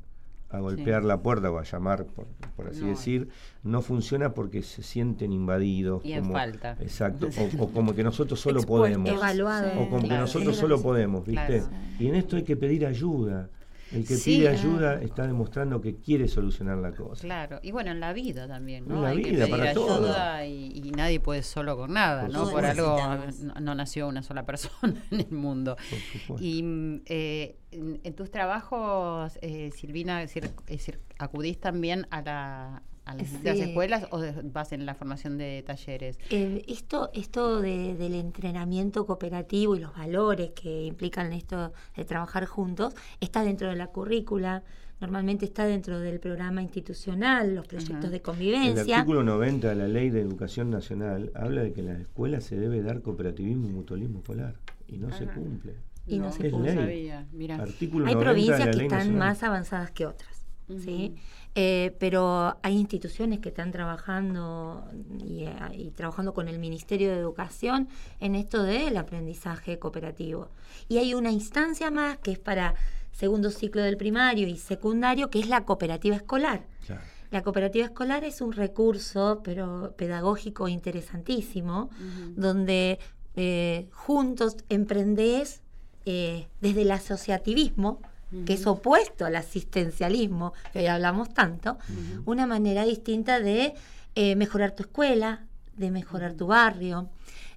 a 0.56 0.60
golpear 0.60 1.04
la 1.04 1.20
puerta 1.22 1.50
o 1.50 1.58
a 1.58 1.62
llamar, 1.64 2.04
por, 2.06 2.26
por 2.56 2.68
así 2.68 2.82
No. 2.82 2.88
decir, 2.88 3.28
no 3.62 3.82
funciona 3.82 4.34
porque 4.34 4.62
se 4.62 4.82
sienten 4.82 5.32
invadidos. 5.32 6.04
Y 6.04 6.12
en 6.12 6.22
como- 6.22 6.34
falta. 6.34 6.76
Exacto, 6.80 7.28
o, 7.58 7.62
o 7.64 7.68
como 7.70 7.94
que 7.94 8.02
nosotros 8.02 8.40
solo 8.40 8.62
podemos. 8.62 9.08
Evaluado. 9.10 9.68
O 9.80 9.88
como 9.88 10.02
que 10.08 10.16
nosotros 10.18 10.56
solo 10.56 10.80
podemos, 10.82 11.24
¿viste? 11.26 11.58
Claro. 11.60 11.68
Y 11.98 12.08
en 12.08 12.14
esto 12.16 12.36
hay 12.36 12.42
que 12.44 12.56
pedir 12.56 12.86
ayuda. 12.86 13.48
El 13.92 14.04
que 14.06 14.16
Sí, 14.16 14.36
pide 14.36 14.48
ah. 14.48 14.52
ayuda 14.52 15.00
está 15.02 15.26
demostrando 15.26 15.80
que 15.80 15.96
quiere 15.96 16.26
solucionar 16.26 16.78
la 16.78 16.90
cosa. 16.92 17.22
Claro, 17.22 17.60
y 17.62 17.70
bueno, 17.70 17.92
en 17.92 18.00
la 18.00 18.12
vida 18.12 18.48
también, 18.48 18.86
¿no? 18.88 18.96
En 18.96 19.02
la 19.02 19.08
Hay 19.10 19.22
que 19.22 19.30
vida, 19.30 19.44
pedir 19.46 19.58
para 19.58 19.74
todo. 19.74 19.96
ayuda 20.06 20.46
y, 20.46 20.72
y 20.84 20.90
nadie 20.90 21.20
puede 21.20 21.42
solo 21.44 21.76
con 21.76 21.92
nada, 21.92 22.22
Por 22.22 22.32
¿no? 22.32 22.46
supuesto. 22.46 22.84
Por 22.96 23.00
algo 23.00 23.26
no, 23.42 23.54
no 23.60 23.74
nació 23.76 24.08
una 24.08 24.22
sola 24.22 24.44
persona 24.44 25.00
en 25.12 25.20
el 25.20 25.30
mundo. 25.30 25.76
Por 25.76 25.98
supuesto. 26.20 26.44
Y 26.44 26.62
mm, 26.62 27.00
eh, 27.06 27.56
en, 27.70 28.00
en 28.02 28.14
tus 28.14 28.30
trabajos, 28.30 29.38
eh, 29.40 29.70
Silvina, 29.74 30.22
es 30.22 30.34
decir, 30.34 30.50
es 30.66 30.78
decir, 30.78 30.98
¿acudís 31.18 31.60
también 31.60 32.06
a, 32.10 32.22
la, 32.22 32.82
a 33.06 33.14
las 33.14 33.28
Sí. 33.28 33.38
escuelas 33.62 34.06
o 34.10 34.18
de- 34.20 34.32
vas 34.42 34.72
en 34.72 34.84
la 34.84 34.94
formación 34.94 35.38
de 35.38 35.62
talleres? 35.66 36.18
Eh, 36.30 36.64
esto 36.68 37.08
esto 37.14 37.60
de- 37.62 37.94
del 37.94 38.14
entrenamiento 38.14 39.06
cooperativo 39.06 39.76
y 39.76 39.80
los 39.80 39.96
valores 39.96 40.50
que 40.50 40.84
implican 40.84 41.32
esto 41.32 41.72
de 41.96 42.04
trabajar 42.04 42.44
juntos 42.46 42.94
está 43.20 43.42
dentro 43.44 43.68
de 43.70 43.76
la 43.76 43.86
currícula, 43.86 44.64
normalmente 45.00 45.44
está 45.44 45.66
dentro 45.66 46.00
del 46.00 46.18
programa 46.20 46.62
institucional, 46.62 47.54
los 47.54 47.66
proyectos 47.66 48.10
de 48.10 48.16
El 48.16 48.22
convivencia. 48.22 48.96
artículo 48.98 49.22
90 49.22 49.68
de 49.68 49.74
la 49.76 49.88
Ley 49.88 50.10
de 50.10 50.20
Educación 50.20 50.70
Nacional 50.70 51.30
habla 51.34 51.62
de 51.62 51.72
que 51.72 51.80
en 51.80 51.86
la 51.86 51.98
escuela 51.98 52.40
se 52.40 52.56
debe 52.58 52.82
dar 52.82 53.02
cooperativismo 53.02 53.66
y 53.68 53.70
mutualismo 53.72 54.18
escolar. 54.18 54.56
Y 54.88 54.96
no 54.98 55.10
se 55.12 55.26
cumple. 55.26 55.74
Y 56.06 56.18
no 56.18 56.30
se 56.32 56.46
Es 56.46 56.52
cumple. 56.52 56.74
ley. 56.74 56.84
sabía, 57.08 57.26
mira. 57.32 57.56
Artículo 57.56 58.06
Hay 58.06 58.14
90 58.14 58.18
de 58.18 58.24
provincias 58.34 58.58
la 58.60 58.70
que 58.70 58.76
Ley 58.78 58.86
están 58.86 58.98
Nacional. 59.00 59.18
más 59.28 59.42
avanzadas 59.42 59.90
que 59.90 60.06
otras, 60.06 60.46
¿sí? 60.78 61.14
Eh, 61.58 61.96
pero 61.98 62.58
hay 62.62 62.76
instituciones 62.76 63.38
que 63.38 63.48
están 63.48 63.72
trabajando 63.72 64.84
y, 65.18 65.44
eh, 65.44 65.54
y 65.72 65.90
trabajando 65.92 66.34
con 66.34 66.48
el 66.48 66.58
Ministerio 66.58 67.10
de 67.10 67.18
Educación 67.18 67.88
en 68.20 68.34
esto 68.34 68.62
del 68.62 68.94
aprendizaje 68.98 69.78
cooperativo. 69.78 70.50
Y 70.86 70.98
hay 70.98 71.14
una 71.14 71.30
instancia 71.30 71.90
más 71.90 72.18
que 72.18 72.32
es 72.32 72.38
para 72.38 72.74
segundo 73.10 73.50
ciclo 73.50 73.82
del 73.82 73.96
primario 73.96 74.46
y 74.46 74.58
secundario, 74.58 75.30
que 75.30 75.40
es 75.40 75.48
la 75.48 75.64
cooperativa 75.64 76.14
escolar. 76.14 76.66
Claro. 76.86 77.02
La 77.30 77.42
cooperativa 77.42 77.86
escolar 77.86 78.24
es 78.24 78.40
un 78.40 78.52
recurso 78.52 79.40
pero 79.42 79.94
pedagógico 79.96 80.68
interesantísimo, 80.68 81.90
donde 82.36 82.98
eh, 83.34 83.88
juntos 83.92 84.56
emprendés 84.68 85.62
eh, 86.04 86.48
desde 86.60 86.82
el 86.82 86.90
asociativismo, 86.92 88.00
que 88.44 88.54
es 88.54 88.66
opuesto 88.66 89.24
al 89.24 89.36
asistencialismo, 89.36 90.52
que 90.72 90.80
hoy 90.80 90.86
hablamos 90.86 91.32
tanto, 91.32 91.78
una 92.24 92.46
manera 92.46 92.84
distinta 92.84 93.40
de 93.40 93.74
eh, 94.14 94.34
mejorar 94.36 94.72
tu 94.72 94.82
escuela, 94.82 95.44
de 95.76 95.90
mejorar 95.90 96.32
tu 96.34 96.46
barrio. 96.48 97.08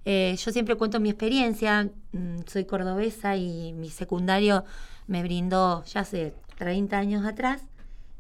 Eh, 0.05 0.35
yo 0.37 0.51
siempre 0.51 0.75
cuento 0.75 0.99
mi 0.99 1.09
experiencia, 1.09 1.89
mm, 2.11 2.39
soy 2.47 2.65
cordobesa 2.65 3.35
y 3.35 3.73
mi 3.73 3.89
secundario 3.89 4.63
me 5.07 5.23
brindó 5.23 5.83
ya 5.85 6.01
hace 6.01 6.33
30 6.57 6.97
años 6.97 7.25
atrás 7.25 7.61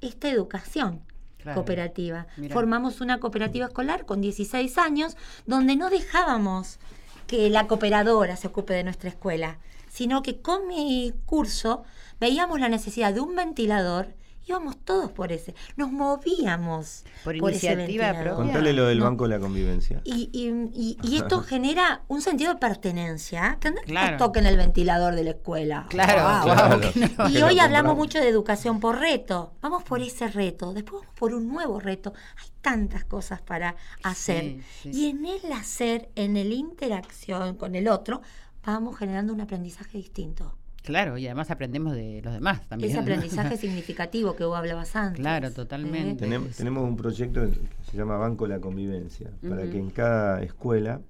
esta 0.01 0.29
educación 0.29 1.01
Claro. 1.41 1.55
cooperativa. 1.55 2.27
Mirá. 2.35 2.53
Formamos 2.53 2.99
una 2.99 3.19
cooperativa 3.19 3.67
escolar 3.67 4.05
con 4.05 4.19
16 4.21 4.77
años 4.77 5.15
donde 5.45 5.75
no 5.77 5.89
dejábamos 5.89 6.79
que 7.27 7.49
la 7.49 7.65
cooperadora 7.67 8.35
se 8.35 8.47
ocupe 8.47 8.73
de 8.73 8.83
nuestra 8.83 9.09
escuela, 9.09 9.57
sino 9.99 10.21
que 10.23 10.39
con 10.41 10.65
mi 10.65 11.11
curso 11.25 11.83
veíamos 12.21 12.57
la 12.61 12.69
necesidad 12.69 13.13
de 13.13 13.19
un 13.19 13.35
ventilador, 13.35 14.15
íbamos 14.47 14.77
todos 14.85 15.11
por 15.11 15.33
ese, 15.33 15.53
nos 15.75 15.91
movíamos 15.91 17.03
Por 17.25 17.35
ese 17.35 17.73
iniciativa 17.73 18.13
propia. 18.13 18.33
Contale 18.33 18.71
lo 18.71 18.85
del 18.85 18.99
No. 18.99 19.03
Banco 19.05 19.25
de 19.27 19.29
la 19.35 19.39
Convivencia. 19.41 20.01
Y, 20.05 20.29
y- 20.31 20.71
y- 20.73 20.97
y 21.03 21.17
esto 21.17 21.41
genera 21.51 22.03
un 22.07 22.21
sentido 22.21 22.53
de 22.53 22.59
pertenencia, 22.59 23.57
que 23.59 23.71
no 23.71 23.75
que 23.81 23.87
Claro. 23.87 24.11
nos 24.11 24.17
toquen 24.19 24.45
el 24.45 24.55
ventilador 24.55 25.15
de 25.15 25.23
la 25.25 25.29
escuela. 25.31 25.85
Claro, 25.89 26.13
claro. 26.45 26.79
Claro. 26.79 26.93
que 26.93 27.09
no. 27.17 27.29
Y 27.29 27.41
hoy 27.43 27.59
hablamos 27.59 27.97
mucho 27.97 28.19
de 28.19 28.29
educación 28.29 28.79
por 28.79 28.97
reto. 28.99 29.51
Vamos 29.61 29.83
por 29.83 30.01
ese 30.01 30.29
reto, 30.29 30.71
después 30.73 31.01
vamos 31.03 31.15
por 31.19 31.33
un 31.33 31.45
nuevo 31.49 31.81
reto. 31.81 32.13
Hay 32.41 32.47
tantas 32.61 33.03
cosas 33.03 33.41
para 33.41 33.75
hacer. 34.03 34.43
Sí, 34.43 34.61
sí. 34.83 34.89
Y 34.93 35.09
en 35.09 35.25
el 35.25 35.51
hacer, 35.51 36.07
en 36.15 36.37
el 36.37 36.53
interacción 36.53 37.55
con 37.57 37.75
el 37.75 37.89
otro, 37.89 38.21
vamos 38.65 38.97
generando 38.97 39.33
un 39.33 39.41
aprendizaje 39.41 39.97
distinto. 39.97 40.55
Claro, 40.83 41.17
y 41.17 41.25
además 41.27 41.51
aprendemos 41.51 41.93
de 41.93 42.21
los 42.23 42.33
demás 42.33 42.67
también. 42.67 42.89
Ese 42.91 42.97
¿no? 42.97 43.03
aprendizaje 43.03 43.57
significativo 43.65 44.35
que 44.35 44.45
vos 44.45 44.57
hablabas 44.57 44.95
antes. 44.95 45.19
Claro, 45.19 45.51
totalmente. 45.51 46.25
¿eh? 46.25 46.29
Tenem- 46.29 46.55
tenemos 46.55 46.83
un 46.83 46.95
proyecto 46.95 47.41
que 47.49 47.59
se 47.91 47.97
llama 47.97 48.17
Banco 48.17 48.47
de 48.47 48.55
la 48.55 48.61
Convivencia, 48.61 49.29
para 49.47 49.69
que 49.69 49.77
en 49.77 49.89
cada 49.89 50.41
escuela 50.41 51.01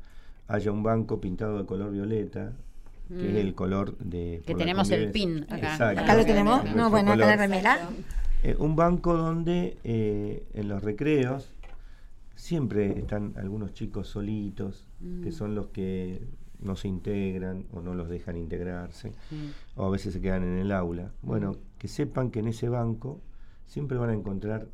haya 0.48 0.72
un 0.72 0.82
banco 0.82 1.22
pintado 1.22 1.60
de 1.60 1.66
color 1.66 1.92
violeta, 1.92 2.54
que 3.08 3.30
es 3.32 3.36
el 3.38 3.54
color 3.56 3.96
de... 4.00 4.40
Mm. 4.42 4.46
Que 4.46 4.56
tenemos 4.56 4.90
el 4.92 5.12
pin 5.12 5.44
acá. 5.50 5.72
Exacto. 5.74 6.02
Acá 6.02 6.16
lo 6.16 6.26
tenemos. 6.26 6.64
No, 6.76 6.90
bueno, 6.90 7.12
acá 7.12 7.18
la 7.20 7.26
color. 7.26 7.40
remera. 7.40 7.90
Eh, 8.44 8.56
un 8.58 8.76
banco 8.76 9.16
donde 9.16 9.78
eh, 9.84 10.46
en 10.54 10.68
los 10.70 10.82
recreos 10.84 11.54
siempre 12.36 12.98
están 13.00 13.34
algunos 13.38 13.74
chicos 13.74 14.08
solitos, 14.08 14.86
Mm. 15.02 15.24
que 15.24 15.32
son 15.32 15.56
los 15.56 15.68
que 15.68 16.22
no 16.60 16.76
se 16.76 16.88
integran 16.88 17.66
o 17.72 17.82
no 17.82 17.94
los 17.94 18.10
dejan 18.10 18.38
integrarse, 18.38 19.14
o 19.76 19.86
a 19.86 19.90
veces 19.90 20.14
se 20.14 20.22
quedan 20.22 20.44
en 20.44 20.58
el 20.58 20.72
aula. 20.72 21.12
Bueno, 21.22 21.56
que 21.78 21.88
sepan 21.88 22.32
que 22.32 22.40
en 22.40 22.48
ese 22.48 22.70
banco 22.70 23.22
siempre 23.66 23.98
van 23.98 24.10
a 24.10 24.14
encontrar 24.14 24.68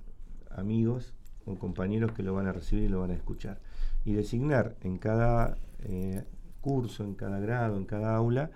amigos 0.50 1.14
o 1.46 1.56
compañeros 1.56 2.14
que 2.14 2.24
lo 2.24 2.34
van 2.34 2.48
a 2.48 2.52
recibir 2.52 2.86
y 2.86 2.90
lo 2.90 3.02
van 3.02 3.12
a 3.12 3.16
escuchar. 3.16 3.60
Y 4.04 4.14
designar 4.14 4.76
en 4.82 4.98
cada 4.98 5.58
eh, 5.80 6.24
curso, 6.62 7.04
en 7.04 7.14
cada 7.14 7.40
grado, 7.40 7.78
en 7.78 7.86
cada 7.86 8.16
aula, 8.16 8.52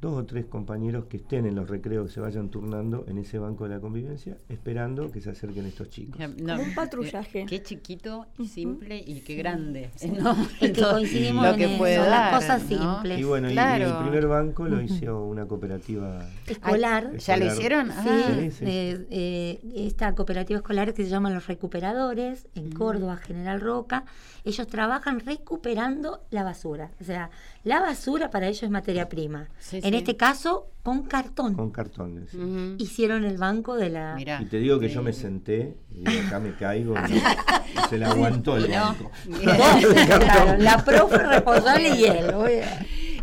dos 0.00 0.16
o 0.16 0.24
tres 0.24 0.46
compañeros 0.46 1.04
que 1.10 1.18
estén 1.18 1.44
en 1.44 1.54
los 1.54 1.68
recreos, 1.68 2.06
que 2.08 2.14
se 2.14 2.20
vayan 2.20 2.48
turnando 2.48 3.04
en 3.06 3.18
ese 3.18 3.38
banco 3.38 3.64
de 3.68 3.74
la 3.74 3.80
convivencia, 3.80 4.38
esperando 4.48 5.10
que 5.10 5.20
se 5.20 5.28
acerquen 5.30 5.66
estos 5.66 5.90
chicos. 5.90 6.18
Un 6.18 6.74
patrullaje. 6.74 7.42
eh, 7.42 7.46
Qué 7.46 7.62
chiquito 7.62 8.26
y 8.38 8.48
simple 8.48 8.96
y 9.06 9.20
qué 9.20 9.34
grande. 9.36 9.90
Sí. 9.96 10.08
¿no? 10.10 10.34
Es 10.60 10.72
que 10.72 10.82
coincidimos 10.82 11.44
lo 11.44 11.50
en 11.52 11.56
que 11.58 11.64
eso, 11.66 11.78
puede 11.78 11.96
las 11.98 12.08
dar, 12.08 12.34
cosas 12.34 12.62
¿no? 12.70 12.94
simples. 12.94 13.20
Y 13.20 13.24
bueno, 13.24 13.50
y- 13.50 13.54
y, 13.54 13.58
el 13.58 13.92
primer 14.02 14.26
banco 14.26 14.64
lo 14.66 14.80
hizo 14.80 15.22
una 15.26 15.44
cooperativa. 15.46 16.24
Escolar. 16.46 17.16
¿Ya 17.18 17.36
lo 17.36 17.46
hicieron? 17.46 17.88
Sí, 17.88 17.94
Ah, 17.98 18.32
Sí, 18.40 18.50
sí. 18.52 18.64
eh, 18.66 19.06
eh, 19.10 19.60
esta 19.86 20.14
cooperativa 20.14 20.58
escolar 20.60 20.94
que 20.94 21.04
se 21.04 21.10
llama 21.10 21.28
Los 21.30 21.46
Recuperadores, 21.46 22.46
en 22.54 22.72
Córdoba, 22.72 23.16
General 23.18 23.60
Roca, 23.60 24.04
ellos 24.44 24.66
trabajan 24.66 25.20
recuperando 25.20 26.22
la 26.30 26.42
basura. 26.42 26.90
O 27.00 27.04
sea, 27.04 27.30
la 27.64 27.80
basura 27.80 28.30
para 28.30 28.46
ellos 28.48 28.62
es 28.62 28.70
materia 28.70 29.08
prima. 29.08 29.48
Sí, 29.58 29.80
en 29.90 29.94
este 29.98 30.16
caso, 30.16 30.68
con 30.82 31.02
cartón. 31.02 31.54
Con 31.54 31.70
cartones. 31.70 32.30
sí. 32.30 32.38
ujú. 32.38 32.76
Hicieron 32.78 33.24
el 33.24 33.36
banco 33.36 33.76
de 33.76 33.90
la... 33.90 34.14
Mirá. 34.14 34.40
Y 34.40 34.46
te 34.46 34.58
digo 34.58 34.78
que 34.80 34.88
yo 34.88 35.02
me 35.02 35.12
senté 35.12 35.76
y 35.90 36.04
digo, 36.04 36.26
acá 36.26 36.40
me 36.40 36.54
caigo. 36.54 36.94
y, 37.08 37.88
se 37.88 37.98
la 37.98 38.10
aguantó 38.10 38.56
el 38.56 38.70
No. 38.70 38.76
banco. 38.80 39.10
Claro, 39.42 40.56
la 40.58 40.84
profe 40.84 41.18
responsable 41.18 41.90
y 41.90 42.04
él. 42.04 42.32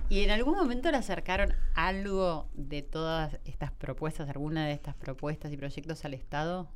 ¿Y 0.10 0.22
en 0.22 0.30
algún 0.32 0.56
momento 0.56 0.90
le 0.92 0.98
acercaron 0.98 1.54
algo 1.74 2.48
de 2.54 2.82
todas 2.82 3.40
estas 3.44 3.72
propuestas, 3.72 4.30
alguna 4.30 4.66
de 4.66 4.74
estas 4.74 4.96
propuestas 4.96 5.52
y 5.52 5.58
proyectos 5.58 6.06
al 6.06 6.14
Estado? 6.14 6.70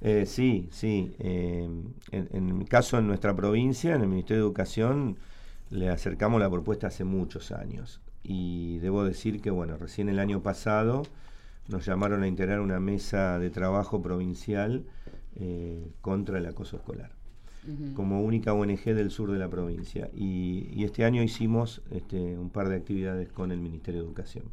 Eh, 0.00 0.26
sí, 0.26 0.68
sí. 0.72 1.14
eh, 1.18 1.68
en, 2.10 2.28
en 2.32 2.58
mi 2.58 2.64
caso, 2.66 2.98
en 2.98 3.06
nuestra 3.06 3.34
provincia, 3.34 3.94
en 3.94 4.02
el 4.02 4.08
Ministerio 4.08 4.42
de 4.42 4.46
Educación, 4.48 5.16
le 5.70 5.88
acercamos 5.88 6.38
la 6.40 6.50
propuesta 6.50 6.88
hace 6.88 7.02
muchos 7.04 7.50
años. 7.50 8.00
Y 8.24 8.78
debo 8.78 9.04
decir 9.04 9.40
que, 9.40 9.50
bueno, 9.50 9.76
recién 9.76 10.08
el 10.08 10.18
año 10.18 10.42
pasado 10.42 11.02
nos 11.68 11.84
llamaron 11.86 12.22
a 12.22 12.28
integrar 12.28 12.60
una 12.60 12.80
mesa 12.80 13.38
de 13.38 13.50
trabajo 13.50 14.00
provincial 14.02 14.84
eh, 15.36 15.86
contra 16.00 16.38
el 16.38 16.46
acoso 16.46 16.76
escolar. 16.76 17.10
Como 17.94 18.22
única 18.22 18.52
ONG 18.54 18.86
del 18.86 19.12
sur 19.12 19.30
de 19.30 19.38
la 19.38 19.48
provincia. 19.48 20.10
Y, 20.16 20.66
y 20.72 20.82
este 20.82 21.04
año 21.04 21.22
hicimos 21.22 21.80
este, 21.92 22.36
un 22.36 22.50
par 22.50 22.68
de 22.68 22.74
actividades 22.74 23.30
con 23.30 23.52
el 23.52 23.60
Ministerio 23.60 24.00
de 24.00 24.06
Educación. 24.08 24.44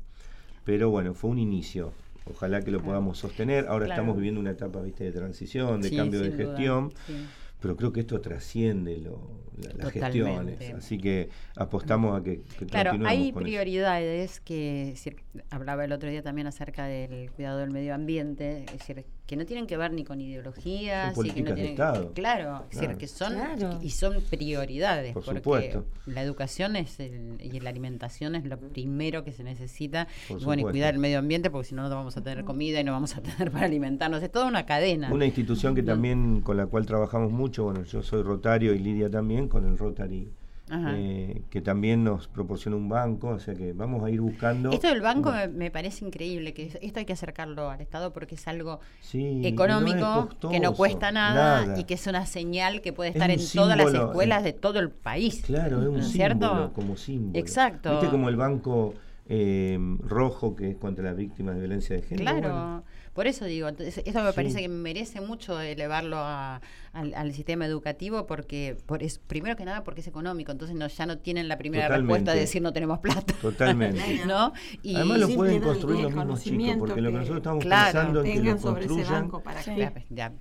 Pero 0.64 0.92
bueno, 0.92 1.16
fue 1.16 1.32
un 1.32 1.40
inicio. 1.40 1.92
Ojalá 2.30 2.62
que 2.62 2.70
lo 2.70 2.80
podamos 2.82 3.18
sostener. 3.18 3.66
Ahora 3.68 3.86
Claro. 3.86 4.02
estamos 4.02 4.16
viviendo 4.16 4.40
una 4.40 4.52
etapa 4.52 4.80
¿viste, 4.82 5.06
de 5.06 5.12
transición, 5.12 5.82
de 5.82 5.90
Sí, 5.90 5.96
cambio 5.96 6.22
de 6.22 6.32
gestión, 6.34 6.92
sí. 7.08 7.14
pero 7.60 7.76
creo 7.76 7.92
que 7.92 8.02
esto 8.02 8.22
trasciende 8.22 8.98
lo- 9.00 9.49
las 9.60 9.94
Totalmente. 9.94 10.58
gestiones. 10.58 10.74
Así 10.76 10.98
que 10.98 11.30
apostamos 11.56 12.20
a 12.20 12.24
que, 12.24 12.42
que 12.58 12.66
Claro, 12.66 12.92
hay 13.06 13.32
con 13.32 13.42
eso. 13.44 13.50
prioridades 13.50 14.40
que, 14.40 14.88
decir, 14.92 15.18
hablaba 15.50 15.86
el 15.86 15.92
otro 15.92 16.10
día 16.10 16.22
también 16.24 16.48
acerca 16.48 16.86
del 16.86 17.32
cuidado 17.32 17.60
del 17.60 17.72
medio 17.72 17.94
ambiente, 17.96 18.66
es 18.66 18.74
decir, 18.74 19.06
que 19.26 19.36
no 19.36 19.46
tienen 19.46 19.68
que 19.68 19.78
ver 19.78 19.94
ni 19.94 20.04
con 20.04 20.20
ideologías, 20.22 21.14
Son 21.16 21.26
y 21.26 21.30
que 21.32 21.42
no 21.44 21.54
tienen, 21.54 21.72
Estado. 21.74 22.14
claro, 22.14 22.66
es 22.72 22.80
decir, 22.80 22.98
que 22.98 23.08
son 23.08 23.34
Claro. 23.34 23.80
y 23.82 23.92
son 23.92 24.22
prioridades, 24.30 25.14
Por 25.14 25.24
porque 25.24 25.40
supuesto. 25.40 25.86
la 26.08 26.24
educación 26.24 26.76
es 26.76 27.00
el- 27.00 27.38
y 27.40 27.60
la 27.60 27.70
alimentación 27.70 28.36
es 28.36 28.46
lo 28.46 28.58
primero 28.58 29.24
que 29.24 29.32
se 29.32 29.44
necesita, 29.44 30.08
Por 30.28 30.42
y 30.42 30.46
bueno, 30.46 30.62
y 30.68 30.72
cuidar 30.72 30.94
el 30.96 31.00
medio 31.00 31.20
ambiente, 31.20 31.50
porque 31.52 31.68
si 31.70 31.76
no 31.76 31.84
no 31.88 31.90
vamos 31.96 32.18
a 32.18 32.24
tener 32.24 32.44
comida 32.46 32.80
y 32.80 32.84
no 32.84 32.92
vamos 32.92 33.16
a 33.18 33.22
tener 33.22 33.52
para 33.52 33.66
alimentarnos, 33.66 34.24
es 34.24 34.32
toda 34.32 34.48
una 34.48 34.66
cadena. 34.66 35.12
Una 35.12 35.26
institución 35.26 35.76
que 35.76 35.84
también 35.84 36.42
con 36.42 36.58
la 36.58 36.66
cual 36.66 36.86
trabajamos 36.86 37.32
mucho, 37.32 37.66
bueno, 37.66 37.84
yo 37.84 38.02
soy 38.02 38.24
Rotario 38.24 38.74
y 38.74 38.80
Lidia 38.80 39.10
también, 39.10 39.48
con 39.50 39.66
el 39.68 39.78
Rotary, 39.78 40.30
eh, 40.72 41.42
que 41.50 41.62
también 41.62 42.04
nos 42.04 42.28
proporciona 42.28 42.78
un 42.78 42.90
banco, 42.90 43.30
o 43.30 43.40
sea 43.40 43.56
que 43.56 43.74
vamos 43.74 44.04
a 44.04 44.12
ir 44.12 44.22
buscando... 44.22 44.72
Esto 44.72 44.88
del 44.88 45.02
banco 45.02 45.32
me, 45.32 45.48
me 45.48 45.72
parece 45.72 46.06
increíble, 46.06 46.54
que 46.54 46.68
es- 46.68 46.78
esto 46.84 47.00
hay 47.00 47.06
que 47.06 47.14
acercarlo 47.14 47.72
al 47.72 47.82
Estado 47.82 48.14
porque 48.14 48.36
es 48.36 48.48
algo 48.48 48.80
Sí, 49.02 49.42
económico, 49.44 49.98
y 49.98 50.02
no 50.02 50.30
es 50.30 50.36
que 50.52 50.60
no 50.60 50.74
cuesta 50.76 51.12
nada, 51.12 51.66
nada. 51.66 51.80
y 51.80 51.86
que 51.86 51.96
es 51.96 52.06
una 52.06 52.26
señal 52.28 52.82
que 52.82 52.94
puede 52.94 53.10
Es 53.10 53.16
estar 53.16 53.32
en 53.32 53.40
todas 53.56 53.78
las 53.78 53.92
escuelas 53.94 54.44
de 54.44 54.54
todo 54.54 54.80
el 54.80 54.92
país. 54.92 55.42
Claro, 55.46 55.82
es 55.82 55.88
un 55.88 55.96
¿no 55.98 56.02
símbolo, 56.04 56.12
cierto? 56.12 56.72
como 56.74 56.96
símbolo. 56.98 57.40
Exacto. 57.40 57.90
¿Viste 57.92 58.10
como 58.10 58.30
el 58.30 58.36
banco 58.36 58.94
eh, 59.28 59.78
rojo 60.04 60.56
que 60.56 60.72
es 60.72 60.76
contra 60.78 61.04
las 61.04 61.18
víctimas 61.18 61.56
de 61.56 61.62
violencia 61.62 61.96
de 61.96 62.02
género? 62.04 62.24
Claro, 62.32 62.50
Bueno, 62.50 62.84
por 63.20 63.28
eso 63.28 63.44
digo, 63.44 63.68
entonces, 63.68 64.02
eso 64.06 64.24
me 64.24 64.30
Sí. 64.30 64.36
parece 64.38 64.62
que 64.62 64.70
merece 64.70 65.20
mucho 65.20 65.60
elevarlo 65.60 66.16
a- 66.20 66.62
al, 66.94 67.14
al 67.14 67.34
sistema 67.34 67.66
educativo 67.66 68.26
porque, 68.26 68.78
por 68.86 69.04
es, 69.04 69.20
primero 69.20 69.58
que 69.58 69.66
nada, 69.66 69.84
porque 69.84 70.00
es 70.00 70.08
económico, 70.08 70.54
entonces 70.54 70.74
no, 70.78 70.88
ya 70.88 71.06
no 71.06 71.18
tienen 71.18 71.50
la 71.50 71.58
primera 71.58 71.88
Totalmente. 71.88 72.14
respuesta 72.14 72.34
de 72.34 72.40
decir 72.40 72.62
no 72.62 72.72
tenemos 72.72 73.00
plata. 73.00 73.34
Totalmente. 73.42 74.00
¿no? 74.26 74.54
Y 74.84 74.96
Además 74.96 75.20
lo 75.20 75.30
pueden 75.36 75.60
construir 75.62 76.00
los 76.00 76.16
mismos 76.16 76.42
chicos, 76.42 76.76
porque 76.80 77.02
lo 77.02 77.10
que 77.12 77.18
nosotros 77.18 77.38
estamos 77.40 77.64
Claro, 77.66 77.92
pensando 77.92 78.24
en 78.24 78.32
que 78.42 78.50
lo 78.52 78.58
construyan... 78.58 79.30
para 79.44 79.62
Sí. 79.64 79.72
que 79.76 79.92
Ya, 80.10 80.32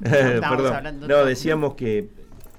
Perdón. 0.00 1.00
No, 1.00 1.06
de- 1.18 1.24
decíamos 1.26 1.74
que 1.74 2.08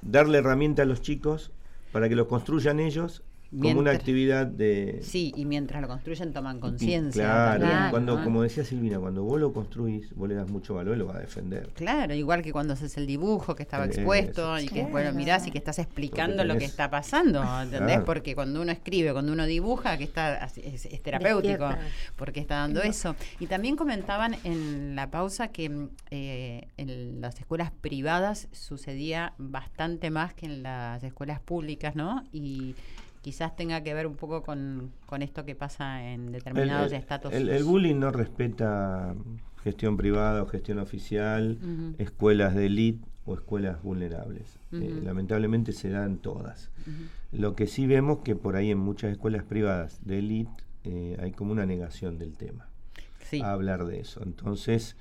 darle 0.00 0.38
herramienta 0.38 0.82
a 0.82 0.84
los 0.84 1.02
chicos 1.02 1.50
para 1.90 2.08
que 2.08 2.14
los 2.14 2.28
construyan 2.28 2.78
ellos 2.78 3.24
como 3.60 3.80
una 3.80 3.90
actividad 3.92 4.46
de... 4.46 5.00
Sí, 5.02 5.32
y 5.36 5.44
mientras 5.44 5.80
lo 5.82 5.88
construyen 5.88 6.32
toman 6.32 6.60
conciencia. 6.60 7.24
Claro, 7.56 7.90
cuando, 7.90 8.16
¿no? 8.18 8.24
como 8.24 8.42
decía 8.42 8.64
Silvina, 8.64 8.98
cuando 8.98 9.22
vos 9.22 9.40
lo 9.40 9.52
construís, 9.52 10.14
vos 10.14 10.28
le 10.28 10.34
das 10.34 10.50
mucho 10.50 10.74
valor 10.74 10.96
y 10.96 10.98
lo 10.98 11.06
vas 11.06 11.16
a 11.16 11.20
defender. 11.20 11.68
Claro, 11.74 12.14
igual 12.14 12.42
que 12.42 12.52
cuando 12.52 12.72
haces 12.74 12.96
el 12.96 13.06
dibujo 13.06 13.54
que 13.54 13.62
estaba 13.62 13.84
Eso. 13.84 14.00
expuesto 14.00 14.58
y 14.58 14.66
que, 14.68 14.82
bueno, 14.82 14.92
Claro. 15.10 15.16
mirás 15.16 15.46
y 15.46 15.50
que 15.50 15.58
estás 15.58 15.78
explicando 15.78 16.44
lo 16.44 16.56
que 16.56 16.64
está 16.64 16.90
pasando, 16.90 17.42
¿entendés? 17.62 17.88
Claro. 17.96 18.04
Porque 18.04 18.34
cuando 18.34 18.60
uno 18.62 18.72
escribe, 18.72 19.12
cuando 19.12 19.32
uno 19.32 19.46
dibuja, 19.46 19.96
que 19.98 20.04
está 20.04 20.42
así- 20.42 20.62
es, 20.64 20.86
es 20.86 21.02
terapéutico, 21.02 21.68
Despierta. 21.68 21.78
porque 22.16 22.40
está 22.40 22.56
dando 22.56 22.82
eso. 22.82 23.14
Y 23.40 23.46
también 23.46 23.76
comentaban 23.76 24.36
en 24.44 24.96
la 24.96 25.10
pausa 25.10 25.48
que 25.48 25.68
mm, 25.68 25.88
eh, 26.10 26.68
en 26.76 27.20
las 27.20 27.38
escuelas 27.38 27.70
privadas 27.80 28.48
sucedía 28.52 29.34
bastante 29.38 30.10
más 30.10 30.34
que 30.34 30.46
en 30.46 30.62
las 30.62 31.02
escuelas 31.02 31.40
públicas, 31.40 31.94
¿no? 31.94 32.24
Y 32.32 32.74
quizás 33.24 33.56
tenga 33.56 33.82
que 33.82 33.94
ver 33.94 34.06
un 34.06 34.16
poco 34.16 34.42
con, 34.42 34.92
con 35.06 35.22
esto 35.22 35.46
que 35.46 35.54
pasa 35.54 36.04
en 36.12 36.30
determinados 36.30 36.92
estatus. 36.92 37.32
el- 37.32 37.48
el 37.48 37.64
bullying 37.64 37.98
no 37.98 38.10
respeta 38.12 39.14
gestión 39.62 39.96
privada 39.96 40.42
o 40.42 40.46
gestión 40.46 40.78
oficial, 40.78 41.58
escuelas 41.96 42.54
de 42.54 42.66
élite 42.66 43.02
o 43.24 43.32
escuelas 43.34 43.82
vulnerables. 43.82 44.58
Eh, 44.72 45.00
lamentablemente 45.02 45.72
se 45.72 45.88
dan 45.88 46.18
todas. 46.18 46.70
Lo 47.32 47.54
que 47.56 47.66
sí 47.66 47.86
vemos 47.86 48.18
que 48.18 48.36
por 48.36 48.56
ahí 48.56 48.70
en 48.70 48.78
muchas 48.78 49.10
escuelas 49.12 49.42
privadas 49.44 50.00
de 50.04 50.18
élite 50.18 50.50
eh, 50.84 51.16
hay 51.18 51.32
como 51.32 51.52
una 51.52 51.64
negación 51.64 52.18
del 52.18 52.36
tema, 52.36 52.68
Sí. 53.20 53.40
a 53.40 53.52
hablar 53.52 53.86
de 53.86 54.00
eso. 54.00 54.22
Entonces 54.22 54.96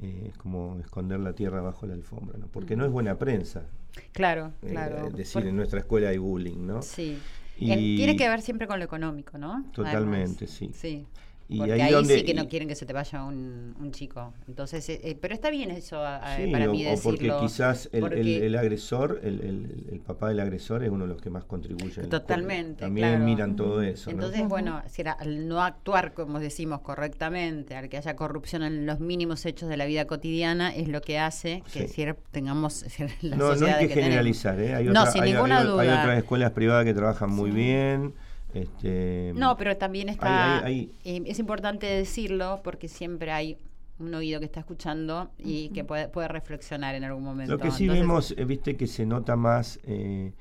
eh, 0.00 0.28
es 0.30 0.38
como 0.38 0.78
esconder 0.80 1.20
la 1.20 1.34
tierra 1.34 1.60
bajo 1.60 1.84
la 1.86 1.92
alfombra, 1.92 2.38
¿no? 2.38 2.46
porque 2.46 2.74
no 2.74 2.86
es 2.86 2.90
buena 2.90 3.18
prensa 3.18 3.64
Claro, 4.12 4.52
claro. 4.66 5.10
decir 5.10 5.42
Por- 5.42 5.46
en 5.48 5.56
nuestra 5.56 5.80
escuela 5.80 6.08
hay 6.10 6.18
bullying, 6.18 6.66
¿no? 6.66 6.80
Sí. 6.82 7.18
Y- 7.58 7.96
tiene 7.96 8.16
que 8.16 8.28
ver 8.28 8.42
siempre 8.42 8.66
con 8.66 8.78
lo 8.78 8.84
económico, 8.84 9.38
¿no? 9.38 9.64
Totalmente, 9.72 10.44
Además. 10.44 10.50
sí. 10.50 10.70
Sí. 10.74 11.06
Y 11.48 11.58
Porque 11.58 11.74
ahí 11.74 11.80
ahí, 11.82 11.92
donde- 11.92 12.14
sí 12.18 12.24
que 12.24 12.34
no 12.34 12.48
quieren 12.48 12.66
que 12.66 12.74
se 12.74 12.86
te 12.86 12.92
vaya 12.92 13.22
un, 13.22 13.76
un 13.78 13.92
chico. 13.92 14.34
Entonces, 14.48 14.88
eh, 14.88 15.00
eh, 15.04 15.14
pero 15.20 15.32
está 15.32 15.48
bien 15.48 15.70
eso 15.70 15.98
a- 15.98 16.16
a- 16.16 16.36
Sí, 16.36 16.48
para 16.50 16.68
o, 16.68 16.72
mí 16.72 16.84
o 16.88 16.96
porque 17.00 17.32
quizás 17.40 17.88
el, 17.92 17.94
el- 17.94 18.00
porque- 18.00 18.46
el 18.46 18.56
agresor, 18.56 19.20
el, 19.22 19.40
el- 19.42 19.86
el 19.92 20.00
papá 20.00 20.28
del 20.28 20.40
agresor 20.40 20.82
es 20.82 20.90
uno 20.90 21.06
de 21.06 21.12
los 21.12 21.22
que 21.22 21.30
más 21.30 21.44
contribuye. 21.44 22.02
Totalmente, 22.08 22.80
También 22.80 23.10
claro. 23.10 23.24
miran 23.24 23.54
todo 23.54 23.80
eso. 23.80 24.10
¿no? 24.10 24.16
Entonces, 24.16 24.48
bueno, 24.48 24.82
si 24.88 25.02
era- 25.02 25.12
al 25.12 25.46
no 25.46 25.62
actuar, 25.62 26.14
como 26.14 26.40
decimos, 26.40 26.80
correctamente, 26.80 27.76
al 27.76 27.88
que 27.88 27.96
haya 27.98 28.16
corrupción 28.16 28.64
en 28.64 28.84
los 28.84 28.98
mínimos 28.98 29.46
hechos 29.46 29.68
de 29.68 29.76
la 29.76 29.86
vida 29.86 30.06
cotidiana, 30.08 30.74
es 30.74 30.88
lo 30.88 31.00
que 31.00 31.20
hace 31.20 31.62
que 31.66 31.70
Sí. 31.70 31.78
decir, 31.80 32.16
tengamos 32.32 32.84
la 33.22 33.36
no, 33.36 33.44
no 33.44 33.52
sociedad 33.52 33.78
hay 33.78 33.86
que, 33.86 33.94
generalizar, 33.94 34.58
¿eh? 34.58 34.74
Hay, 34.74 34.84
No, 34.86 35.02
otra- 35.02 35.12
sin 35.12 35.22
hay- 35.22 35.32
ninguna 35.32 35.58
hay- 35.58 35.66
hay 35.66 35.70
duda. 35.72 36.00
otras 36.00 36.18
escuelas 36.18 36.50
privadas 36.50 36.84
que 36.84 36.92
trabajan 36.94 37.30
muy 37.30 37.52
bien. 37.52 38.14
Este, 38.62 39.32
No, 39.36 39.56
pero 39.56 39.76
también 39.76 40.08
está. 40.08 40.64
hay- 40.64 40.90
eh, 41.04 41.22
es 41.26 41.38
importante 41.38 41.86
decirlo 41.86 42.60
porque 42.64 42.88
siempre 42.88 43.30
hay 43.32 43.58
un 43.98 44.14
oído 44.14 44.40
que 44.40 44.46
está 44.46 44.60
escuchando 44.60 45.30
y 45.38 45.70
que 45.70 45.84
puede, 45.84 46.08
puede 46.08 46.28
reflexionar 46.28 46.94
en 46.94 47.04
algún 47.04 47.24
momento. 47.24 47.52
Lo 47.52 47.58
que 47.58 47.70
sí 47.70 47.84
Entonces, 47.84 48.02
vemos, 48.06 48.34
eh, 48.36 48.44
viste 48.44 48.76
que 48.76 48.86
se 48.86 49.06
nota 49.06 49.36
más 49.36 49.78
eh, 49.84 50.32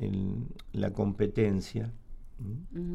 el- 0.00 0.44
la 0.72 0.90
competencia. 0.92 1.92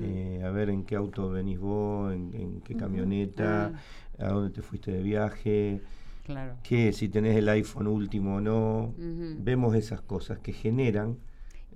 Eh, 0.01 0.41
a 0.43 0.49
ver 0.51 0.69
en 0.69 0.83
qué 0.83 0.95
auto 0.97 1.29
venís 1.29 1.57
vos, 1.59 2.13
en, 2.13 2.33
en 2.35 2.61
qué 2.61 2.75
camioneta, 2.75 3.71
Ah. 4.19 4.25
a 4.25 4.29
dónde 4.29 4.49
te 4.53 4.61
fuiste 4.61 4.91
de 4.91 5.01
viaje, 5.01 5.81
Claro. 6.25 6.55
que 6.63 6.91
si 6.91 7.07
tenés 7.07 7.37
el 7.37 7.47
iPhone 7.47 7.87
último 7.87 8.35
o 8.37 8.41
no. 8.41 8.93
Vemos 8.97 9.73
esas 9.75 10.01
cosas 10.01 10.39
que 10.39 10.51
generan 10.51 11.17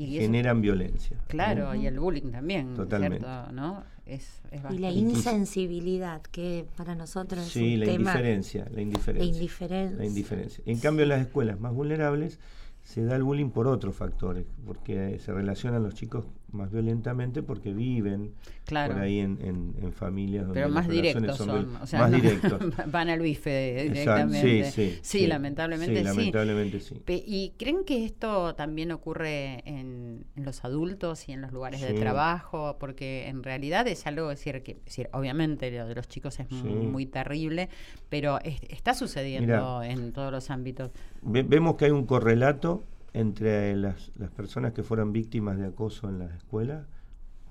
Y 0.08 0.18
eso- 0.18 0.26
generan 0.26 0.62
violencia. 0.62 1.18
¿no? 1.18 1.24
Claro, 1.28 1.76
y 1.76 1.86
el 1.88 2.00
bullying 2.00 2.32
también, 2.32 2.74
Totalmente. 2.76 3.20
¿cierto? 3.20 3.52
¿no? 3.52 3.84
es, 4.06 4.42
es 4.52 4.62
Y 4.72 4.78
la 4.80 4.92
insensibilidad, 4.92 6.22
que 6.22 6.66
para 6.76 6.96
nosotros 6.96 7.46
es 7.46 7.52
Sí, 7.54 7.76
un 7.76 7.80
la 7.82 7.86
tema. 7.86 8.12
indiferencia, 8.12 8.68
la 8.74 8.82
indiferencia. 8.82 9.24
La 9.24 9.32
indiferencia. 9.32 9.98
La 9.98 10.06
indiferencia. 10.06 10.64
En 10.66 10.80
cambio, 10.80 11.04
en 11.04 11.10
las 11.10 11.22
escuelas 11.22 11.60
más 11.60 11.74
vulnerables 11.74 12.40
se 12.84 13.04
da 13.04 13.16
el 13.16 13.24
bullying 13.24 13.50
por 13.52 13.68
otros 13.68 13.96
factores, 13.96 14.46
porque 14.66 15.20
se 15.20 15.32
relacionan 15.32 15.84
los 15.84 15.94
chicos 15.94 16.26
más 16.54 16.72
violentamente 16.72 17.42
porque 17.44 17.74
viven 17.74 18.34
Claro. 18.66 18.94
por 18.94 19.02
ahí 19.04 19.20
en, 19.20 19.38
en- 19.42 19.76
en 19.82 19.94
familias 19.94 20.46
donde 20.46 20.60
Pero 20.62 20.74
más 20.74 20.88
directos 20.88 21.38
son, 21.38 21.76
o 21.82 21.88
sea, 21.88 22.00
más 22.02 22.12
no- 22.12 22.18
directos. 22.18 22.62
van 22.92 23.10
al 23.10 23.20
bife 23.20 23.84
directamente. 23.90 24.72
Sí, 24.72 25.00
sí, 25.02 25.28
lamentablemente 25.28 25.98
sí. 25.98 26.04
lamentablemente 26.04 26.80
sí. 26.80 26.96
Pe- 27.04 27.24
¿Y 27.26 27.54
creen 27.58 27.84
que 27.86 28.06
esto 28.06 28.56
también 28.56 28.92
ocurre 28.92 29.62
en, 29.66 30.26
en 30.36 30.46
los 30.46 30.64
adultos 30.64 31.28
y 31.28 31.32
en 31.34 31.42
los 31.42 31.52
lugares 31.52 31.82
de 31.82 31.94
trabajo? 31.94 32.78
Porque 32.80 33.28
en 33.28 33.44
realidad 33.44 33.88
es 33.88 34.06
algo, 34.08 34.30
decir, 34.30 34.62
que, 34.64 34.76
decir, 34.86 35.10
obviamente 35.14 35.72
lo 35.72 35.88
de 35.88 35.96
los 35.96 36.08
chicos 36.08 36.40
es 36.40 36.50
muy 36.52 37.06
terrible, 37.06 37.70
pero 38.10 38.40
es- 38.42 38.62
está 38.70 38.94
sucediendo 38.94 39.84
en 39.84 40.14
todos 40.14 40.32
los 40.32 40.50
ámbitos. 40.50 40.92
Ve- 41.22 41.44
vemos 41.44 41.76
que 41.76 41.86
hay 41.86 41.92
un 41.92 42.06
correlato 42.06 42.84
entre 43.14 43.76
las, 43.76 44.12
las 44.18 44.32
personas 44.32 44.74
que 44.74 44.84
fueran 44.84 45.12
víctimas 45.12 45.58
de 45.58 45.66
acoso 45.68 46.08
en 46.10 46.20
las 46.20 46.34
escuelas, 46.36 46.86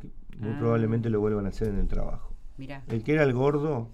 que 0.01 0.09
muy 0.39 0.51
Ah. 0.53 0.57
probablemente 0.59 1.11
lo 1.11 1.21
vuelvan 1.21 1.47
a 1.47 1.51
hacer 1.51 1.69
en 1.69 1.79
el 1.79 1.87
trabajo. 1.89 2.33
Mira. 2.57 2.83
El 2.89 3.03
que 3.03 3.13
era 3.13 3.23
el 3.25 3.33
gordo 3.35 3.89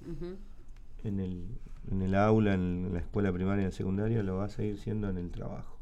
en 1.05 1.21
el, 1.21 1.47
en 1.91 2.03
el 2.03 2.15
aula, 2.15 2.55
en 2.55 2.91
la 2.93 3.01
escuela 3.01 3.33
primaria 3.33 3.63
y 3.63 3.65
en 3.65 3.71
la 3.71 3.77
secundaria, 3.77 4.23
lo 4.23 4.37
va 4.37 4.45
a 4.47 4.49
seguir 4.49 4.79
siendo 4.79 5.09
en 5.09 5.19
el 5.19 5.31
trabajo. 5.31 5.79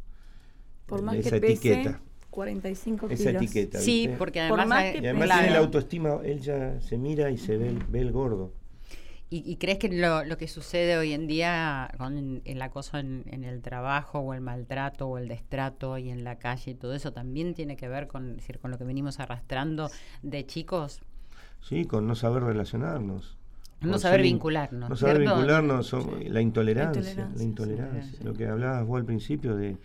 Por 0.86 1.02
más 1.02 1.16
Esa 1.16 1.30
que 1.32 1.40
pese 1.40 1.72
etiqueta. 1.72 2.00
45 2.30 3.06
Esa 3.10 3.28
kilos. 3.30 3.42
etiqueta. 3.42 3.78
Sí, 3.78 4.00
¿viste? 4.06 4.16
porque 4.18 4.40
Por 4.48 4.58
además, 4.60 4.68
más 4.68 4.78
hay- 4.84 4.92
que 4.92 4.98
Y 4.98 5.06
además 5.06 5.30
tiene 5.38 5.50
la 5.52 5.58
autoestima, 5.58 6.14
él 6.24 6.40
ya 6.40 6.80
se 6.80 6.98
mira 6.98 7.30
y 7.30 7.38
se 7.38 7.56
ve 7.56 8.00
el 8.00 8.12
gordo. 8.12 8.52
¿Y, 9.34 9.42
y 9.50 9.56
crees 9.56 9.78
que 9.78 9.88
lo, 9.88 10.24
lo 10.24 10.36
que 10.36 10.46
sucede 10.46 10.96
hoy 10.96 11.12
en 11.12 11.26
día 11.26 11.90
con 11.98 12.40
el 12.44 12.62
acoso 12.62 12.98
en, 12.98 13.24
en 13.26 13.42
el 13.42 13.62
trabajo 13.62 14.20
o 14.20 14.32
el 14.32 14.40
maltrato 14.40 15.08
o 15.08 15.18
el 15.18 15.26
destrato 15.26 15.98
y 15.98 16.10
en 16.10 16.22
la 16.22 16.38
calle 16.38 16.70
y 16.70 16.74
todo 16.76 16.94
eso 16.94 17.12
también 17.12 17.52
tiene 17.52 17.76
que 17.76 17.88
ver 17.88 18.06
con, 18.06 18.36
decir, 18.36 18.60
con 18.60 18.70
lo 18.70 18.78
que 18.78 18.84
venimos 18.84 19.18
arrastrando 19.18 19.90
de 20.22 20.46
chicos? 20.46 21.00
Sí, 21.60 21.84
con 21.84 22.06
no 22.06 22.14
saber 22.14 22.44
relacionarnos. 22.44 23.36
No 23.80 23.98
saber 23.98 24.18
ser 24.18 24.22
vincularnos, 24.22 24.88
No 24.90 24.94
saber 24.94 25.16
¿cierto? 25.16 25.34
vincularnos, 25.34 25.86
son- 25.88 26.32
la 26.32 26.40
intolerancia. 26.40 27.00
intolerancia, 27.00 27.36
La 27.36 27.42
intolerancia. 27.42 28.18
sí. 28.18 28.24
Lo 28.24 28.34
que 28.34 28.46
hablabas 28.46 28.86
vos 28.86 28.98
al 29.00 29.04
principio 29.04 29.56
de, 29.56 29.76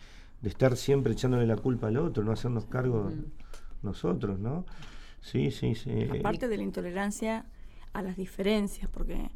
de 0.42 0.50
estar 0.50 0.78
siempre 0.78 1.14
echándole 1.14 1.48
la 1.48 1.56
culpa 1.56 1.88
al 1.88 1.98
otro, 1.98 2.24
no 2.24 2.32
hacernos 2.32 2.66
cargo 2.66 3.12
nosotros, 3.82 4.38
¿no? 4.40 4.68
Sí, 5.22 5.50
sí, 5.50 5.74
sí. 5.74 6.08
Aparte 6.20 6.48
de 6.48 6.58
la 6.58 6.64
intolerancia 6.64 7.46
a 7.94 8.02
las 8.02 8.18
diferencias, 8.18 8.90
porque 8.90 9.30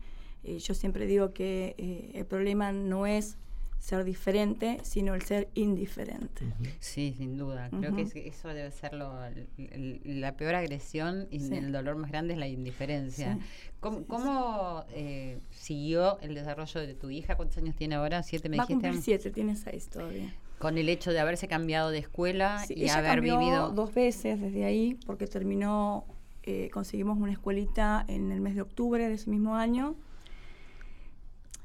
eh, 0.44 0.60
yo 0.60 0.74
siempre 0.74 1.06
digo 1.06 1.34
que 1.34 1.76
eh, 1.78 2.12
el 2.16 2.26
problema 2.26 2.72
no 2.72 3.06
es 3.08 3.38
ser 3.80 4.06
diferente, 4.06 4.78
sino 4.84 5.14
el 5.14 5.24
ser 5.24 5.50
indiferente. 5.56 6.46
Sí, 6.80 7.14
sin 7.18 7.38
duda. 7.38 7.70
Creo 7.70 7.94
que 7.94 8.04
Ujú. 8.04 8.12
es- 8.16 8.16
eso 8.16 8.48
debe 8.48 8.72
ser 8.72 8.94
lo- 8.94 9.14
la 10.06 10.38
peor 10.38 10.56
agresión 10.56 11.28
y 11.32 11.42
Sí. 11.42 11.54
el 11.56 11.74
dolor 11.74 11.98
más 11.98 12.10
grande 12.10 12.34
es 12.34 12.40
la 12.40 12.48
indiferencia. 12.48 13.36
Sí, 13.36 13.42
¿Cómo, 13.82 14.00
sí, 14.00 14.06
cómo, 14.08 14.86
eh, 14.94 15.38
siguió 15.52 16.18
el 16.22 16.34
desarrollo 16.34 16.80
de 16.80 16.94
tu 16.94 17.10
hija? 17.10 17.36
¿Cuántos 17.36 17.58
años 17.58 17.76
tiene 17.76 17.96
ahora? 17.96 18.24
¿Siete 18.24 18.48
me 18.48 18.56
Va 18.56 18.64
a 18.64 18.68
dijiste? 18.68 18.88
cumplir 18.88 19.04
siete, 19.04 19.32
tiene 19.32 19.56
seis 19.58 19.90
todavía. 19.90 20.34
Con 20.60 20.78
el 20.78 20.88
hecho 20.88 21.12
de 21.12 21.20
haberse 21.20 21.50
cambiado 21.50 21.90
de 21.90 21.98
escuela 21.98 22.64
Sí, 22.66 22.76
y 22.78 22.84
ella 22.84 23.00
haber 23.00 23.16
cambió 23.16 23.38
vivido... 23.38 23.72
dos 23.72 23.94
veces 23.94 24.40
desde 24.40 24.64
ahí, 24.64 24.98
porque 25.06 25.28
terminó, 25.28 26.06
eh, 26.44 26.70
conseguimos 26.74 27.18
una 27.18 27.32
escuelita 27.32 28.04
en 28.08 28.32
el 28.32 28.42
mes 28.42 28.56
de 28.56 28.62
octubre 28.62 29.08
de 29.08 29.14
ese 29.14 29.30
mismo 29.30 29.56
año. 29.56 29.96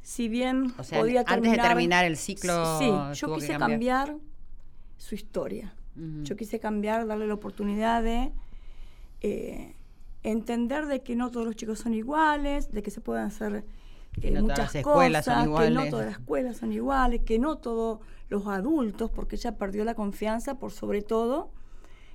Si 0.03 0.29
bien 0.29 0.73
O 0.79 0.85
sea, 0.85 1.01
podía 1.01 1.25
antes 1.27 1.51
de 1.53 1.59
terminar 1.59 2.05
el 2.05 2.17
ciclo 2.17 2.79
Sí, 2.79 2.87
yo 3.21 3.35
quise 3.35 3.59
cambiar. 3.59 4.09
cambiar. 4.09 4.17
su 4.97 5.15
historia. 5.15 5.75
Yo 6.23 6.37
quise 6.37 6.61
cambiar, 6.61 7.09
darle 7.09 7.27
la 7.27 7.35
oportunidad 7.35 8.05
de 8.05 8.31
eh, 9.21 9.75
entender 10.23 10.87
de 10.87 11.03
que 11.03 11.17
no 11.17 11.31
todos 11.31 11.45
los 11.45 11.57
chicos 11.57 11.81
son 11.81 11.93
iguales, 11.93 12.71
de 12.71 12.85
que 12.85 12.93
se 12.93 13.01
pueden 13.01 13.25
hacer 13.25 13.65
eh, 14.23 14.31
no 14.31 14.43
muchas 14.43 14.73
cosas, 14.83 15.25
que 15.25 15.71
no 15.71 15.89
todas 15.89 16.07
las 16.07 16.19
escuelas 16.19 16.57
son 16.57 16.73
iguales, 16.73 17.23
que 17.23 17.41
no 17.41 17.59
todos 17.59 17.99
los 18.29 18.47
adultos, 18.47 19.11
porque 19.11 19.35
ella 19.35 19.57
perdió 19.57 19.85
la 19.85 19.95
confianza 19.95 20.59
por 20.59 20.71
sobre 20.71 21.03
todo 21.03 21.51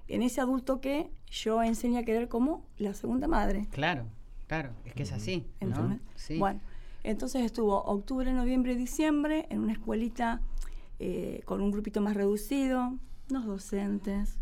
en 0.07 0.21
ese 0.21 0.41
adulto 0.41 0.81
que 0.81 1.09
yo 1.31 1.63
enseñé 1.63 1.99
a 1.99 2.03
querer 2.03 2.27
como 2.27 2.65
la 2.77 2.93
segunda 2.93 3.27
madre. 3.27 3.67
Claro, 3.71 4.05
claro, 4.47 4.71
es 4.85 4.93
que 4.93 5.03
es 5.03 5.11
así. 5.11 5.45
¿no? 5.61 5.67
¿entendés? 5.67 5.99
Sí. 6.15 6.37
Bueno, 6.37 6.59
entonces 7.03 7.43
estuvo 7.43 7.83
octubre, 7.83 8.31
noviembre 8.33 8.75
diciembre 8.75 9.47
en 9.49 9.59
una 9.59 9.73
escuelita 9.73 10.41
eh, 10.99 11.41
con 11.45 11.61
un 11.61 11.71
grupito 11.71 12.01
más 12.01 12.15
reducido, 12.15 12.93
unos 13.29 13.45
docentes, 13.45 14.37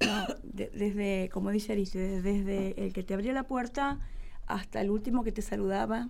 no, 0.00 0.26
de- 0.42 0.70
desde, 0.74 1.28
como 1.32 1.50
dice 1.50 1.72
Ariste, 1.72 2.20
desde 2.22 2.84
el 2.84 2.92
que 2.92 3.02
te 3.02 3.14
abría 3.14 3.32
la 3.32 3.44
puerta 3.44 3.98
hasta 4.46 4.80
el 4.80 4.90
último 4.90 5.22
que 5.24 5.30
te 5.32 5.42
saludaba, 5.42 6.08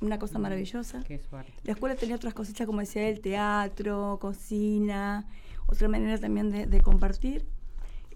una 0.00 0.18
cosa 0.18 0.38
maravillosa. 0.38 1.02
Qué 1.04 1.18
suerte. 1.18 1.52
La 1.64 1.72
escuela 1.72 1.96
tenía 1.96 2.16
otras 2.16 2.34
cositas, 2.34 2.66
como 2.66 2.80
decía 2.80 3.08
él, 3.08 3.20
teatro, 3.20 4.18
cocina, 4.20 5.26
otra 5.66 5.88
manera 5.88 6.18
también 6.18 6.50
de, 6.50 6.66
de 6.66 6.80
compartir. 6.82 7.46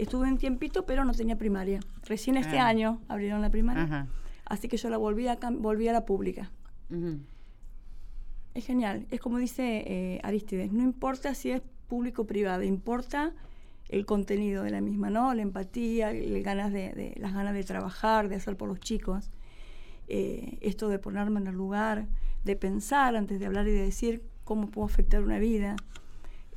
Estuve 0.03 0.29
un 0.29 0.39
tiempito, 0.39 0.87
pero 0.87 1.05
no 1.05 1.13
tenía 1.13 1.37
primaria. 1.37 1.81
Recién 2.07 2.37
este 2.37 2.59
Ah. 2.59 2.67
año 2.69 3.01
abrieron 3.09 3.41
la 3.43 3.51
primaria. 3.51 3.83
Ajá. 3.85 4.07
Así 4.47 4.69
que 4.69 4.77
yo 4.77 4.89
la 4.91 4.97
volví 4.97 5.29
a, 5.29 5.39
volví 5.53 5.89
a 5.89 5.93
la 5.93 6.05
pública. 6.05 6.51
Ujú. 6.91 7.19
Es 8.55 8.67
genial. 8.67 9.07
Es 9.11 9.21
como 9.21 9.39
dice 9.39 9.85
eh, 9.87 10.21
Aristides, 10.23 10.73
no 10.73 10.83
importa 10.83 11.35
si 11.35 11.51
es 11.53 11.63
público 11.89 12.23
o 12.23 12.27
privado, 12.27 12.63
importa 12.63 13.33
el 13.89 14.07
contenido 14.07 14.63
de 14.63 14.71
la 14.71 14.81
misma, 14.81 15.11
¿no? 15.11 15.35
La 15.35 15.43
empatía, 15.43 16.11
el 16.13 16.43
ganas 16.43 16.73
de, 16.73 16.93
de- 16.93 17.15
las 17.21 17.33
ganas 17.35 17.55
de 17.55 17.65
trabajar, 17.65 18.29
de 18.29 18.37
hacer 18.37 18.57
por 18.57 18.69
los 18.69 18.81
chicos. 18.81 19.31
Eh, 20.09 20.59
esto 20.63 20.89
de 20.89 20.99
ponerme 20.99 21.41
en 21.41 21.47
el 21.49 21.55
lugar, 21.55 22.07
de 22.45 22.57
pensar 22.57 23.15
antes 23.17 23.39
de 23.39 23.47
hablar 23.47 23.69
y 23.69 23.73
de 23.73 23.83
decir 23.83 24.23
cómo 24.45 24.69
puedo 24.71 24.87
afectar 24.87 25.23
una 25.23 25.39
vida. 25.39 25.77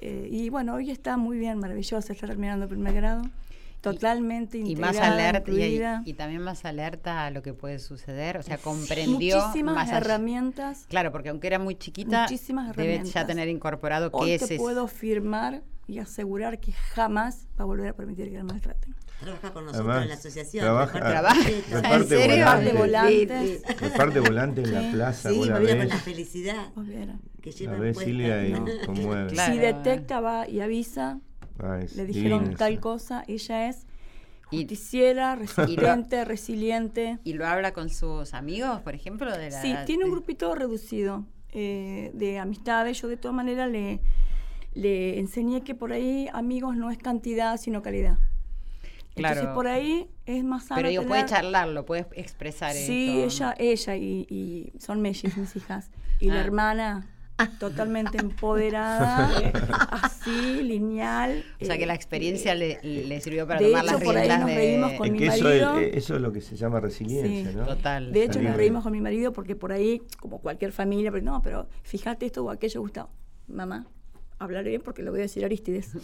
Eh, 0.05 0.27
y 0.29 0.49
bueno, 0.49 0.73
hoy 0.73 0.91
está 0.91 1.15
muy 1.15 1.37
bien, 1.37 1.59
maravillosa, 1.59 2.11
está 2.11 2.27
terminando 2.27 2.65
el 2.65 2.69
primer 2.69 2.93
grado, 2.93 3.21
totalmente 3.79 4.57
Y 4.57 4.75
más 4.75 4.95
integrada, 4.95 5.13
alerta 5.13 5.51
y, 6.05 6.13
también 6.13 6.41
más 6.41 6.65
alerta 6.65 7.25
a 7.25 7.31
lo 7.31 7.41
que 7.41 7.53
puede 7.53 7.79
suceder, 7.79 8.35
o 8.35 8.43
sea, 8.43 8.57
comprendió 8.57 9.37
Muchísimas 9.37 9.75
más 9.75 9.89
herramientas. 9.91 10.85
Claro, 10.89 11.13
porque 11.13 11.29
aunque 11.29 11.47
era 11.47 11.57
muy 11.57 11.75
chiquita, 11.75 12.23
Muchísimas 12.23 12.75
debe 12.75 13.01
ya 13.05 13.25
tener 13.25 13.47
incorporado 13.47 14.09
Hoy 14.11 14.31
que 14.31 14.39
te 14.39 14.43
ese 14.43 14.55
es- 14.55 14.61
puedo 14.61 14.87
firmar 14.87 15.63
y 15.87 15.99
asegurar 15.99 16.59
que 16.59 16.73
jamás 16.73 17.47
va 17.57 17.63
a 17.63 17.65
volver 17.65 17.87
a 17.87 17.93
permitir 17.93 18.29
que 18.29 18.37
la 18.39 18.43
maltraten. 18.43 18.93
Trabaja 19.23 19.53
con 19.53 19.65
nosotros 19.65 19.87
Además, 19.87 20.03
en 20.03 20.09
la 20.09 20.13
asociación. 20.15 20.63
trabaja- 20.63 20.99
reparte 20.99 21.11
Trabaja- 21.11 21.49
reparte 21.69 21.95
¿En 21.95 22.07
serio? 22.07 22.35
Reparte 22.37 22.73
volantes. 22.73 22.79
volantes. 22.79 23.49
Sí, 23.49 23.57
sí. 23.67 23.73
Reparte 23.85 24.19
volante 24.19 24.61
en 24.61 24.73
la 24.73 24.91
plaza, 24.91 25.29
Sí, 25.29 25.35
me 25.39 25.39
con 25.39 25.49
la 25.49 25.55
felicidad 25.97 26.67
que 27.41 27.49
la 27.51 27.55
llevan 27.57 27.79
ves 27.81 27.93
puesta. 27.95 28.03
Silvia 28.11 28.47
y 28.47 28.85
conmueve. 28.85 29.27
Claro. 29.33 29.53
Si 29.53 29.59
detecta 29.59 30.19
va 30.21 30.47
y 30.47 30.59
avisa, 30.61 31.19
Ah, 31.59 31.79
le 31.95 32.05
dijeron 32.05 32.55
tal 32.55 32.73
esa. 32.73 32.81
cosa, 32.81 33.23
ella 33.27 33.69
es 33.69 33.85
justiciera, 34.45 35.35
resistente, 35.35 36.25
resiliente. 36.25 37.19
y 37.23 37.33
lo 37.33 37.45
habla 37.47 37.73
con 37.73 37.89
sus 37.89 38.33
amigos, 38.33 38.81
por 38.81 38.93
ejemplo, 38.95 39.31
de 39.35 39.49
la 39.49 39.61
Sí, 39.61 39.73
tiene 39.85 40.03
un 40.05 40.09
de- 40.11 40.15
grupito 40.15 40.53
reducido 40.55 41.25
eh, 41.55 42.11
de 42.13 42.39
amistades. 42.39 42.99
Yo 43.01 43.07
de 43.07 43.17
todas 43.17 43.35
maneras 43.35 43.69
le, 43.69 43.99
le 44.73 45.19
enseñé 45.19 45.61
que 45.61 45.75
por 45.75 45.91
ahí 45.93 46.27
amigos 46.33 46.75
no 46.75 46.89
es 46.89 46.97
cantidad, 46.97 47.57
sino 47.57 47.81
calidad. 47.83 48.17
Entonces 49.15 49.41
Claro. 49.41 49.53
por 49.55 49.67
ahí 49.67 50.09
es 50.25 50.43
más 50.43 50.65
sano 50.65 50.77
Pero 50.77 50.89
digo, 50.89 51.03
puede 51.03 51.23
tener- 51.23 51.41
charlarlo, 51.41 51.85
puede 51.85 52.07
expresar 52.15 52.73
Sí, 52.73 53.21
ella, 53.23 53.53
ella 53.59 53.95
y, 53.95 54.25
y 54.29 54.73
son 54.79 55.01
mellis 55.01 55.37
mis 55.37 55.55
hijas. 55.55 55.89
Y 56.19 56.27
la 56.27 56.35
Ah. 56.35 56.43
hermana 56.45 57.07
totalmente 57.59 58.17
empoderada, 58.19 59.29
eh, 59.41 59.51
así, 59.91 60.61
lineal. 60.63 61.43
O 61.61 61.65
sea, 61.65 61.77
que 61.77 61.83
eh, 61.83 61.87
la 61.87 61.93
experiencia 61.95 62.55
le, 62.55 62.79
le 62.83 63.19
sirvió 63.21 63.45
para 63.47 63.59
de 63.59 63.67
tomar 63.67 63.83
hecho, 63.83 63.93
las 63.93 64.03
por 64.03 64.15
ahí 64.17 64.21
riendas 64.27 64.39
nos 64.39 64.49
de... 64.49 64.55
reímos 64.55 64.93
con 64.93 65.05
Es 65.07 65.11
mi 65.11 65.17
que 65.19 65.25
eso 65.27 65.43
marido. 65.43 65.77
es, 65.79 65.95
eso 65.97 66.15
es 66.15 66.21
lo 66.21 66.31
que 66.31 66.41
se 66.41 66.55
llama 66.55 66.79
resiliencia, 66.79 67.51
Sí. 67.51 67.57
¿no? 67.57 67.65
Total. 67.65 68.11
De 68.13 68.23
hecho, 68.23 68.41
nos 68.41 68.55
reímos 68.55 68.83
con 68.83 68.93
mi 68.93 69.01
marido 69.01 69.33
porque 69.33 69.55
por 69.55 69.71
ahí, 69.71 70.01
como 70.19 70.39
cualquier 70.39 70.71
familia, 70.71 71.11
pero 71.11 71.23
no, 71.23 71.41
pero 71.41 71.67
fíjate 71.83 72.25
esto 72.27 72.43
o 72.45 72.49
aquello 72.49 72.81
gustado. 72.81 73.09
Mamá, 73.47 73.85
hablaré 74.43 74.69
bien 74.69 74.81
porque 74.81 75.03
lo 75.03 75.11
voy 75.11 75.21
a 75.21 75.23
decir 75.23 75.43
Aristides. 75.45 75.91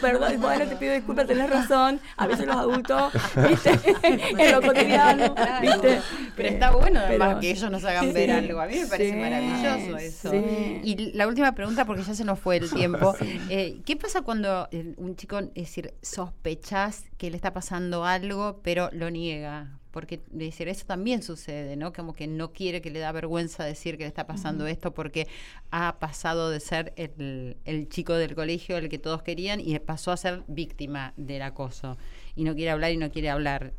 Perdón, 0.00 0.40
bueno, 0.40 0.66
te 0.66 0.76
pido 0.76 0.94
disculpas, 0.94 1.26
tenés 1.26 1.50
razón. 1.50 2.00
A 2.16 2.26
veces 2.26 2.46
los 2.46 2.56
adultos, 2.56 3.12
¿viste? 3.48 3.78
en 4.02 4.52
lo 4.52 4.62
cotidiano, 4.62 5.34
¿viste? 5.60 6.00
Pero 6.36 6.48
está 6.48 6.70
bueno 6.72 7.00
además 7.00 7.28
pero- 7.28 7.40
que 7.40 7.50
ellos 7.50 7.70
nos 7.70 7.84
hagan 7.84 8.12
ver 8.12 8.30
Sí, 8.30 8.36
algo. 8.36 8.60
A 8.60 8.66
mí 8.66 8.78
me 8.80 8.86
parece 8.86 9.10
sí, 9.10 9.16
maravilloso 9.16 9.96
eso. 9.98 10.30
sí. 10.30 10.80
Y 10.82 11.12
la 11.14 11.26
última 11.26 11.52
pregunta, 11.54 11.84
porque 11.84 12.02
ya 12.02 12.14
se 12.14 12.24
nos 12.24 12.38
fue 12.38 12.56
el 12.58 12.70
tiempo. 12.70 13.14
Eh, 13.48 13.80
¿Qué 13.84 13.96
pasa 13.96 14.22
cuando 14.22 14.68
eh, 14.70 14.94
un 14.96 15.16
chico, 15.16 15.38
es 15.38 15.54
decir, 15.54 15.94
sospechás 16.02 17.04
que 17.18 17.30
le 17.30 17.36
está 17.36 17.52
pasando 17.52 18.04
algo, 18.04 18.60
pero 18.62 18.90
lo 18.92 19.10
niega? 19.10 19.78
Porque 19.94 20.20
decir, 20.32 20.66
eso 20.68 20.84
también 20.86 21.22
sucede, 21.22 21.76
¿no? 21.76 21.92
Como 21.92 22.12
que 22.14 22.26
no 22.26 22.52
quiere, 22.52 22.82
que 22.82 22.90
le 22.90 22.98
da 22.98 23.12
vergüenza 23.12 23.64
decir 23.64 23.96
que 23.96 24.02
le 24.02 24.08
está 24.08 24.26
pasando 24.26 24.66
esto 24.66 24.92
porque 24.92 25.28
ha 25.70 25.98
pasado 26.00 26.50
de 26.50 26.58
ser 26.58 26.92
el, 26.96 27.56
el 27.64 27.88
chico 27.88 28.14
del 28.14 28.34
colegio, 28.34 28.76
el 28.76 28.88
que 28.88 28.98
todos 28.98 29.22
querían, 29.22 29.60
y 29.60 29.78
pasó 29.78 30.10
a 30.10 30.16
ser 30.16 30.42
víctima 30.48 31.14
del 31.16 31.42
acoso. 31.42 31.96
Y 32.34 32.42
no 32.42 32.54
quiere 32.56 32.72
hablar 32.72 32.90
y 32.90 32.96
no 32.96 33.10
quiere 33.12 33.30
hablar. 33.30 33.72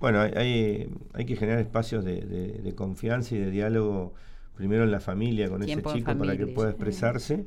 Bueno, 0.00 0.20
hay, 0.22 0.88
hay, 1.14 1.24
que 1.26 1.36
generar 1.36 1.60
espacios 1.60 2.04
de, 2.04 2.22
de- 2.22 2.52
de 2.62 2.74
confianza 2.74 3.34
y 3.36 3.38
de 3.38 3.50
diálogo 3.50 4.14
primero 4.56 4.84
en 4.84 4.90
la 4.90 5.00
familia 5.00 5.48
con 5.48 5.62
ese 5.62 5.82
chico 5.98 6.06
para 6.18 6.36
que 6.36 6.46
pueda 6.46 6.70
expresarse 6.70 7.46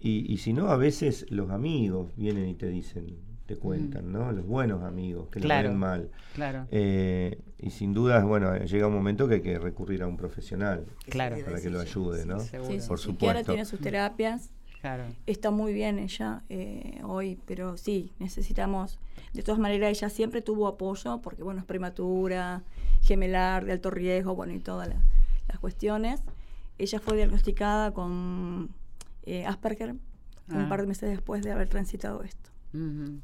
y, 0.00 0.32
y 0.32 0.36
si 0.38 0.52
no 0.52 0.68
a 0.70 0.76
veces 0.76 1.26
los 1.30 1.50
amigos 1.50 2.12
vienen 2.16 2.48
y 2.48 2.54
te 2.54 2.68
dicen 2.68 3.16
te 3.48 3.56
cuentan 3.56 4.12
no 4.12 4.30
los 4.30 4.46
buenos 4.46 4.82
amigos 4.84 5.30
que 5.30 5.40
Claro. 5.40 5.68
lo 5.68 5.70
ven 5.70 5.78
mal 5.80 6.10
Claro. 6.34 6.66
Eh, 6.70 7.40
y 7.58 7.70
sin 7.70 7.94
dudas 7.94 8.22
bueno 8.22 8.54
llega 8.58 8.86
un 8.86 8.92
momento 8.92 9.26
que 9.26 9.36
hay 9.36 9.40
que 9.40 9.58
recurrir 9.58 10.02
a 10.02 10.06
un 10.06 10.18
profesional 10.18 10.84
Claro. 11.08 11.36
para 11.44 11.58
que 11.60 11.70
lo 11.70 11.80
ayude 11.80 12.26
no 12.26 12.40
seguro. 12.40 12.70
Sí, 12.70 12.80
sí, 12.80 12.86
por 12.88 12.98
sí, 13.00 13.14
Kiara 13.14 13.38
supuesto 13.40 13.52
tiene 13.52 13.64
sus 13.64 13.80
terapias. 13.80 14.50
Claro. 14.82 15.04
Está 15.26 15.50
muy 15.50 15.72
bien 15.72 15.98
ella 15.98 16.42
eh, 16.50 17.00
hoy, 17.04 17.38
pero 17.46 17.76
sí, 17.78 18.12
necesitamos. 18.20 19.00
De 19.32 19.42
todas 19.42 19.58
maneras, 19.58 19.90
ella 19.90 20.08
siempre 20.08 20.40
tuvo 20.40 20.68
apoyo, 20.68 21.20
porque 21.20 21.42
bueno, 21.42 21.58
es 21.58 21.66
prematura, 21.66 22.62
gemelar, 23.02 23.64
de 23.64 23.72
alto 23.72 23.90
riesgo, 23.90 24.36
bueno, 24.36 24.52
y 24.52 24.60
todas 24.60 24.86
la- 24.88 25.02
las 25.48 25.58
cuestiones. 25.58 26.22
Ella 26.78 27.00
fue 27.00 27.16
diagnosticada 27.16 27.92
con 27.92 28.70
eh, 29.24 29.44
Asperger 29.46 29.96
Ah. 30.48 30.54
un 30.58 30.68
par 30.68 30.80
de 30.82 30.86
meses 30.86 31.10
después 31.10 31.42
de 31.42 31.50
haber 31.50 31.68
transitado 31.68 32.22
esto. 32.22 32.50
Ujú. 32.72 33.18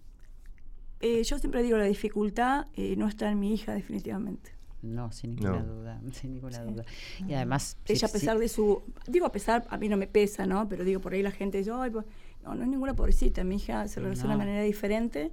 Eh, 1.07 1.23
yo 1.23 1.39
siempre 1.39 1.63
digo, 1.63 1.77
la 1.77 1.85
dificultad 1.85 2.67
eh, 2.75 2.97
no 2.97 3.07
está 3.09 3.31
en 3.31 3.39
mi 3.39 3.53
hija, 3.53 3.75
definitivamente. 3.75 4.53
No, 4.81 5.13
sin 5.13 5.35
ninguna 5.35 5.61
No. 5.63 5.75
duda, 5.75 6.01
sin 6.13 6.33
ninguna 6.33 6.63
duda. 6.65 6.85
Y 7.29 7.35
además, 7.35 7.77
Ella, 7.87 8.07
a 8.07 8.11
pesar 8.11 8.37
sí, 8.37 8.41
de 8.41 8.49
su. 8.49 8.83
Digo, 9.07 9.27
a 9.27 9.33
pesar, 9.33 9.67
a 9.69 9.77
mí 9.77 9.89
no 9.89 9.97
me 9.99 10.07
pesa, 10.07 10.47
¿no? 10.47 10.67
Pero 10.69 10.83
digo, 10.85 11.01
por 11.01 11.13
ahí 11.13 11.23
la 11.23 11.31
gente 11.31 11.59
dice, 11.59 11.71
ay, 11.75 11.91
pues", 11.91 12.07
no, 12.43 12.55
no 12.55 12.63
es 12.63 12.69
ninguna 12.69 12.95
pobrecita. 12.95 13.45
Mi 13.45 13.57
hija 13.57 13.87
se 13.89 14.01
relaciona 14.01 14.35
No. 14.35 14.39
de 14.41 14.45
manera 14.47 14.63
diferente, 14.63 15.31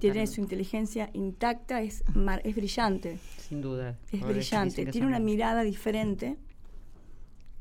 tiene 0.00 0.26
su 0.26 0.40
inteligencia 0.40 1.10
intacta, 1.12 1.82
es, 1.82 2.02
mar- 2.14 2.40
es 2.44 2.54
brillante, 2.54 3.18
sin 3.36 3.60
duda. 3.60 3.98
es 4.12 4.22
brillante, 4.22 4.86
tiene 4.86 5.06
una 5.06 5.18
mirada 5.20 5.62
diferente 5.62 6.38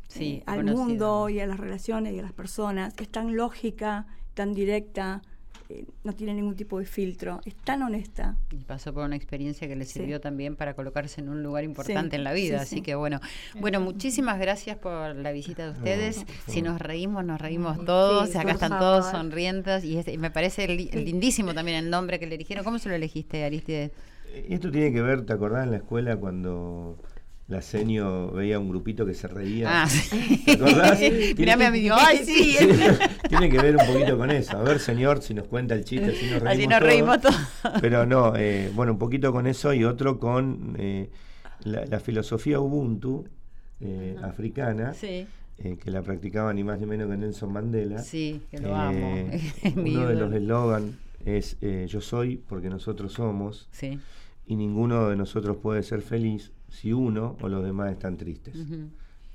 Sí, 0.07 0.35
eh, 0.39 0.43
al 0.45 0.57
conocida. 0.59 0.83
mundo 0.85 1.29
y 1.29 1.39
a 1.41 1.47
las 1.47 1.59
relaciones 1.59 2.13
y 2.13 2.19
a 2.19 2.21
las 2.21 2.33
personas. 2.33 2.93
Es 2.97 3.09
tan 3.09 3.35
lógica, 3.35 4.07
tan 4.33 4.53
directa, 4.53 5.21
eh, 5.73 5.85
no 6.03 6.13
tiene 6.13 6.33
ningún 6.33 6.55
tipo 6.55 6.79
de 6.79 6.85
filtro, 6.85 7.39
es 7.45 7.55
tan 7.55 7.81
honesta. 7.81 8.35
Y 8.51 8.57
pasó 8.57 8.93
por 8.93 9.03
una 9.05 9.15
experiencia 9.15 9.67
que 9.67 9.75
le 9.75 9.85
Sí. 9.85 9.93
sirvió 9.99 10.19
también 10.19 10.55
para 10.55 10.73
colocarse 10.73 11.21
en 11.21 11.29
un 11.29 11.43
lugar 11.43 11.63
importante 11.63 12.11
Sí, 12.11 12.15
en 12.17 12.23
la 12.23 12.33
vida. 12.33 12.57
sí, 12.59 12.63
así 12.63 12.75
sí. 12.77 12.81
que 12.81 12.95
bueno, 12.95 13.19
bueno, 13.59 13.79
muchísimas 13.79 14.39
gracias 14.39 14.77
por 14.77 15.15
la 15.15 15.31
visita 15.31 15.65
de 15.65 15.71
ustedes. 15.71 16.25
si 16.47 16.61
nos 16.61 16.79
reímos, 16.81 17.23
nos 17.25 17.39
reímos 17.39 17.83
todos. 17.85 18.29
sí, 18.29 18.37
Acá 18.37 18.51
están 18.51 18.77
todos 18.79 19.09
sonrientes 19.11 19.83
y, 19.83 19.97
es- 19.97 20.07
y 20.07 20.17
me 20.17 20.31
parece 20.31 20.67
li- 20.67 20.89
lindísimo 20.91 21.53
también 21.53 21.77
el 21.77 21.89
nombre 21.89 22.19
que 22.19 22.27
le 22.27 22.35
eligieron. 22.35 22.63
¿Cómo 22.65 22.79
se 22.79 22.89
lo 22.89 22.95
elegiste, 22.95 23.43
Aristides? 23.43 23.91
esto 24.47 24.71
tiene 24.71 24.93
que 24.93 25.01
ver 25.01 25.25
te 25.25 25.33
acordás 25.33 25.65
en 25.65 25.71
la 25.71 25.77
escuela 25.77 26.15
cuando 26.15 26.97
la 27.51 27.61
senio 27.61 28.31
veía 28.31 28.57
un 28.59 28.69
grupito 28.69 29.05
que 29.05 29.13
se 29.13 29.27
reía 29.27 29.83
Ah, 29.83 29.87
sí. 29.87 30.41
¿Te 30.45 30.53
acordás? 30.53 30.99
Mirame 31.37 31.65
a 31.65 31.71
mí, 31.71 31.79
digo, 31.81 31.95
ay, 31.97 32.17
sí. 32.25 32.55
Tiene 33.29 33.49
que 33.49 33.57
ver 33.59 33.75
un 33.77 33.85
poquito 33.85 34.17
con 34.17 34.31
eso. 34.31 34.57
A 34.57 34.63
ver, 34.63 34.79
señor, 34.79 35.21
si 35.21 35.33
nos 35.33 35.47
cuenta 35.47 35.75
el 35.75 35.83
chiste, 35.83 36.11
así 36.11 36.25
nos 36.31 36.41
reímos. 36.41 36.47
Así 36.49 36.67
nos 36.67 36.79
todos. 36.79 36.89
reímos 36.91 37.21
todos. 37.21 37.81
Pero 37.81 38.05
no, 38.05 38.33
eh, 38.35 38.71
bueno, 38.73 38.93
un 38.93 38.97
poquito 38.97 39.31
con 39.31 39.47
eso 39.47 39.73
y 39.73 39.83
otro 39.83 40.17
con 40.19 40.75
eh, 40.79 41.09
la, 41.63 41.85
la 41.85 41.99
filosofía 41.99 42.59
Ubuntu 42.59 43.25
eh, 43.81 44.15
africana, 44.23 44.93
Sí, 44.93 45.27
eh, 45.57 45.77
que 45.83 45.91
la 45.91 46.01
practicaba 46.01 46.53
ni 46.53 46.63
más 46.63 46.79
ni 46.79 46.85
menos 46.85 47.09
que 47.09 47.17
Nelson 47.17 47.51
Mandela. 47.51 47.99
sí, 47.99 48.41
que 48.49 48.59
lo 48.59 48.69
Eh, 48.69 48.73
amo. 48.73 49.29
Uno 49.75 50.07
de 50.07 50.15
los 50.15 50.33
eslogan 50.33 50.97
es 51.25 51.57
eh, 51.61 51.85
yo 51.89 51.99
soy 52.01 52.37
porque 52.37 52.69
nosotros 52.69 53.13
somos 53.13 53.67
Sí. 53.71 53.99
y 54.47 54.55
ninguno 54.55 55.09
de 55.09 55.15
nosotros 55.17 55.57
puede 55.57 55.83
ser 55.83 56.01
feliz 56.01 56.51
si 56.71 56.91
uno 56.93 57.37
o 57.41 57.47
los 57.49 57.63
demás 57.63 57.91
están 57.91 58.17
tristes. 58.17 58.55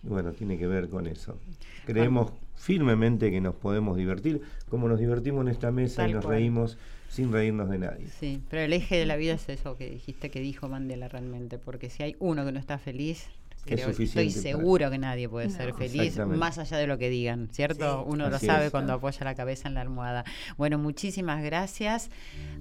Bueno, 0.02 0.32
tiene 0.32 0.58
que 0.58 0.66
ver 0.66 0.88
con 0.88 1.06
eso. 1.06 1.38
Creemos 1.84 2.32
firmemente 2.54 3.30
que 3.30 3.40
nos 3.40 3.54
podemos 3.54 3.96
divertir, 3.96 4.40
como 4.68 4.88
nos 4.88 4.98
divertimos 4.98 5.42
en 5.42 5.48
esta 5.52 5.70
mesa 5.70 6.02
Tal 6.02 6.10
y 6.10 6.14
nos 6.14 6.24
cual. 6.24 6.36
reímos 6.38 6.78
sin 7.08 7.30
reírnos 7.32 7.68
de 7.70 7.78
nadie. 7.78 8.06
Sí, 8.18 8.42
pero 8.50 8.62
el 8.62 8.72
eje 8.72 8.96
de 8.96 9.06
la 9.06 9.16
vida 9.16 9.34
es 9.34 9.48
eso 9.48 9.76
que 9.76 9.88
dijiste 9.90 10.30
que 10.30 10.40
dijo 10.40 10.68
Mandela 10.68 11.08
realmente, 11.08 11.58
porque 11.58 11.88
si 11.90 12.02
hay 12.02 12.16
uno 12.18 12.44
que 12.44 12.52
no 12.52 12.58
está 12.58 12.78
feliz, 12.78 13.26
creo, 13.64 13.90
estoy 13.90 14.06
para- 14.08 14.30
seguro 14.30 14.90
que 14.90 14.98
nadie 14.98 15.28
puede 15.28 15.50
ser 15.50 15.74
feliz, 15.74 16.18
más 16.18 16.58
allá 16.58 16.76
de 16.78 16.86
lo 16.86 16.98
que 16.98 17.08
digan, 17.10 17.48
¿cierto? 17.52 18.04
Uno 18.04 18.28
lo 18.30 18.38
sabe 18.38 18.66
es. 18.66 18.70
cuando 18.70 18.92
apoya 18.94 19.24
la 19.24 19.34
cabeza 19.34 19.68
en 19.68 19.74
la 19.74 19.80
almohada. 19.82 20.24
Bueno, 20.56 20.78
muchísimas 20.78 21.42
gracias, 21.42 22.10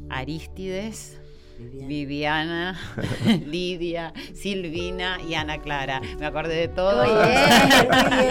Aristides. 0.10 1.20
Viviana, 1.60 2.78
Lidia, 3.46 4.14
Silvina 4.34 5.18
y 5.28 5.34
Ana 5.36 5.60
Clara. 5.60 6.02
Me 6.20 6.26
acordé 6.26 6.56
de 6.56 6.68
todo. 6.68 7.06
Muy 7.06 7.14
bien, 7.32 7.42
muy 7.90 8.26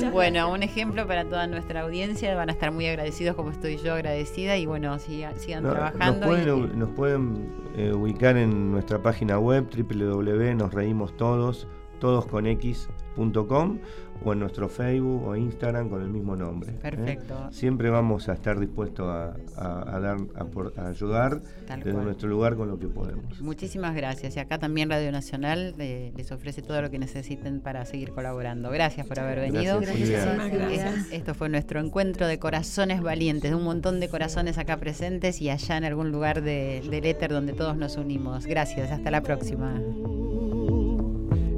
bien. 0.00 0.10
Bueno, 0.14 0.50
un 0.50 0.62
ejemplo 0.62 1.06
para 1.06 1.24
toda 1.24 1.46
nuestra 1.46 1.80
audiencia. 1.82 2.34
Van 2.34 2.48
a 2.48 2.52
estar 2.52 2.70
muy 2.72 2.86
agradecidos 2.86 3.34
como 3.36 3.50
estoy 3.50 3.78
yo 3.78 3.94
agradecida 3.94 4.56
y 4.56 4.66
bueno, 4.66 4.94
siga- 4.98 5.34
sigan 5.36 5.64
No, 5.64 5.70
trabajando. 5.72 6.20
Nos 6.20 6.26
pueden, 6.26 6.48
y- 6.48 6.50
u- 6.52 6.76
nos 6.76 6.88
pueden, 6.90 7.52
eh, 7.76 7.92
ubicar 7.92 8.36
en 8.36 8.70
nuestra 8.72 9.02
página 9.02 9.38
web 9.38 9.66
www.nosreímostodos, 9.70 11.66
todosconx.com 12.00 13.78
o 14.24 14.32
en 14.32 14.38
nuestro 14.40 14.68
Facebook 14.68 15.26
o 15.26 15.36
Instagram 15.36 15.88
con 15.88 16.00
el 16.02 16.08
mismo 16.08 16.34
nombre. 16.36 16.70
¿eh? 16.72 16.78
Perfecto. 16.80 17.48
Siempre 17.50 17.90
vamos 17.90 18.28
a 18.28 18.34
estar 18.34 18.58
dispuestos 18.58 19.06
a, 19.06 19.34
a- 19.56 19.96
a 19.96 20.00
dar, 20.00 20.16
a, 20.34 20.44
por- 20.44 20.72
a 20.78 20.88
ayudar 20.88 21.40
Tal 21.66 21.80
desde 21.80 21.92
cual. 21.92 22.04
nuestro 22.06 22.28
lugar 22.28 22.56
con 22.56 22.68
lo 22.68 22.78
que 22.78 22.86
podemos. 22.88 23.40
Muchísimas 23.40 23.94
gracias. 23.94 24.36
Y 24.36 24.40
acá 24.40 24.58
también 24.58 24.88
Radio 24.90 25.12
Nacional 25.12 25.74
eh, 25.78 26.12
les 26.16 26.32
ofrece 26.32 26.62
todo 26.62 26.80
lo 26.80 26.90
que 26.90 26.98
necesiten 26.98 27.60
para 27.60 27.84
seguir 27.84 28.12
colaborando. 28.12 28.70
Gracias 28.70 29.06
por 29.06 29.20
haber 29.20 29.40
venido. 29.40 29.80
Gracias, 29.80 30.50
gracias. 30.52 31.12
Esto 31.12 31.34
fue 31.34 31.48
nuestro 31.48 31.80
encuentro 31.80 32.26
de 32.26 32.38
corazones 32.38 33.02
valientes, 33.02 33.50
de 33.50 33.56
un 33.56 33.64
montón 33.64 34.00
de 34.00 34.08
corazones 34.08 34.58
acá 34.58 34.76
presentes 34.78 35.40
y 35.42 35.50
allá 35.50 35.76
en 35.76 35.84
algún 35.84 36.12
lugar 36.12 36.42
de- 36.42 36.82
del 36.90 37.04
éter 37.04 37.30
donde 37.30 37.52
todos 37.52 37.76
nos 37.76 37.96
unimos. 37.96 38.46
Gracias, 38.46 38.90
hasta 38.90 39.10
la 39.10 39.22
próxima. 39.22 39.80